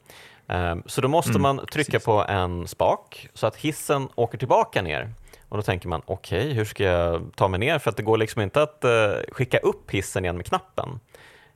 [0.48, 2.06] Eh, så då måste Mm, man trycka precis.
[2.06, 5.14] på en spak så att hissen åker tillbaka ner.
[5.50, 7.80] Och då tänker man, okej, hur ska jag ta mig ner?
[7.80, 8.92] För att det går liksom inte att eh,
[9.32, 11.00] skicka upp hissen igen med knappen.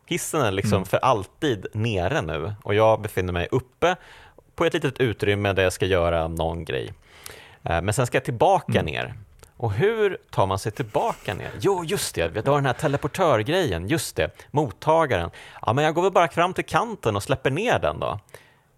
[0.06, 3.96] Hissen är liksom för alltid nere nu och jag befinner mig uppe
[4.56, 6.94] på ett litet utrymme där jag ska göra någon grej.
[7.62, 9.14] Men sen ska jag tillbaka ner.
[9.58, 11.52] Och hur tar man sig tillbaka ner?
[11.60, 15.30] Jo, just det, vi har den här teleportörgrejen, just det, mottagaren.
[15.62, 18.20] Ja, men jag går väl bara fram till kanten och släpper ner den då.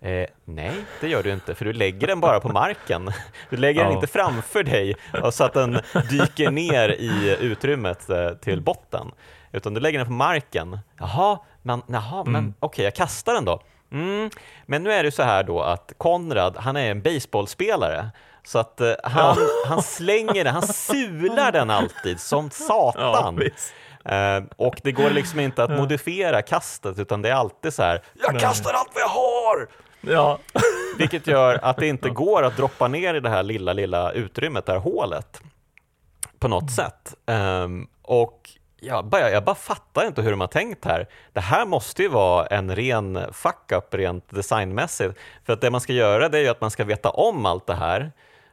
[0.01, 0.71] Eh, nej,
[1.01, 3.11] det gör du inte, för du lägger den bara på marken.
[3.49, 3.95] Du lägger den Ja.
[3.95, 4.95] inte framför dig
[5.31, 9.11] så att den dyker ner i utrymmet eh, till botten,
[9.51, 10.79] utan du lägger den på marken.
[10.99, 13.61] Jaha, men, jaha, men okej, jag kastar den då.
[13.91, 14.29] Mm.
[14.65, 18.09] Men nu är det så här då att Konrad, han är en baseballspelare,
[18.49, 19.37] så att eh, han,
[19.67, 23.35] han slänger den, han sular den alltid som Ja, satan.
[23.35, 23.73] visst.
[24.05, 28.01] Eh, och det går liksom inte att modifiera kastet, utan det är alltid så här,
[28.13, 29.67] jag kastar allt vad jag har!
[30.01, 30.39] Ja.
[30.97, 34.65] Vilket gör att det inte går att droppa ner i det här lilla, lilla utrymmet,
[34.65, 35.41] det här hålet,
[36.39, 37.15] på något sätt.
[37.25, 38.49] Ehm, och
[38.81, 41.07] jag bara, jag bara fattar inte hur de har tänkt här.
[41.33, 45.19] Det här måste ju vara en ren fuck-up rent designmässigt.
[45.45, 47.67] För att det man ska göra det är ju att man ska veta om allt
[47.67, 48.11] det här.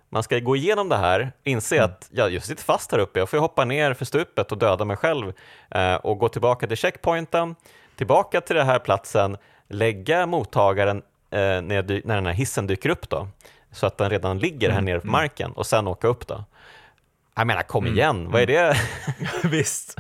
[0.09, 3.29] Man ska gå igenom det här, inse att ja, jag sitter fast här uppe, jag
[3.29, 5.33] får hoppa ner för stupet och döda mig själv
[5.71, 7.57] eh, och gå tillbaka till checkpointen,
[7.97, 9.37] tillbaka till den här platsen,
[9.69, 10.97] lägga mottagaren
[11.31, 13.29] eh, när, när den här hissen dyker upp då,
[13.73, 16.45] så att den redan ligger här nere på marken och sen åka upp då.
[17.35, 18.77] Jag menar, kom igen, vad är det?
[19.49, 19.99] Visst.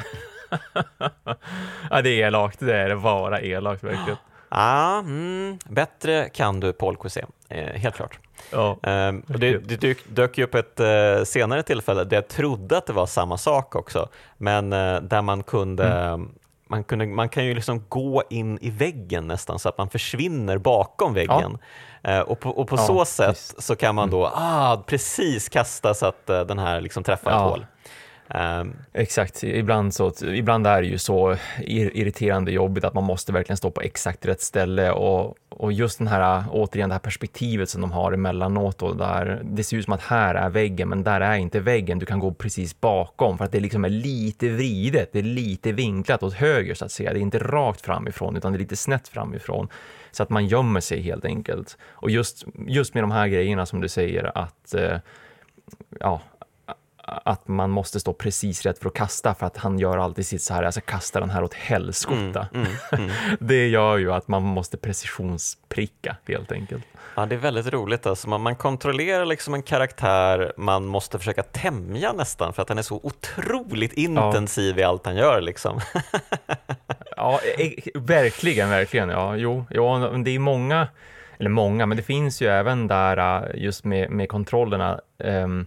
[1.90, 2.61] ja, det är elakt.
[2.61, 4.16] Det är det vara elakt verkligen.
[4.48, 8.18] ah, mm, bättre kan du Paul Cousé, eh, helt klart.
[8.51, 8.76] Ja.
[8.82, 12.78] Ehm, och det, det dök, dök ju upp ett eh, senare tillfälle där jag trodde
[12.78, 16.18] att det var samma sak också, men eh, där man kunde
[16.68, 20.59] man, kunde, man kan ju liksom gå in i väggen nästan så att man försvinner
[20.59, 21.59] bakom väggen.
[22.03, 22.11] Ja.
[22.11, 23.62] Eh, och på, och på ja, så sätt just.
[23.62, 24.39] så kan man då mm.
[24.39, 27.66] ah, precis kasta så att uh, den här liksom träffar ett hål.
[28.34, 33.56] Um, Exakt, ibland, så, ibland är det ju så irriterande jobbigt att man måste verkligen
[33.56, 37.80] stå på exakt rätt ställe och, och just den här, återigen det här perspektivet som
[37.80, 41.20] de har emellanåt då, där det ser ut som att här är väggen men där
[41.20, 45.12] är inte väggen, du kan gå precis bakom för att det liksom är lite vridet,
[45.12, 48.52] det är lite vinklat åt höger så att säga, det är inte rakt framifrån utan
[48.52, 49.68] det är lite snett framifrån.
[50.10, 51.78] Så att man gömmer sig helt enkelt.
[51.88, 54.98] Och just, just med de här grejerna som du säger att eh,
[56.00, 56.20] ja,
[57.07, 60.42] att man måste stå precis rätt för att kasta för att han gör alltid sitt
[60.42, 62.48] så här, alltså kasta den här åt helskotta.
[62.54, 63.11] Mm, mm, mm.
[63.40, 66.84] det gör ju att man måste precisionspricka helt enkelt.
[67.14, 68.07] Ja, det är väldigt roligt.
[68.07, 68.28] Alltså.
[68.28, 72.82] Man, man kontrollerar liksom en karaktär man måste försöka tämja nästan för att han är
[72.82, 74.80] så otroligt intensiv ja.
[74.80, 75.40] i allt han gör.
[75.40, 75.80] Liksom.
[77.16, 79.09] ja, e, verkligen, verkligen.
[79.09, 80.88] Ja, jo, jo, det är många,
[81.38, 85.00] eller många, men det finns ju även där just med, med kontrollerna.
[85.18, 85.66] Um,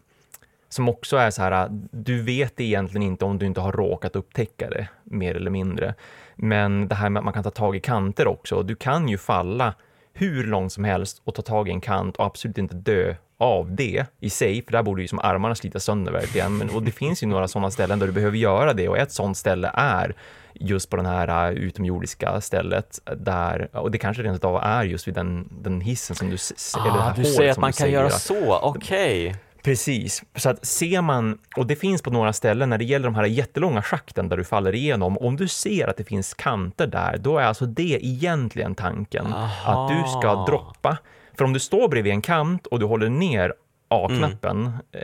[0.69, 4.69] som också är så här, du vet egentligen inte om du inte har råkat upptäcka
[4.69, 5.93] det, mer eller mindre.
[6.35, 9.17] Men det här med att man kan ta tag i kanter också, du kan ju
[9.17, 9.73] falla
[10.13, 13.75] hur långt som helst och ta tag i en kant och absolut inte dö av
[13.75, 16.57] det i sig, för där borde ju som armarna slita sönder verkligen.
[16.57, 19.11] Men, och det finns ju några sådana ställen där du behöver göra det och ett
[19.11, 20.15] sådant ställe är
[20.53, 25.13] just på det här utomjordiska stället där, och det kanske rent av är just vid
[25.13, 26.35] den, den hissen som du,
[26.77, 27.93] ah, eller det här du säger att man kan säger.
[27.93, 29.27] göra så, okej.
[29.27, 29.39] Okay.
[29.63, 33.15] Precis, så att ser man, och det finns på några ställen när det gäller de
[33.15, 37.17] här jättelånga schakten där du faller igenom, om du ser att det finns kanter där,
[37.17, 39.85] då är alltså det egentligen tanken, Aha.
[39.85, 40.97] att du ska droppa.
[41.37, 43.53] För om du står bredvid en kant och du håller ner
[43.87, 44.79] A-knappen mm.
[44.91, 45.01] Eh,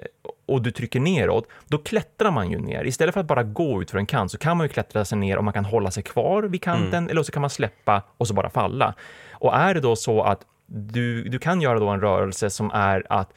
[0.47, 2.85] och du trycker neråt, då klättrar man ju ner.
[2.85, 5.17] Istället för att bara gå ut för en kant så kan man ju klättra sig
[5.17, 7.09] ner och man kan hålla sig kvar vid kanten mm.
[7.09, 8.93] eller så kan man släppa och så bara falla.
[9.31, 13.03] Och är det då så att du, du kan göra då en rörelse som är
[13.09, 13.33] att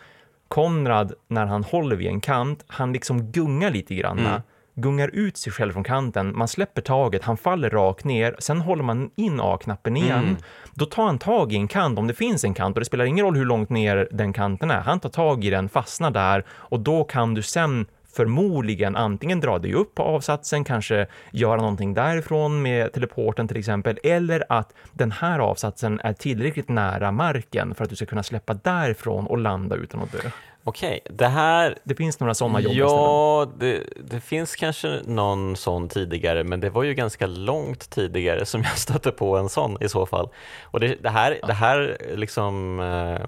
[0.48, 4.18] Konrad, när han håller vid en kant, han liksom gungar lite grann.
[4.18, 4.40] Mm.
[4.74, 8.82] gungar ut sig själv från kanten, man släpper taget, han faller rakt ner, sen håller
[8.82, 10.24] man in A-knappen igen.
[10.24, 10.36] Mm.
[10.74, 13.04] Då tar han tag i en kant, om det finns en kant, och det spelar
[13.04, 14.80] ingen roll hur långt ner den kanten är.
[14.80, 19.58] Han tar tag i den, fastnar där och då kan du sen förmodligen antingen dra
[19.58, 25.12] dig upp på avsatsen, kanske göra någonting därifrån med teleporten till exempel, eller att den
[25.12, 29.76] här avsatsen är tillräckligt nära marken för att du ska kunna släppa därifrån och landa
[29.76, 30.30] utan att dö.
[30.64, 31.78] Okej, det här...
[31.84, 36.70] Det finns några sådana jobb Ja, det, det, finns kanske någon sån tidigare, men det
[36.70, 40.28] var ju ganska långt tidigare som jag stötte på en sån i så fall.
[40.62, 41.46] Och det, det här, ja.
[41.46, 43.26] det här liksom, eh,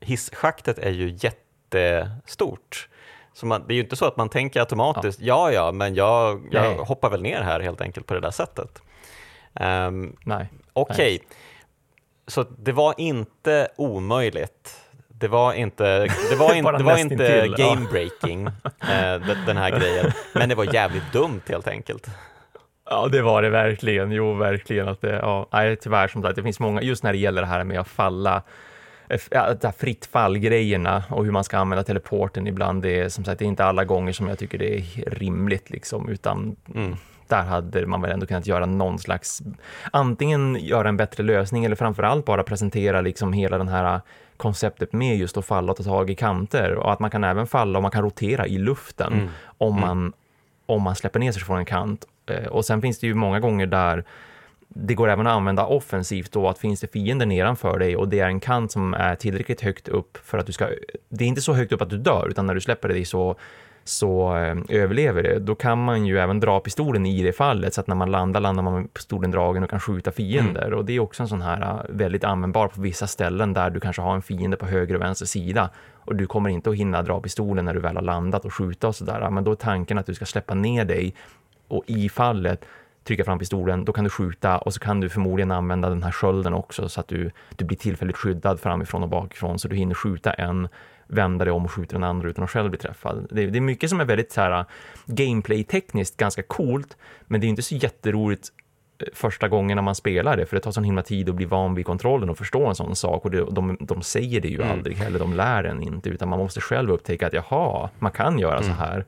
[0.00, 2.88] hisschaktet är ju jättestort.
[3.32, 6.48] Så man, det är ju inte så att man tänker automatiskt, ja ja, men jag,
[6.50, 8.82] jag hoppar väl ner här helt enkelt på det där sättet.
[9.60, 10.46] Um, Nej.
[10.72, 11.18] Okej, okay.
[12.26, 14.76] så det var inte omöjligt.
[15.08, 20.12] Det var inte, det var inte, det var inte game breaking, uh, den här grejen,
[20.32, 22.10] men det var jävligt dumt helt enkelt.
[22.90, 24.12] Ja, det var det verkligen.
[24.12, 24.88] Jo, verkligen.
[24.88, 25.48] Att det, ja,
[25.80, 28.42] tyvärr, som sagt, det finns många, just när det gäller det här med att falla
[29.30, 32.82] ja, fritt fall-grejerna och hur man ska använda teleporten ibland.
[32.82, 35.70] Det är som sagt det är inte alla gånger som jag tycker det är rimligt
[35.70, 36.96] liksom, utan mm.
[37.26, 39.42] där hade man väl ändå kunnat göra någon slags,
[39.90, 44.00] antingen göra en bättre lösning eller framförallt bara presentera liksom hela den här
[44.36, 47.46] konceptet med just att falla och ta tag i kanter och att man kan även
[47.46, 49.28] falla och man kan rotera i luften mm.
[49.58, 49.88] om, mm.
[49.88, 50.12] man,
[50.66, 52.04] om man släpper ner sig från en kant.
[52.26, 54.04] Eh, och sen finns det ju många gånger där
[54.74, 58.20] det går även att använda offensivt då att finns det fiender nedanför dig och det
[58.20, 60.68] är en kant som är tillräckligt högt upp för att du ska,
[61.08, 63.36] det är inte så högt upp att du dör utan när du släpper dig så
[63.84, 67.74] så eh, överlever det, då kan man ju även dra pistolen i det fallet.
[67.74, 70.66] Så att när man landar landar man med pistolen dragen och kan skjuta fiender.
[70.66, 70.78] Mm.
[70.78, 73.80] och det är också en sån här eh, väldigt användbar på vissa ställen där du
[73.80, 75.70] kanske har en fiende på höger och vänster sida.
[75.94, 78.88] Och du kommer inte att hinna dra pistolen när du väl har landat och skjuta
[78.88, 81.14] och sådär, men då är tanken att du ska släppa ner dig
[81.68, 82.64] och i fallet
[83.04, 86.12] trycka fram pistolen, då kan du skjuta och så kan du förmodligen använda den här
[86.12, 89.94] skölden också så att du, du blir tillfälligt skyddad framifrån och bakifrån så du hinner
[89.94, 90.68] skjuta en,
[91.06, 93.26] vända dig om och skjuta den andra utan att själv bli träffad.
[93.30, 94.64] Det, det är mycket som är väldigt så här,
[95.06, 96.96] gameplay-tekniskt ganska coolt,
[97.26, 98.48] men det är inte så jätteroligt
[98.98, 101.46] eh, första gången när man spelar det, för det tar sån himla tid att bli
[101.46, 104.60] van vid kontrollen och förstå en sån sak och det, de, de säger det ju
[104.62, 104.70] mm.
[104.70, 108.38] aldrig heller, de lär en inte, utan man måste själv upptäcka att jaha, man kan
[108.38, 108.68] göra mm.
[108.68, 109.04] så här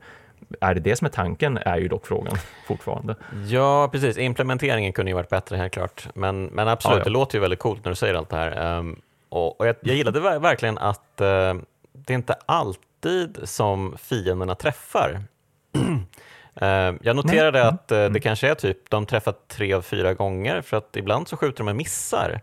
[0.61, 2.37] är det det som är tanken är ju dock frågan
[2.67, 3.15] fortfarande.
[3.47, 4.17] Ja, precis.
[4.17, 7.03] Implementeringen kunde ju varit bättre helt klart, men, men absolut, ja, ja.
[7.03, 8.77] det låter ju väldigt coolt när du säger allt det här.
[8.77, 11.61] Um, och, och jag, jag gillade verkligen att uh,
[11.93, 15.21] det är inte alltid som fienderna träffar.
[16.55, 17.67] Eh, jag noterade Nej.
[17.67, 18.13] att mm.
[18.13, 21.57] det kanske är typ, de träffar tre av fyra gånger för att ibland så skjuter
[21.57, 22.41] de med missar.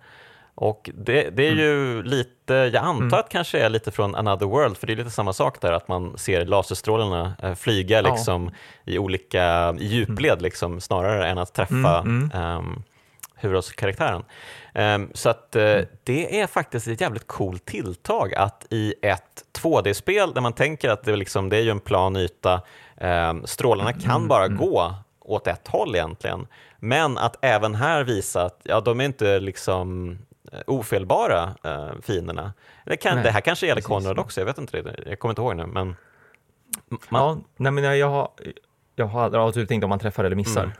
[0.60, 1.64] Och det, det är mm.
[1.64, 3.20] ju lite, jag antar mm.
[3.20, 5.88] att kanske är lite från another world, för det är lite samma sak där, att
[5.88, 8.50] man ser laserstrålarna eh, flyga liksom
[8.84, 8.92] ja.
[8.92, 10.42] i olika i djupled, mm.
[10.42, 12.82] liksom, snarare än att träffa um,
[13.34, 14.22] huvudrollskaraktären.
[14.74, 20.34] Um, så att uh, det är faktiskt ett jävligt coolt tilltag att i ett 2D-spel
[20.34, 22.62] där man tänker att det, liksom, det är ju en plan yta,
[23.00, 26.46] um, strålarna kan bara gå åt ett håll egentligen,
[26.78, 30.18] men att även här visa att ja, de är inte liksom
[30.66, 32.52] ofelbara uh, fienderna.
[32.84, 34.94] Det, kan, det här kanske gäller Konrad också, jag vet inte det.
[35.06, 35.66] Jag kommer inte ihåg nu.
[35.66, 35.96] Men
[37.08, 37.28] man...
[37.28, 38.30] Ja, nej, men jag har,
[38.96, 40.62] jag har aldrig tänkt om man träffar eller missar.
[40.64, 40.76] Mm.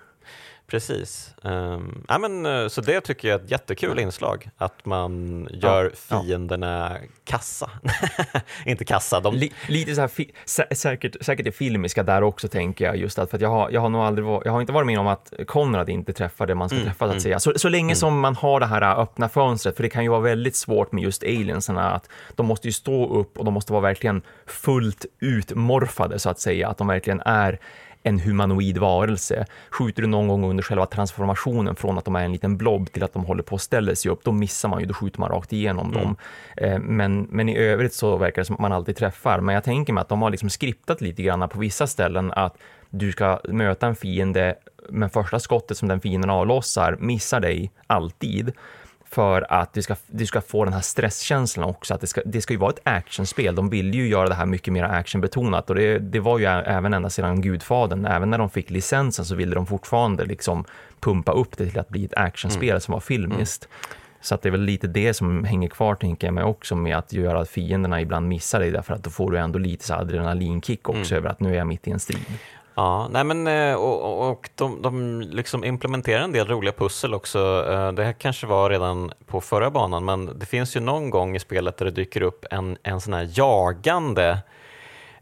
[0.71, 1.35] Precis.
[1.43, 5.85] Um, ja, men, eh, så det tycker jag är ett jättekul inslag, att man gör
[5.85, 7.09] ja, fienderna ja.
[7.25, 7.71] kassa.
[8.65, 9.35] Inte kassa, de...
[9.35, 10.11] L lite så här,
[10.45, 13.71] sä säkert, säkert det filmiska där också tänker jag, just att, för att jag har,
[13.71, 16.55] jag har nog aldrig, jag har inte varit med om att Konrad inte träffar det
[16.55, 17.21] man ska mm, träffa, så att mm.
[17.21, 17.41] säga.
[17.41, 17.97] Så, så länge mm.
[17.97, 20.93] som man har det här äh, öppna fönstret, för det kan ju vara väldigt svårt
[20.93, 25.07] med just aliensarna, att de måste ju stå upp och de måste vara verkligen fullt
[25.21, 27.61] utmorfade, så att säga, att de verkligen är
[28.03, 29.47] en humanoid varelse.
[29.71, 33.03] Skjuter du någon gång under själva transformationen från att de är en liten blob till
[33.03, 35.29] att de håller på att ställa sig upp, då missar man ju, då skjuter man
[35.29, 36.03] rakt igenom mm.
[36.03, 36.17] dem.
[36.57, 39.41] Eh, men, men i övrigt så verkar det som att man alltid träffar.
[39.41, 42.57] Men jag tänker mig att de har liksom skriptat lite grann på vissa ställen att
[42.91, 44.55] du ska möta en fiende,
[44.89, 48.53] men första skottet som den fienden avlossar missar dig alltid
[49.13, 51.95] för att du ska, du ska få den här stresskänslan också.
[51.95, 53.55] Att det ska, det ska ju vara ett actionspel.
[53.55, 56.95] De vill ju göra det här mycket mer actionbetonat och det, det var ju även
[56.95, 58.07] ända sedan Gudfadern.
[58.07, 60.65] Även när de fick licensen så ville de fortfarande liksom
[61.01, 62.81] pumpa upp det till att bli ett actionspel mm.
[62.81, 63.65] som var filmiskt.
[63.65, 63.97] Mm.
[64.21, 66.97] Så att det är väl lite det som hänger kvar, tänker jag mig också, med
[66.97, 69.95] att göra att fienderna ibland missar dig, därför att då får du ändå lite så
[69.95, 71.19] adrenalinkick också mm.
[71.19, 72.27] över att nu är jag mitt i en strid.
[72.81, 77.67] Ja, nej men, eh, och, och de, de liksom implementerar en del roliga pussel också.
[77.71, 81.37] Eh, det här kanske var redan på förra banan, men det finns ju någon gång
[81.37, 84.39] i spelet där det dyker upp en, en sån här jagande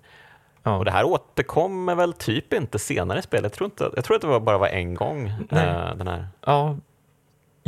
[0.63, 0.77] Ja.
[0.77, 3.45] Och det här återkommer väl typ inte senare i spelet.
[3.45, 5.27] Jag tror, inte, jag tror att det var bara var en gång.
[5.29, 6.29] Uh, den här.
[6.47, 6.77] Ja,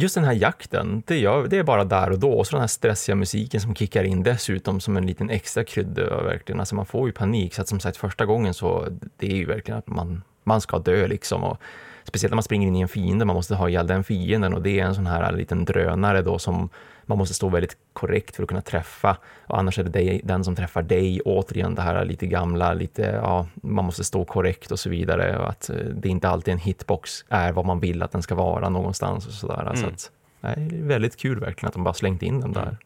[0.01, 2.33] just den här jakten, det, gör, det är bara där och då.
[2.33, 6.23] Och så den här stressiga musiken som kickar in dessutom som en liten extra krydda.
[6.23, 6.61] Verkligen.
[6.61, 7.55] Alltså man får ju panik.
[7.55, 8.87] Så att som sagt, första gången så
[9.17, 11.45] det är ju verkligen att man, man ska dö liksom.
[11.45, 11.59] Och
[12.05, 14.63] speciellt när man springer in i en fiende, man måste ha ihjäl den fienden och
[14.63, 16.69] det är en sån här liten drönare då som
[17.11, 19.17] man måste stå väldigt korrekt för att kunna träffa
[19.47, 23.03] och annars är det dig, den som träffar dig, återigen det här lite gamla, lite,
[23.03, 26.59] ja, man måste stå korrekt och så vidare och att eh, det inte alltid en
[26.59, 29.63] hitbox är vad man vill att den ska vara någonstans och sådär.
[29.63, 29.77] Mm.
[29.77, 30.11] Så att,
[30.41, 32.77] nej, det är väldigt kul verkligen att de bara slängt in den där.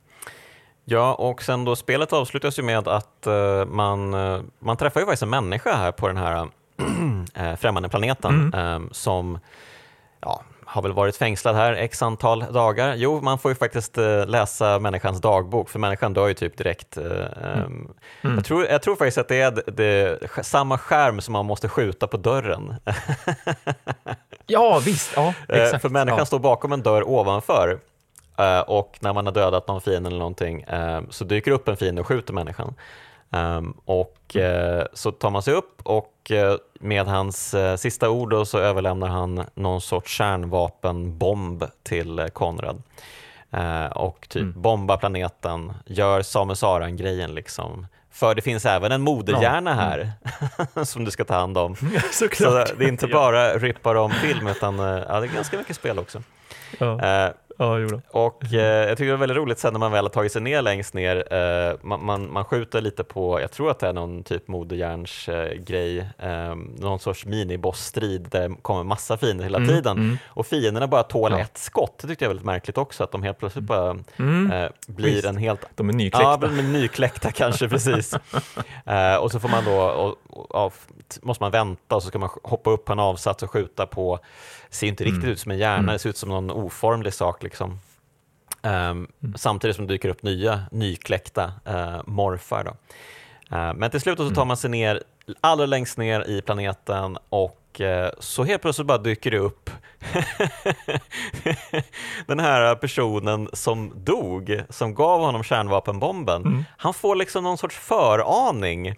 [0.84, 5.06] Ja, och sen då spelet avslutas ju med att uh, man, uh, man träffar ju
[5.06, 6.48] faktiskt en människa här på den här
[7.40, 8.88] uh, främmande planeten mm.
[8.92, 9.38] som
[10.20, 10.42] ja,
[10.74, 12.94] har väl varit fängslad här x antal dagar.
[12.94, 16.98] Jo, man får ju faktiskt uh, läsa människans dagbok, för människan dör ju typ direkt.
[16.98, 17.90] Uh, mm.
[18.22, 18.36] Mm.
[18.36, 21.68] Jag, tror, jag tror faktiskt att det är det, det, samma skärm som man måste
[21.68, 22.74] skjuta på dörren.
[24.46, 25.12] ja, visst.
[25.16, 25.82] Ja, exakt.
[25.82, 26.26] för människan ja.
[26.26, 27.78] står bakom en dörr ovanför
[28.66, 30.64] och när man har dödat någon fiende eller någonting
[31.10, 32.74] så dyker upp en fiende och skjuter människan.
[33.30, 38.30] Um, och uh, så tar man sig upp och uh, med hans uh, sista ord
[38.30, 42.82] då, så överlämnar han någon sorts kärnvapenbomb till Konrad.
[43.94, 44.62] och typ mm.
[44.62, 47.86] bomba planeten, gör Samus Aran-grejen liksom.
[48.10, 50.12] För det finns även en moderhjärna här
[50.74, 50.86] mm.
[50.86, 51.76] som du ska ta hand om.
[51.94, 52.00] Ja,
[52.32, 55.98] så det är inte bara rippar om film utan ja, det är ganska mycket spel
[55.98, 56.22] också.
[56.78, 57.32] Ja.
[57.56, 57.78] Ja,
[58.10, 60.42] Och eh, jag tycker det var väldigt roligt sen när man väl har tagit sig
[60.42, 63.92] ner längst ner, eh, man, man, man, skjuter lite på, jag tror att det är
[63.92, 69.98] någon typ moderjärnsgrej, eh, någon sorts minibossstrid där det kommer massa fiender hela mm, tiden
[69.98, 70.18] mm.
[70.26, 71.40] och fienderna bara tål ja.
[71.40, 71.98] ett skott.
[71.98, 74.52] Det tyckte jag var väldigt märkligt också, att de helt plötsligt bara mm.
[74.52, 75.24] eh, blir Visst.
[75.24, 75.60] en helt...
[75.74, 76.22] De är nykläckta.
[76.22, 78.14] Ja, de är nykläckta kanske, precis.
[78.84, 80.72] Eh, och så får man då, och, och, och,
[81.22, 84.18] måste man vänta och så ska man hoppa upp på en avsats och skjuta på
[84.74, 85.32] ser inte riktigt mm.
[85.32, 85.92] ut som en hjärna, mm.
[85.92, 87.42] det ser ut som någon oformlig sak.
[87.42, 87.70] Liksom.
[88.62, 89.08] Um, mm.
[89.36, 92.64] Samtidigt som det dyker upp nya nykläckta uh, morfar.
[92.64, 92.70] Då.
[93.56, 94.48] Uh, men till slut så tar mm.
[94.48, 95.02] man sig ner
[95.40, 99.70] allra längst ner i planeten och uh, så helt plötsligt bara dyker det upp
[102.26, 106.42] den här personen som dog, som gav honom kärnvapenbomben.
[106.42, 106.64] Mm.
[106.76, 108.94] Han får liksom någon sorts föraning.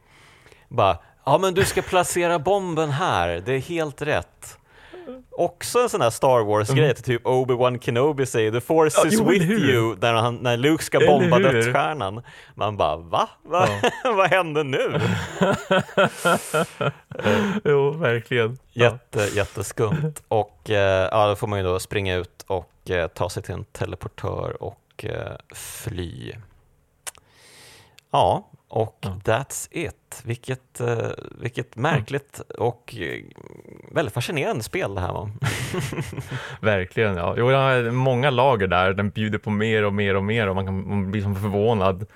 [0.68, 4.58] Bara, ja men du ska placera bomben här, det är helt rätt.
[5.30, 6.96] Också en sån här Star Wars-grej, mm.
[6.96, 10.84] typ Obi-Wan Kenobi säger “The force ja, is jo, with you” när, han, när Luke
[10.84, 12.22] ska bomba dödsstjärnan.
[12.54, 13.28] Man bara “va?
[13.42, 13.68] va?
[13.82, 13.90] Ja.
[14.12, 15.00] Vad hände nu?”
[17.64, 18.58] Jo, verkligen.
[18.72, 19.26] Jätte, ja.
[19.26, 20.22] Jätteskumt.
[20.28, 23.54] Och eh, ja, då får man ju då springa ut och eh, ta sig till
[23.54, 26.32] en teleportör och eh, fly.
[28.10, 29.20] Ja, och ja.
[29.24, 30.22] that's it.
[30.24, 30.96] Vilket, uh,
[31.40, 33.24] vilket märkligt och uh,
[33.92, 35.30] väldigt fascinerande spel det här var.
[36.60, 37.34] Verkligen, ja.
[37.38, 38.92] Jo, jag har många lager där.
[38.92, 42.00] Den bjuder på mer och mer och mer och man, kan, man blir som förvånad
[42.00, 42.06] Eh,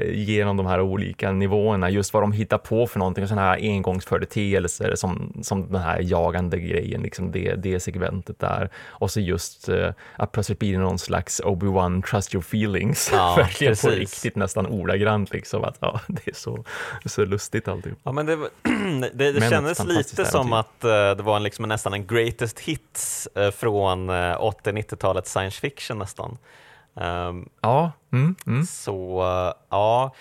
[0.00, 4.94] genom de här olika nivåerna, just vad de hittar på för någonting, sådana här engångsföreteelser
[4.94, 8.70] som, som den här jagande grejen, liksom det, det segmentet där.
[8.86, 13.34] Och så just uh, att plötsligt blir det någon slags Obi-Wan trust your feelings, ja,
[13.38, 16.64] verkligen på riktigt nästan ordagrant liksom, att ja, det är så,
[17.06, 17.94] så lustigt alltid.
[18.02, 18.36] Ja, men det,
[19.12, 22.60] det, det men kändes lite som att uh, det var en, liksom nästan en greatest
[22.60, 26.38] hits uh, från 80-90-talets science fiction nästan.
[26.94, 27.92] Um, ja.
[28.12, 28.66] Mm, mm.
[28.66, 29.22] Så
[29.68, 30.14] ja,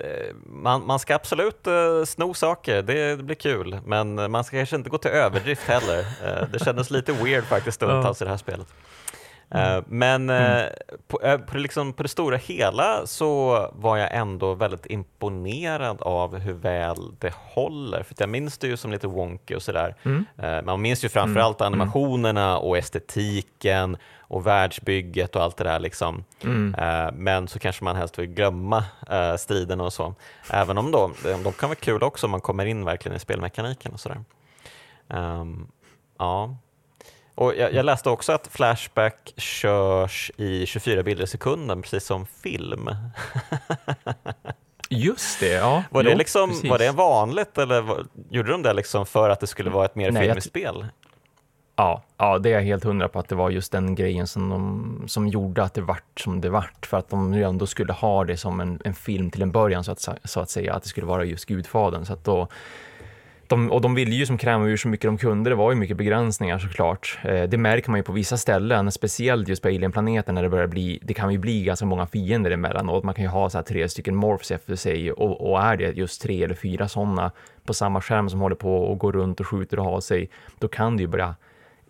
[0.00, 4.56] eh, man, man ska absolut uh, sno saker, det, det, blir kul, men man ska
[4.56, 5.98] kanske inte gå till överdrift heller.
[5.98, 8.66] Uh, det kändes lite weird faktiskt stundtals i det här spelet.
[9.54, 10.72] Uh, men mm.
[11.06, 16.52] på, på, liksom, på det stora hela så var jag ändå väldigt imponerad av hur
[16.52, 18.02] väl det håller.
[18.02, 19.94] För jag minns det ju som lite wonky och sådär.
[20.02, 20.64] Mm.
[20.64, 21.72] man minns ju framförallt mm.
[21.72, 23.96] animationerna och estetiken
[24.28, 25.78] och världsbygget och allt det där.
[25.78, 26.24] Liksom.
[26.44, 26.74] Mm.
[26.74, 30.14] Uh, men så kanske man helst vill glömma uh, striden och så.
[30.50, 33.92] Även om då, de kan vara kul också om man kommer in verkligen i spelmekaniken
[33.92, 34.24] och sådär.
[35.08, 35.68] Um,
[36.18, 36.56] ja.
[37.34, 42.26] Och jag, jag, läste också att Flashback körs i 24 bilder i sekunden, precis som
[42.26, 42.90] film.
[44.90, 45.84] Just det, ja.
[45.90, 49.40] Var det, jo, liksom, var det vanligt eller var, gjorde de det liksom för att
[49.40, 50.86] det skulle vara ett mer filmiskt spel?
[51.78, 54.48] Ja, ja, det är jag helt hundra på att det var just den grejen som,
[54.48, 56.86] de, som gjorde att det vart som det vart.
[56.86, 59.84] För att de ju ändå skulle ha det som en, en film till en början
[59.84, 62.04] så att, så att säga, att det skulle vara just Gudfadern.
[62.04, 62.48] Så att då,
[63.46, 65.50] de, och de ville ju som kräma ur så mycket de kunde.
[65.50, 67.18] Det var ju mycket begränsningar såklart.
[67.22, 70.66] Eh, det märker man ju på vissa ställen, speciellt just på Alien-planeten när det börjar
[70.66, 73.04] bli, det kan ju bli ganska många fiender emellanåt.
[73.04, 75.96] Man kan ju ha så här tre stycken morphs efter sig och, och är det
[75.96, 77.30] just tre eller fyra sådana
[77.64, 80.68] på samma skärm som håller på och går runt och skjuter och har sig, då
[80.68, 81.34] kan det ju börja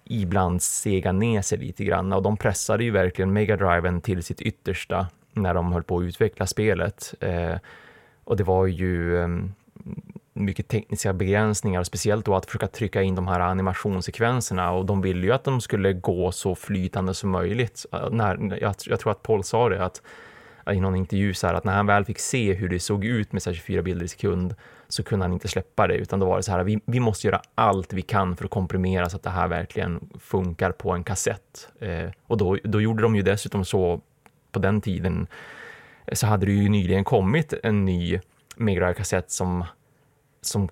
[0.08, 4.40] ibland sega ner sig lite grann och de pressade ju verkligen Mega Driven till sitt
[4.40, 7.14] yttersta när de höll på att utveckla spelet.
[7.20, 7.56] Eh,
[8.24, 9.28] och det var ju eh,
[10.32, 15.26] mycket tekniska begränsningar, speciellt då att försöka trycka in de här animationssekvenserna och de ville
[15.26, 17.86] ju att de skulle gå så flytande som möjligt.
[17.92, 20.02] Eh, när, jag, jag tror att Paul sa det, att
[20.66, 23.04] eh, i någon intervju så här, att när han väl fick se hur det såg
[23.04, 24.54] ut med 24 bilder i sekund
[24.88, 27.26] så kunde han inte släppa det, utan då var det så här, vi, vi måste
[27.26, 31.04] göra allt vi kan för att komprimera så att det här verkligen funkar på en
[31.04, 31.68] kassett.
[31.80, 34.00] Eh, och då, då gjorde de ju dessutom så
[34.52, 35.26] på den tiden
[36.12, 38.20] så hade det ju nyligen kommit en ny
[38.56, 39.64] Mega kassett som,
[40.40, 40.68] som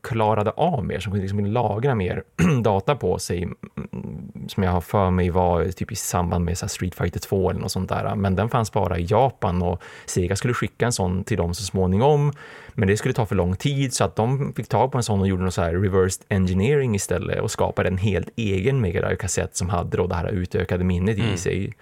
[0.00, 2.22] klarade av mer, som kunde liksom lagra mer
[2.62, 3.48] data på sig,
[4.48, 7.60] som jag har för mig var typ i samband med så Street Fighter 2 eller
[7.60, 8.14] något sånt där.
[8.14, 11.62] Men den fanns bara i Japan och Sega skulle skicka en sån till dem så
[11.62, 12.32] småningom.
[12.74, 15.20] Men det skulle ta för lång tid så att de fick tag på en sån
[15.20, 19.56] och gjorde något så här reversed engineering istället och skapade en helt egen Mega Drive-kassett
[19.56, 21.34] som hade då det här utökade minnet mm.
[21.34, 21.74] i sig.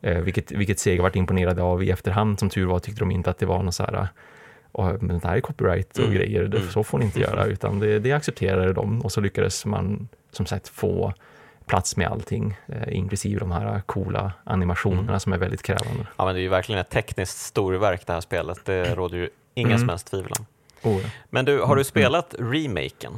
[0.00, 2.38] Eh, vilket, vilket Sega varit imponerade av i efterhand.
[2.38, 4.08] Som tur var tyckte de inte att det var något så här
[4.72, 6.14] och, men det här är copyright och mm.
[6.14, 6.70] grejer, det, mm.
[6.70, 10.46] så får ni inte göra, utan det, det accepterade de och så lyckades man som
[10.46, 11.12] sagt få
[11.66, 15.20] plats med allting, eh, inklusive de här coola animationerna mm.
[15.20, 16.06] som är väldigt krävande.
[16.16, 19.28] Ja, men det är ju verkligen ett tekniskt storverk det här spelet, det råder ju
[19.54, 19.78] inga mm.
[19.78, 20.46] som helst tvivel om.
[20.90, 21.08] Oh, ja.
[21.30, 21.84] Men du, har du mm.
[21.84, 23.12] spelat remaken?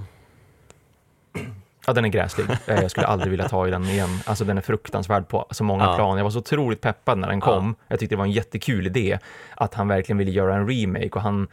[1.91, 2.47] Ja, den är gräslig.
[2.67, 4.09] Eh, jag skulle aldrig vilja ta i den igen.
[4.25, 5.95] Alltså den är fruktansvärd på så många ja.
[5.95, 6.17] plan.
[6.17, 7.75] Jag var så otroligt peppad när den kom.
[7.79, 7.85] Ja.
[7.89, 9.19] Jag tyckte det var en jättekul idé
[9.55, 11.49] att han verkligen ville göra en remake och han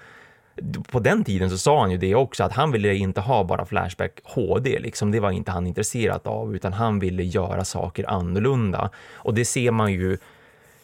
[0.92, 3.66] på den tiden så sa han ju det också, att han ville inte ha bara
[3.66, 5.12] Flashback HD, liksom.
[5.12, 8.90] det var inte han intresserad av, utan han ville göra saker annorlunda.
[9.14, 10.18] Och det ser man ju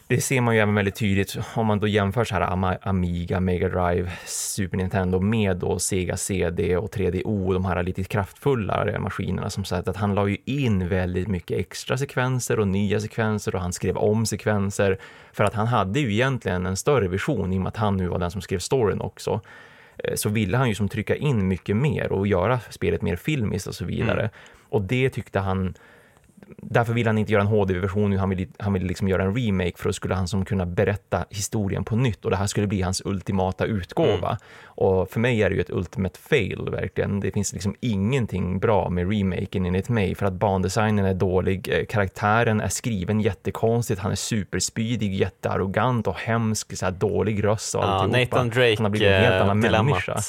[0.08, 3.68] det ser man ju även väldigt tydligt om man då jämför så här Amiga, Mega
[3.68, 9.64] Drive, Super Nintendo med då Sega CD och 3DO, de här lite kraftfullare maskinerna som
[9.64, 13.72] sagt att han la ju in väldigt mycket extra sekvenser och nya sekvenser och han
[13.72, 14.98] skrev om sekvenser
[15.32, 18.08] för att han hade ju egentligen en större vision i och med att han nu
[18.08, 19.40] var den som skrev storyn också
[19.96, 23.66] eh, så ville han ju som trycka in mycket mer och göra spelet mer filmiskt
[23.66, 24.20] och så vidare.
[24.20, 24.30] Mm.
[24.68, 25.74] Och det tyckte han
[26.56, 29.72] därför vill han inte göra en HD-version, han vill, han vill liksom göra en remake
[29.76, 32.82] för då skulle han som kunna berätta historien på nytt och det här skulle bli
[32.82, 34.28] hans ultimata utgåva.
[34.28, 34.38] Mm.
[34.64, 37.20] Och för mig är det ju ett ultimate fail verkligen.
[37.20, 41.84] Det finns liksom ingenting bra med remaken enligt mig för att bandesignen är dålig, eh,
[41.86, 47.86] karaktären är skriven jättekonstigt, han är superspydig, jättearrogant och hemsk, så dålig röst och ja,
[47.86, 48.36] alltihopa.
[48.36, 50.20] Nathan Drake, han har blivit en helt annan eh, människa.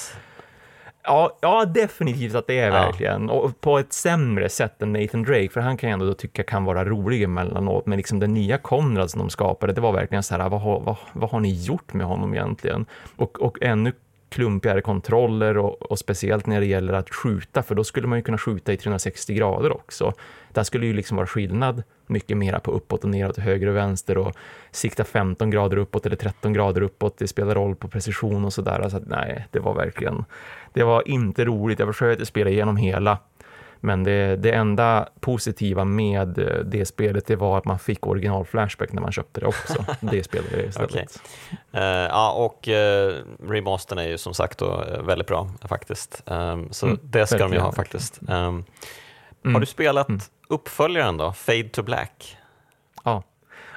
[1.06, 2.74] Ja, ja, definitivt att det är ja.
[2.74, 3.30] verkligen.
[3.30, 6.66] Och på ett sämre sätt än Nathan Drake, för han kan jag ändå tycka kan
[6.66, 7.86] vara rolig emellanåt.
[7.86, 10.96] Men liksom den nya Konrad som de skapade, det var verkligen så här, vad, vad,
[11.14, 12.86] vad har ni gjort med honom egentligen?
[13.16, 13.92] Och, och ännu
[14.30, 18.24] klumpigare kontroller och, och, speciellt när det gäller att skjuta, för då skulle man ju
[18.24, 20.14] kunna skjuta i 360 grader också.
[20.56, 24.18] Där skulle ju liksom vara skillnad mycket mera på uppåt och neråt, höger och vänster
[24.18, 24.36] och
[24.72, 27.18] sikta 15 grader uppåt eller 13 grader uppåt.
[27.18, 28.80] Det spelar roll på precision och sådär.
[28.80, 30.26] Alltså, nej, det var verkligen,
[30.74, 31.80] det var inte roligt.
[31.80, 33.18] Jag försökte spela igenom hela,
[33.80, 36.28] men det, det enda positiva med
[36.66, 39.86] det spelet det var att man fick original Flashback när man köpte det också.
[40.00, 40.92] det spelade jag istället.
[40.92, 41.06] Okay.
[41.76, 43.14] Uh, ja, och uh,
[43.50, 46.24] remastern är ju som sagt då eh, väldigt bra faktiskt.
[46.26, 48.20] Um, så mm, det ska de ju ha faktiskt.
[48.28, 48.66] Um,
[49.46, 49.54] mm.
[49.54, 50.22] Har du spelat mm.
[50.48, 52.38] uppföljaren då, Fade to Black?
[53.04, 53.24] Ja.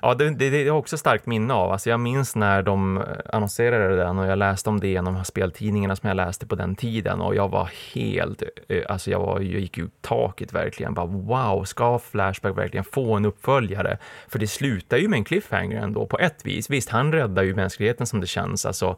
[0.02, 1.72] Ja, det, det, det är också starkt minne av.
[1.72, 6.08] Alltså jag minns när de annonserade den och jag läste om det genom speltidningarna som
[6.08, 9.78] jag läste på den tiden och jag var helt, eh, alltså jag, var, jag gick
[9.78, 10.94] ut taket verkligen.
[10.94, 13.98] Bara wow, ska Flashback verkligen få en uppföljare?
[14.28, 16.70] För det slutar ju med en cliffhanger ändå på ett vis.
[16.70, 18.66] Visst, han räddar ju mänskligheten som det känns.
[18.66, 18.96] Alltså,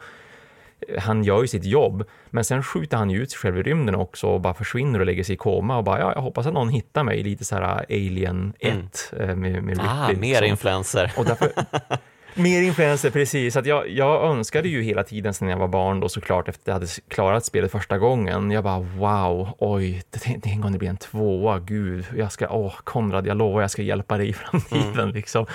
[0.98, 3.94] han gör ju sitt jobb, men sen skjuter han ju ut sig själv i rymden
[3.94, 6.54] också och bara försvinner och lägger sig i koma och bara, ja, jag hoppas att
[6.54, 9.30] någon hittar mig, lite så här äh, Alien 1 mm.
[9.30, 11.12] Äh, med, med Ah, mer influenser.
[11.16, 11.52] Och därför,
[12.34, 13.56] mer influenser, precis.
[13.56, 16.66] Att jag, jag önskade ju hela tiden sedan jag var barn då såklart efter att
[16.66, 18.50] jag hade klarat spelet första gången.
[18.50, 20.02] Jag bara wow, oj,
[20.44, 23.82] en gång det blir en tvåa, gud, jag ska, åh, Konrad, jag lovar jag ska
[23.82, 25.10] hjälpa dig i framtiden mm.
[25.10, 25.46] liksom.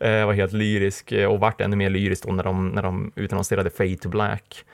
[0.00, 3.12] Eh, jag var helt lyrisk och vart ännu mer lyrisk då när de, när de
[3.14, 4.64] utannonserade Fade to Black.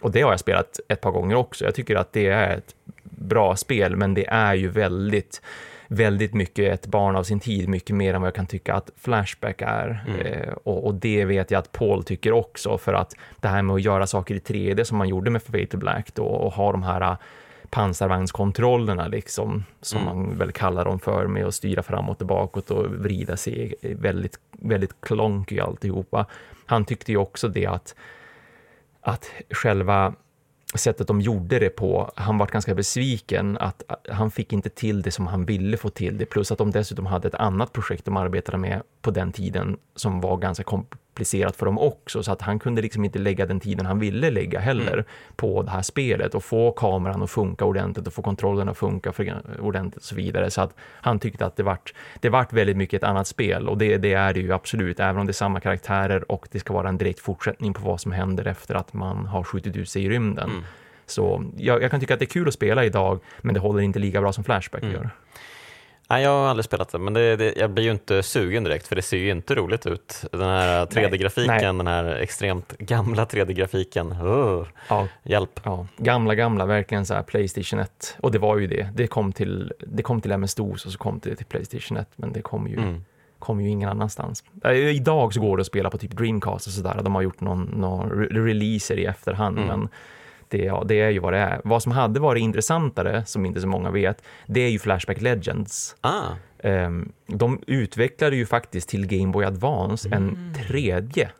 [0.00, 1.64] Och det har jag spelat ett par gånger också.
[1.64, 5.42] Jag tycker att det är ett bra spel, men det är ju väldigt
[5.88, 8.90] väldigt mycket ett barn av sin tid, mycket mer än vad jag kan tycka att
[8.96, 10.04] Flashback är.
[10.08, 10.20] Mm.
[10.20, 13.76] Eh, och, och, det vet jag att Paul tycker också, för att det här med
[13.76, 16.82] att göra saker i 3D som man gjorde med Fatal Black då, och ha de
[16.82, 17.16] här äh,
[17.70, 20.16] pansarvagnskontrollerna liksom, som mm.
[20.16, 24.38] man väl kallar dem för, med att styra framåt och bakåt och vrida sig väldigt,
[24.52, 26.26] väldigt klonky alltihopa.
[26.66, 27.94] Han tyckte ju också det att
[29.06, 30.14] att själva
[30.74, 35.10] sättet de gjorde det på, han var ganska besviken att han fick inte till det
[35.10, 38.16] som han ville få till det, plus att de dessutom hade ett annat projekt de
[38.16, 40.64] arbetade med på den tiden som var ganska
[41.16, 44.30] komplicerat för dem också, så att han kunde liksom inte lägga den tiden han ville
[44.30, 45.04] lägga heller mm.
[45.36, 49.12] på det här spelet och få kameran att funka ordentligt och få kontrollen att funka
[49.60, 50.50] ordentligt och så vidare.
[50.50, 53.78] Så att han tyckte att det vart, det vart väldigt mycket ett annat spel och
[53.78, 56.72] det, det är det ju absolut, även om det är samma karaktärer och det ska
[56.74, 60.04] vara en direkt fortsättning på vad som händer efter att man har skjutit ut sig
[60.04, 60.50] i rymden.
[60.50, 60.64] Mm.
[61.06, 63.80] Så jag, jag, kan tycka att det är kul att spela idag, men det håller
[63.80, 64.94] inte lika bra som Flashback mm.
[64.94, 65.10] gör.
[66.08, 68.86] Nej, jag har aldrig spelat det, men det, det, jag blir ju inte sugen direkt
[68.86, 70.24] för det ser ju inte roligt ut.
[70.32, 74.12] Den här 3D-grafiken, den här extremt gamla 3D-grafiken.
[74.26, 75.60] Uh, ja, hjälp.
[75.62, 78.16] Ja, gamla, gamla, verkligen så här Playstation 1.
[78.20, 78.88] Och det var ju det.
[78.94, 82.32] Det kom till, det kom till MS-DOS och så kom det till Playstation 1, men
[82.32, 83.04] det kom ju mm
[83.38, 84.44] kom ju ingen annanstans.
[84.94, 87.00] Idag så går det att spela på typ Dreamcast och sådär.
[87.02, 89.68] De har gjort någon, någon releaser i efterhand, mm.
[89.68, 89.88] men
[90.48, 91.60] det, ja, det är ju vad det är.
[91.64, 95.96] Vad som hade varit intressantare, som inte så många vet, det är ju Flashback Legends.
[96.00, 96.30] Ah.
[96.62, 100.18] Um, de utvecklade ju faktiskt till Game Boy Advance mm.
[100.22, 101.30] en tredje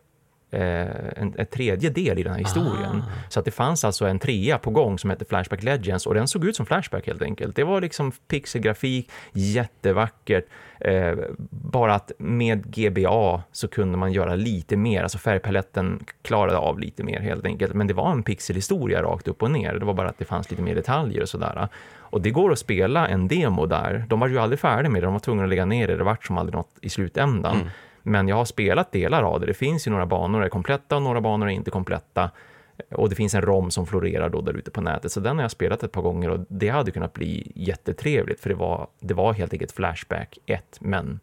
[0.51, 3.03] en, en, tredje del i den här historien.
[3.07, 3.29] Ah.
[3.29, 6.27] Så att det fanns alltså en trea på gång som hette Flashback Legends och den
[6.27, 7.55] såg ut som Flashback helt enkelt.
[7.55, 10.45] Det var liksom pixelgrafik, jättevackert.
[10.79, 11.13] Eh,
[11.49, 17.03] bara att med GBA så kunde man göra lite mer, alltså färgpaletten klarade av lite
[17.03, 17.73] mer helt enkelt.
[17.73, 19.73] Men det var en pixelhistoria rakt upp och ner.
[19.73, 21.67] Det var bara att det fanns lite mer detaljer och sådär.
[22.09, 24.05] Och det går att spela en demo där.
[24.09, 25.97] De var ju aldrig färdiga med det, de var tvungna att lägga ner det.
[25.97, 27.55] Det vart som aldrig något i slutändan.
[27.55, 27.67] Mm.
[28.07, 29.45] Men jag har spelat delar av det.
[29.45, 32.31] Det finns ju några banor är kompletta och några banor är inte kompletta.
[32.91, 35.11] Och det finns en ROM som florerar då där ute på nätet.
[35.11, 38.49] Så den har jag spelat ett par gånger och det hade kunnat bli jättetrevligt för
[38.49, 41.19] det var, det var helt enkelt Flashback 1, men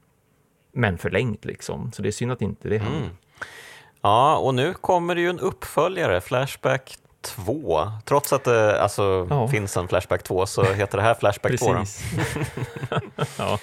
[0.73, 1.93] men förlängt liksom.
[1.93, 2.99] Så det är synd att inte det händer.
[2.99, 3.17] Mm.
[4.01, 7.91] Ja, och nu kommer det ju en uppföljare, Flashback 2.
[8.05, 9.49] Trots att det alltså, ja.
[9.49, 11.67] finns en Flashback 2 så heter det här Flashback 2.
[13.39, 13.59] ja.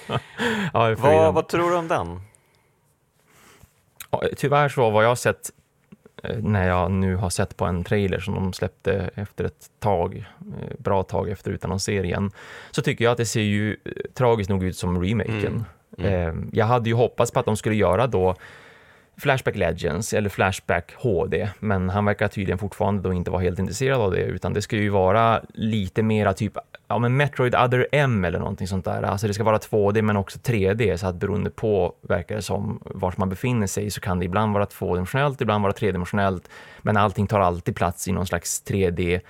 [0.72, 2.20] ja, vad, vad tror du om den?
[4.36, 5.50] Tyvärr så vad jag har sett
[6.22, 10.24] eh, när jag nu har sett på en trailer som de släppte efter ett tag,
[10.40, 12.30] eh, bra tag efter utannonseringen,
[12.70, 15.64] så tycker jag att det ser ju eh, tragiskt nog ut som remaken.
[15.98, 16.12] Mm.
[16.12, 16.50] Mm.
[16.52, 18.36] Jag hade ju hoppats på att de skulle göra då
[19.22, 24.00] Flashback Legends eller Flashback HD, men han verkar tydligen fortfarande då inte vara helt intresserad
[24.00, 26.52] av det, utan det ska ju vara lite mera typ
[26.88, 29.02] ja, men Metroid Other M eller någonting sånt där.
[29.02, 32.80] Alltså det ska vara 2D men också 3D, så att beroende på, verkar det som,
[32.84, 36.48] vart man befinner sig så kan det ibland vara tvådimensionellt, ibland vara tredimensionellt,
[36.82, 39.20] men allting tar alltid plats i någon slags 3D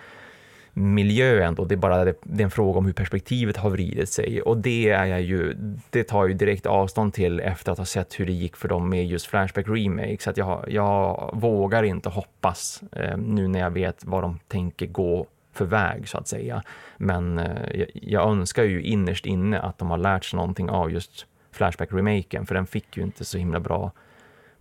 [0.75, 1.65] miljö ändå.
[1.65, 4.57] Det är bara det, det är en fråga om hur perspektivet har vridit sig och
[4.57, 5.55] det är jag ju,
[5.91, 8.69] det tar jag ju direkt avstånd till efter att ha sett hur det gick för
[8.69, 10.19] dem med just Flashback Remake.
[10.21, 14.87] Så att jag, jag vågar inte hoppas eh, nu när jag vet vad de tänker
[14.87, 16.63] gå för väg så att säga.
[16.97, 20.93] Men eh, jag, jag önskar ju innerst inne att de har lärt sig någonting av
[20.93, 23.93] just Flashback-remaken, för den fick ju inte så himla bra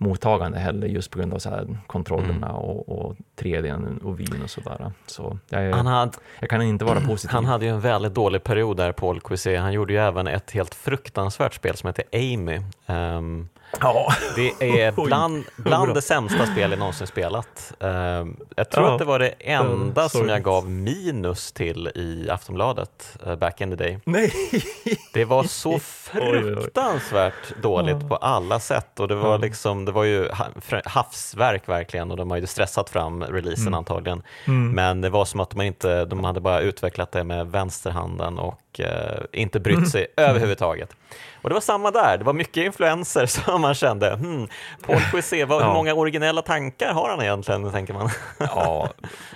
[0.02, 2.62] mottagande heller just på grund av så här kontrollerna mm.
[2.62, 4.92] och, och 3D och vyn och sådär.
[5.06, 7.34] Så jag, han hade, jag kan inte vara positiv.
[7.34, 9.60] Han hade ju en väldigt dålig period där, Paul Cuisset.
[9.60, 12.62] Han gjorde ju även ett helt fruktansvärt spel som heter Amy.
[12.86, 13.50] Um,
[13.80, 14.14] Ja.
[14.36, 17.74] Det är bland, bland det sämsta spel jag någonsin spelat.
[17.84, 17.90] Uh,
[18.56, 18.94] jag tror ja.
[18.94, 23.70] att det var det enda som jag gav minus till i Aftonbladet uh, back in
[23.70, 24.00] the day.
[24.04, 24.34] Nej.
[25.14, 27.62] Det var så fruktansvärt oj, oj.
[27.62, 30.30] dåligt på alla sätt och det var, liksom, det var ju
[30.86, 33.74] havsverk verkligen och de har ju stressat fram releasen mm.
[33.74, 34.24] antagligen.
[34.48, 34.72] Mm.
[34.72, 38.71] Men det var som att de, inte, de hade bara utvecklat det med vänsterhanden och
[38.80, 38.86] uh,
[39.32, 40.30] inte brytt sig mm.
[40.30, 40.96] överhuvudtaget.
[41.42, 44.48] Och det var samma där, det var mycket influenser som man kände, hmm,
[44.82, 45.68] Paul Poissé, vad, ja.
[45.68, 48.10] hur många originella tankar har han egentligen, tänker man.
[48.40, 48.90] ja,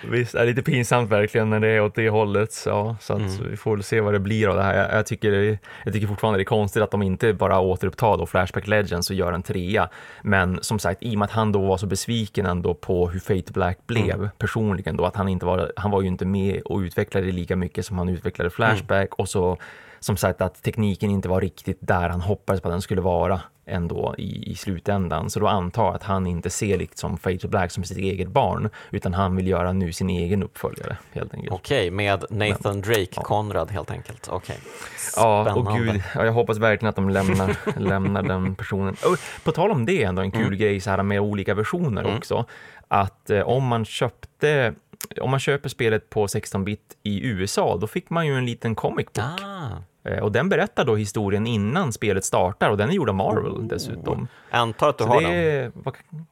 [0.04, 3.50] visst, det är lite pinsamt verkligen när det är åt det hållet, ja, så mm.
[3.50, 4.78] vi får väl se vad det blir av det här.
[4.78, 8.26] Jag, jag, tycker, jag tycker fortfarande det är konstigt att de inte bara återupptar då
[8.26, 9.90] Flashback Legends och gör en trea,
[10.22, 13.20] men som sagt, i och med att han då var så besviken ändå på hur
[13.20, 14.30] Fate Black blev mm.
[14.38, 17.86] personligen då, att han inte var, han var ju inte med och utvecklade lika mycket
[17.86, 19.16] som han utvecklade Flashback mm.
[19.26, 19.58] Och så
[20.00, 23.42] som sagt att tekniken inte var riktigt där han hoppades på att den skulle vara
[23.66, 25.30] ändå i, i slutändan.
[25.30, 28.28] Så då antar jag att han inte ser liksom Fade to Black som sitt eget
[28.28, 31.54] barn, utan han vill göra nu sin egen uppföljare helt enkelt.
[31.54, 33.22] Okej, okay, med Nathan Drake ja.
[33.22, 34.28] Conrad helt enkelt.
[34.30, 34.58] Okej.
[34.58, 34.72] Okay.
[35.16, 38.96] Ja, och gud, ja, jag hoppas verkligen att de lämnar, lämnar den personen.
[39.06, 40.58] Och på tal om det ändå, en kul mm.
[40.58, 42.18] grej så här med olika versioner mm.
[42.18, 42.46] också,
[42.88, 44.74] att eh, om man köpte
[45.22, 49.06] om man köper spelet på 16-bit i USA, då fick man ju en liten comic
[49.06, 49.42] book.
[49.44, 50.10] Ah.
[50.10, 53.52] Eh, och den berättar då historien innan spelet startar och den är gjord av Marvel
[53.52, 53.68] oh.
[53.68, 54.28] dessutom.
[54.52, 56.26] Jag antar att du Så har det, den?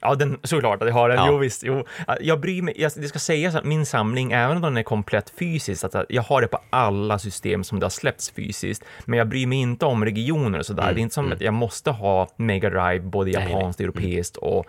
[0.00, 1.18] Ja, den, såklart att jag har den.
[1.18, 1.26] Ja.
[1.30, 1.62] Jo, visst.
[1.64, 1.84] Jo.
[2.20, 5.30] Jag bryr mig, jag, det ska sägas att min samling, även om den är komplett
[5.30, 9.28] fysiskt, att jag har det på alla system som det har släppts fysiskt, men jag
[9.28, 10.82] bryr mig inte om regioner och sådär.
[10.82, 10.94] Mm.
[10.94, 11.36] Det är inte som mm.
[11.36, 13.90] att jag måste ha Mega Drive, både japanskt, mm.
[13.90, 14.66] europeiskt och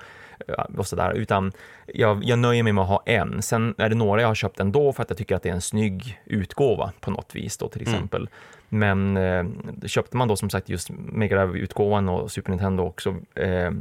[0.77, 1.51] och sådär, utan
[1.85, 3.41] jag, jag nöjer mig med att ha en.
[3.41, 5.53] Sen är det några jag har köpt ändå för att jag tycker att det är
[5.53, 7.93] en snygg utgåva på något vis då till mm.
[7.93, 8.21] exempel.
[8.21, 8.29] Mm.
[8.69, 13.71] Men eh, köpte man då som sagt just Mega Drive-utgåvan och Super Nintendo också, eh,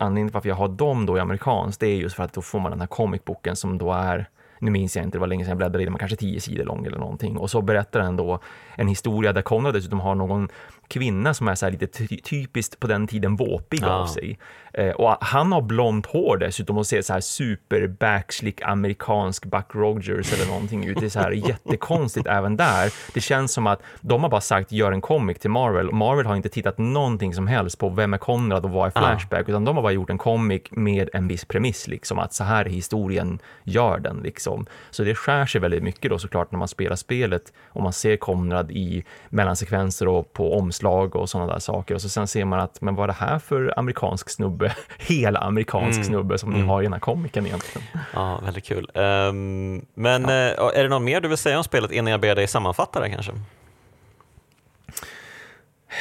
[0.00, 2.42] anledningen till varför jag har dem då i amerikanskt, det är just för att då
[2.42, 5.44] får man den här comicboken som då är nu minns jag inte, det var länge
[5.44, 7.36] sedan jag bläddrade i den, men kanske tio sidor lång eller någonting.
[7.36, 8.38] Och så berättar den då
[8.76, 10.48] en historia där Konrad dessutom har någon
[10.88, 11.86] kvinna som är så lite
[12.22, 13.88] typiskt på den tiden våpig ja.
[13.88, 14.38] av sig.
[14.76, 19.74] Eh, och han har blont hår dessutom och ser så här super backslick amerikansk Buck
[19.74, 21.00] Rogers eller någonting ut.
[21.00, 22.92] Det är så här jättekonstigt även där.
[23.14, 25.92] Det känns som att de har bara sagt gör en comic till Marvel.
[25.92, 29.48] Marvel har inte tittat någonting som helst på vem är Konrad och vad är Flashback,
[29.48, 29.50] ja.
[29.50, 32.64] utan de har bara gjort en comic med en viss premiss, liksom att så här
[32.64, 34.66] är historien, gör den liksom.
[34.90, 38.16] Så det skär sig väldigt mycket då såklart när man spelar spelet och man ser
[38.16, 42.60] Konrad i mellansekvenser och på omslag och sådana där saker och så sen ser man
[42.60, 44.65] att men vad är det här för amerikansk snubbe,
[44.98, 46.04] hela amerikansk mm.
[46.04, 46.60] snubbe som mm.
[46.60, 47.88] ni har i den här komikern egentligen.
[48.14, 48.90] Ja, väldigt kul.
[48.94, 50.28] Um, men ja.
[50.28, 53.00] uh, är det något mer du vill säga om spelet innan jag ber dig sammanfatta
[53.00, 53.32] det kanske?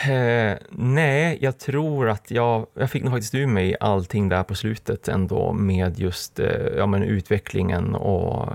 [0.04, 4.56] Eh, nej, jag tror att jag, jag fick nog faktiskt ur mig allting där på
[4.56, 8.50] slutet ändå med just eh, ja, men utvecklingen och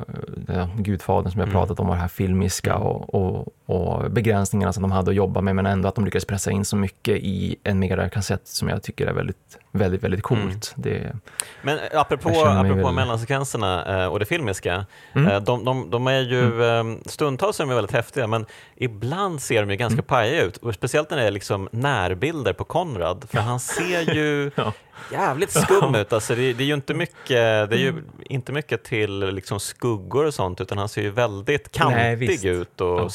[0.48, 1.60] eh, Gudfadern som jag mm.
[1.60, 2.86] pratat om och det här filmiska mm.
[2.86, 6.24] och, och, och, begränsningarna som de hade att jobba med men ändå att de lyckades
[6.24, 10.22] pressa in så mycket i en Mega kassett som jag tycker är väldigt väldigt, väldigt
[10.22, 10.42] coolt.
[10.42, 10.62] Mm.
[10.76, 11.16] Det,
[11.62, 12.94] Men apropå, apropå väl...
[12.94, 15.44] mellansekvenserna och det filmiska, mm.
[15.44, 17.00] de, de, de, är ju, mm.
[17.06, 20.04] stundtals är de väldigt häftiga, men ibland ser de ju ganska mm.
[20.04, 24.50] pajiga ut, och speciellt när det är liksom närbilder på Konrad, för han ser ju
[24.56, 24.72] ja.
[25.12, 26.12] jävligt skum ut.
[26.12, 28.04] Alltså det, det, är ju inte mycket, det är ju mm.
[28.20, 32.80] inte mycket till liksom skuggor och sånt, utan han ser ju väldigt kantig Nej, ut.
[32.80, 33.10] Och, ja.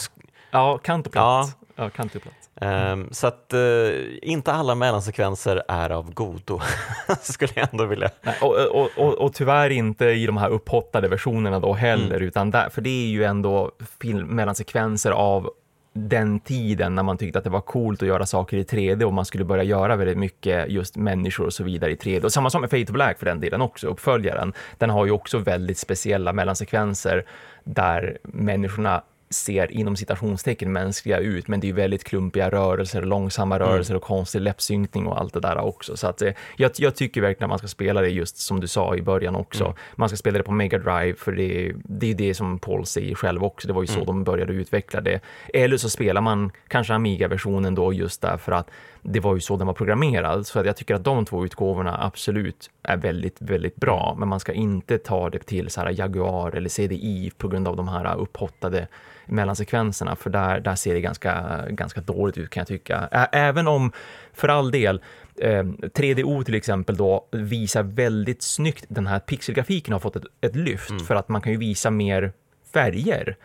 [0.52, 1.56] ja, kant och platt.
[1.60, 1.65] Ja.
[1.76, 2.50] Ja, kant och platt.
[2.94, 6.62] Um, så att uh, inte alla mellansekvenser är av godo,
[7.22, 8.10] skulle jag ändå vilja.
[8.22, 12.28] Nej, och, och, och, och, tyvärr inte i de här upphottade versionerna då heller, mm.
[12.28, 15.50] utan där, för det är ju ändå film, mellansekvenser av
[15.98, 19.14] den tiden när man tyckte att det var coolt att göra saker i 3D och
[19.14, 22.24] man skulle börja göra väldigt mycket just människor och så vidare i 3D.
[22.24, 24.54] Och samma som med Fate of Black för den delen också, uppföljaren.
[24.78, 27.26] Den har ju också väldigt speciella mellansekvenser
[27.64, 33.68] där människorna ser inom citationstecken mänskliga ut, men det är väldigt klumpiga rörelser, långsamma mm.
[33.68, 35.98] rörelser och konstig läppsynkning och allt det där också.
[35.98, 38.68] Så att, eh, jag, jag, tycker verkligen att man ska spela det just som du
[38.68, 39.64] sa i början också.
[39.64, 39.76] Mm.
[39.96, 43.16] Man ska spela det på Mega Drive för det, det är det som Paul säger
[43.16, 43.68] själv också.
[43.68, 44.06] Det var ju så mm.
[44.06, 45.20] de började utveckla det.
[45.54, 48.70] Eller så spelar man kanske Amiga-versionen då just därför att
[49.08, 50.48] det var ju så den var programmerad.
[50.48, 54.16] Så att jag tycker att de två utgåvorna absolut är väldigt, väldigt bra.
[54.20, 57.76] Men man ska inte ta det till så här Jaguar eller CDI på grund av
[57.76, 58.88] de här upphottade
[59.26, 60.16] mellansekvenserna.
[60.16, 63.08] För där, där ser det ganska, ganska dåligt ut kan jag tycka.
[63.32, 63.92] Även om,
[64.34, 65.02] för all del,
[65.36, 70.90] 3DO till exempel då visar väldigt snyggt den här pixelgrafiken har fått ett, ett lyft
[70.90, 71.06] mm.
[71.06, 72.34] för att man kan ju visa mer
[72.74, 73.38] färger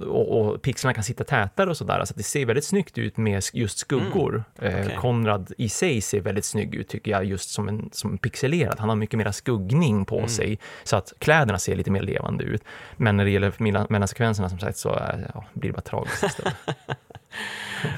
[0.00, 3.42] och, och pixlarna kan sitta tätare och sådär, så det ser väldigt snyggt ut med
[3.52, 4.44] just skuggor.
[4.58, 4.80] Mm.
[4.80, 4.96] Okay.
[4.96, 8.78] Konrad i sig ser väldigt snygg ut tycker jag, just som en som pixelerad.
[8.78, 10.28] Han har mycket mer skuggning på mm.
[10.28, 12.64] sig, så att kläderna ser lite mer levande ut.
[12.96, 13.52] Men när det gäller
[13.92, 14.88] mellansekvenserna som sagt så
[15.34, 16.54] ja, blir det bara tragiskt istället.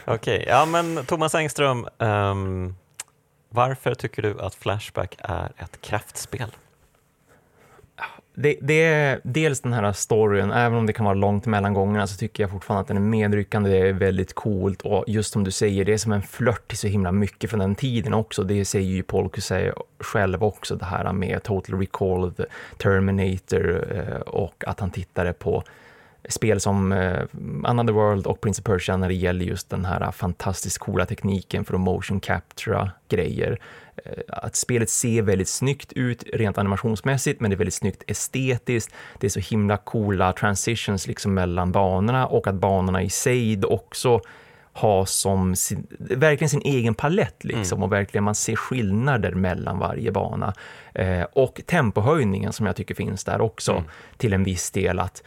[0.04, 0.44] Okej, okay.
[0.48, 2.76] ja men Thomas Engström, um,
[3.48, 6.50] varför tycker du att Flashback är ett kraftspel?
[8.34, 12.06] Det, det, är dels den här storyn, även om det kan vara långt mellan gångerna
[12.06, 15.44] så tycker jag fortfarande att den är medryckande, det är väldigt coolt och just som
[15.44, 18.42] du säger, det är som en flört till så himla mycket från den tiden också.
[18.42, 22.44] Det säger ju Paul Cusay själv också, det här med Total Recall, The
[22.78, 25.64] Terminator eh, och att han tittade på
[26.28, 27.22] spel som eh,
[27.64, 31.64] Another World och Prince of Persia när det gäller just den här fantastiskt coola tekniken
[31.64, 33.58] för att motion captura grejer.
[34.04, 38.94] Eh, att spelet ser väldigt snyggt ut rent animationsmässigt, men det är väldigt snyggt estetiskt.
[39.18, 44.20] Det är så himla coola transitions liksom mellan banorna och att banorna i sig också
[44.72, 47.84] har som sin, verkligen sin egen palett liksom mm.
[47.84, 50.54] och verkligen man ser skillnader mellan varje bana.
[50.94, 53.84] Eh, och tempohöjningen som jag tycker finns där också mm.
[54.16, 55.22] till en viss del att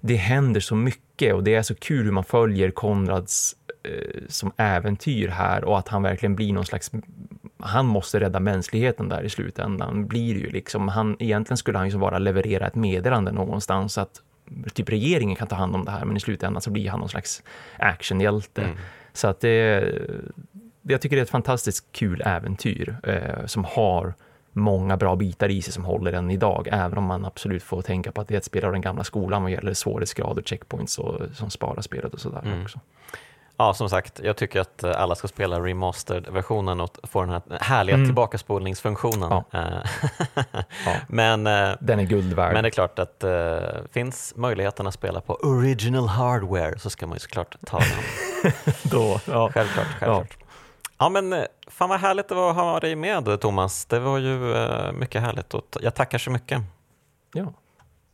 [0.00, 4.52] det händer så mycket och det är så kul hur man följer Konrads eh, som
[4.56, 6.90] äventyr här och att han verkligen blir någon slags
[7.58, 11.98] han måste rädda mänskligheten där i slutändan blir ju liksom, han, egentligen skulle han ju
[11.98, 14.22] bara leverera ett meddelande någonstans att
[14.74, 17.08] typ regeringen kan ta hand om det här men i slutändan så blir han någon
[17.08, 17.42] slags
[17.78, 18.62] actionhjälte.
[18.62, 18.76] Mm.
[19.12, 19.92] Så att det,
[20.82, 24.14] jag tycker det är ett fantastiskt kul äventyr eh, som har
[24.52, 28.12] många bra bitar i sig som håller än idag, även om man absolut får tänka
[28.12, 30.98] på att det är ett spel av den gamla skolan vad gäller svårighetsgrad och checkpoints
[30.98, 32.62] och, som sparar spelet och sådär mm.
[32.62, 32.80] också.
[33.58, 37.94] Ja, som sagt, jag tycker att alla ska spela remastered-versionen och få den här härliga
[37.94, 38.06] mm.
[38.06, 39.30] tillbakaspolningsfunktionen.
[39.30, 39.44] Ja.
[39.52, 39.90] Eh,
[40.86, 40.92] ja.
[41.08, 42.52] Men, eh, den är guld värd.
[42.52, 47.06] Men det är klart att uh, finns möjligheten att spela på original hardware så ska
[47.06, 48.52] man ju såklart ta den.
[48.82, 49.50] Då, ja.
[49.54, 49.86] Självklart.
[49.86, 50.36] självklart.
[50.40, 50.46] Ja.
[50.98, 53.84] ja, men fan vad härligt det var att ha dig med Thomas.
[53.84, 56.62] Det var ju uh, mycket härligt och jag tackar så mycket.
[57.32, 57.52] Ja.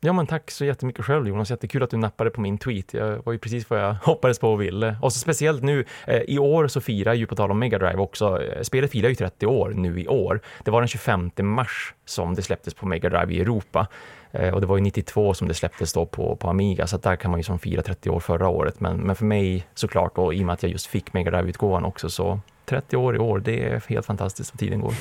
[0.04, 1.50] Ja, men tack så jättemycket själv Jonas.
[1.50, 2.94] Jättekul att du nappade på min tweet.
[2.94, 4.96] Jag var ju precis vad jag hoppades på och ville.
[5.02, 7.96] Och så speciellt nu, eh, i år så firar ju på tal om Mega Drive
[7.96, 10.40] också, eh, spelet firar ju 30 år nu i år.
[10.64, 13.86] Det var den 25 mars som det släpptes på Mega Drive i Europa.
[14.30, 17.16] Eh, och det var ju 92 som det släpptes då på, på Amiga, så där
[17.16, 18.80] kan man ju som fira 30 år förra året.
[18.80, 21.84] Men, men för mig såklart, och i och med att jag just fick Mega Drive-utgåvan
[21.84, 24.94] också, så 30 år i år, det är helt fantastiskt vad tiden går.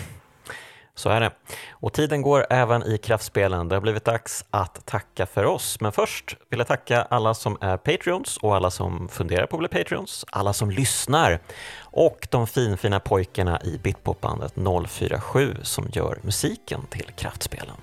[0.96, 1.32] Så är det.
[1.72, 3.68] Och tiden går även i kraftspelen.
[3.68, 5.80] Det har blivit dags att tacka för oss.
[5.80, 9.60] Men först vill jag tacka alla som är Patreons och alla som funderar på att
[9.60, 11.40] bli Patreons, alla som lyssnar
[11.80, 14.54] och de finfina pojkarna i Bitpopbandet
[14.88, 17.76] 047 som gör musiken till kraftspelen.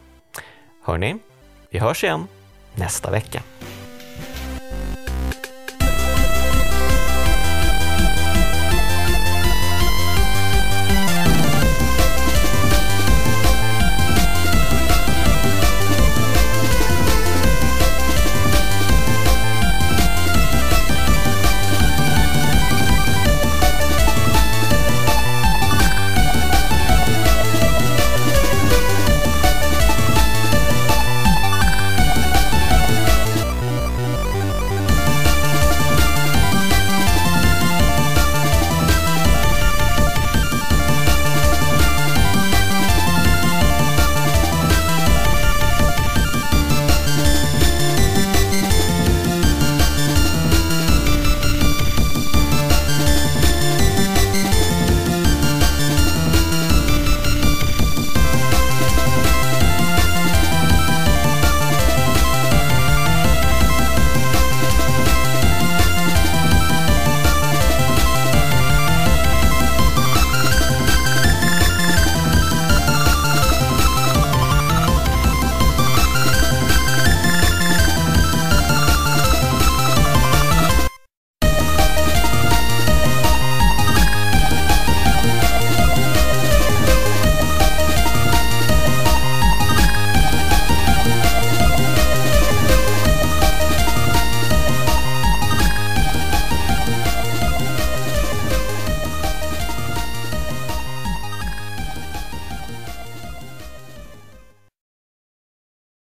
[0.85, 1.17] Hörni,
[1.71, 2.27] vi hörs igen
[2.75, 3.43] nästa vecka.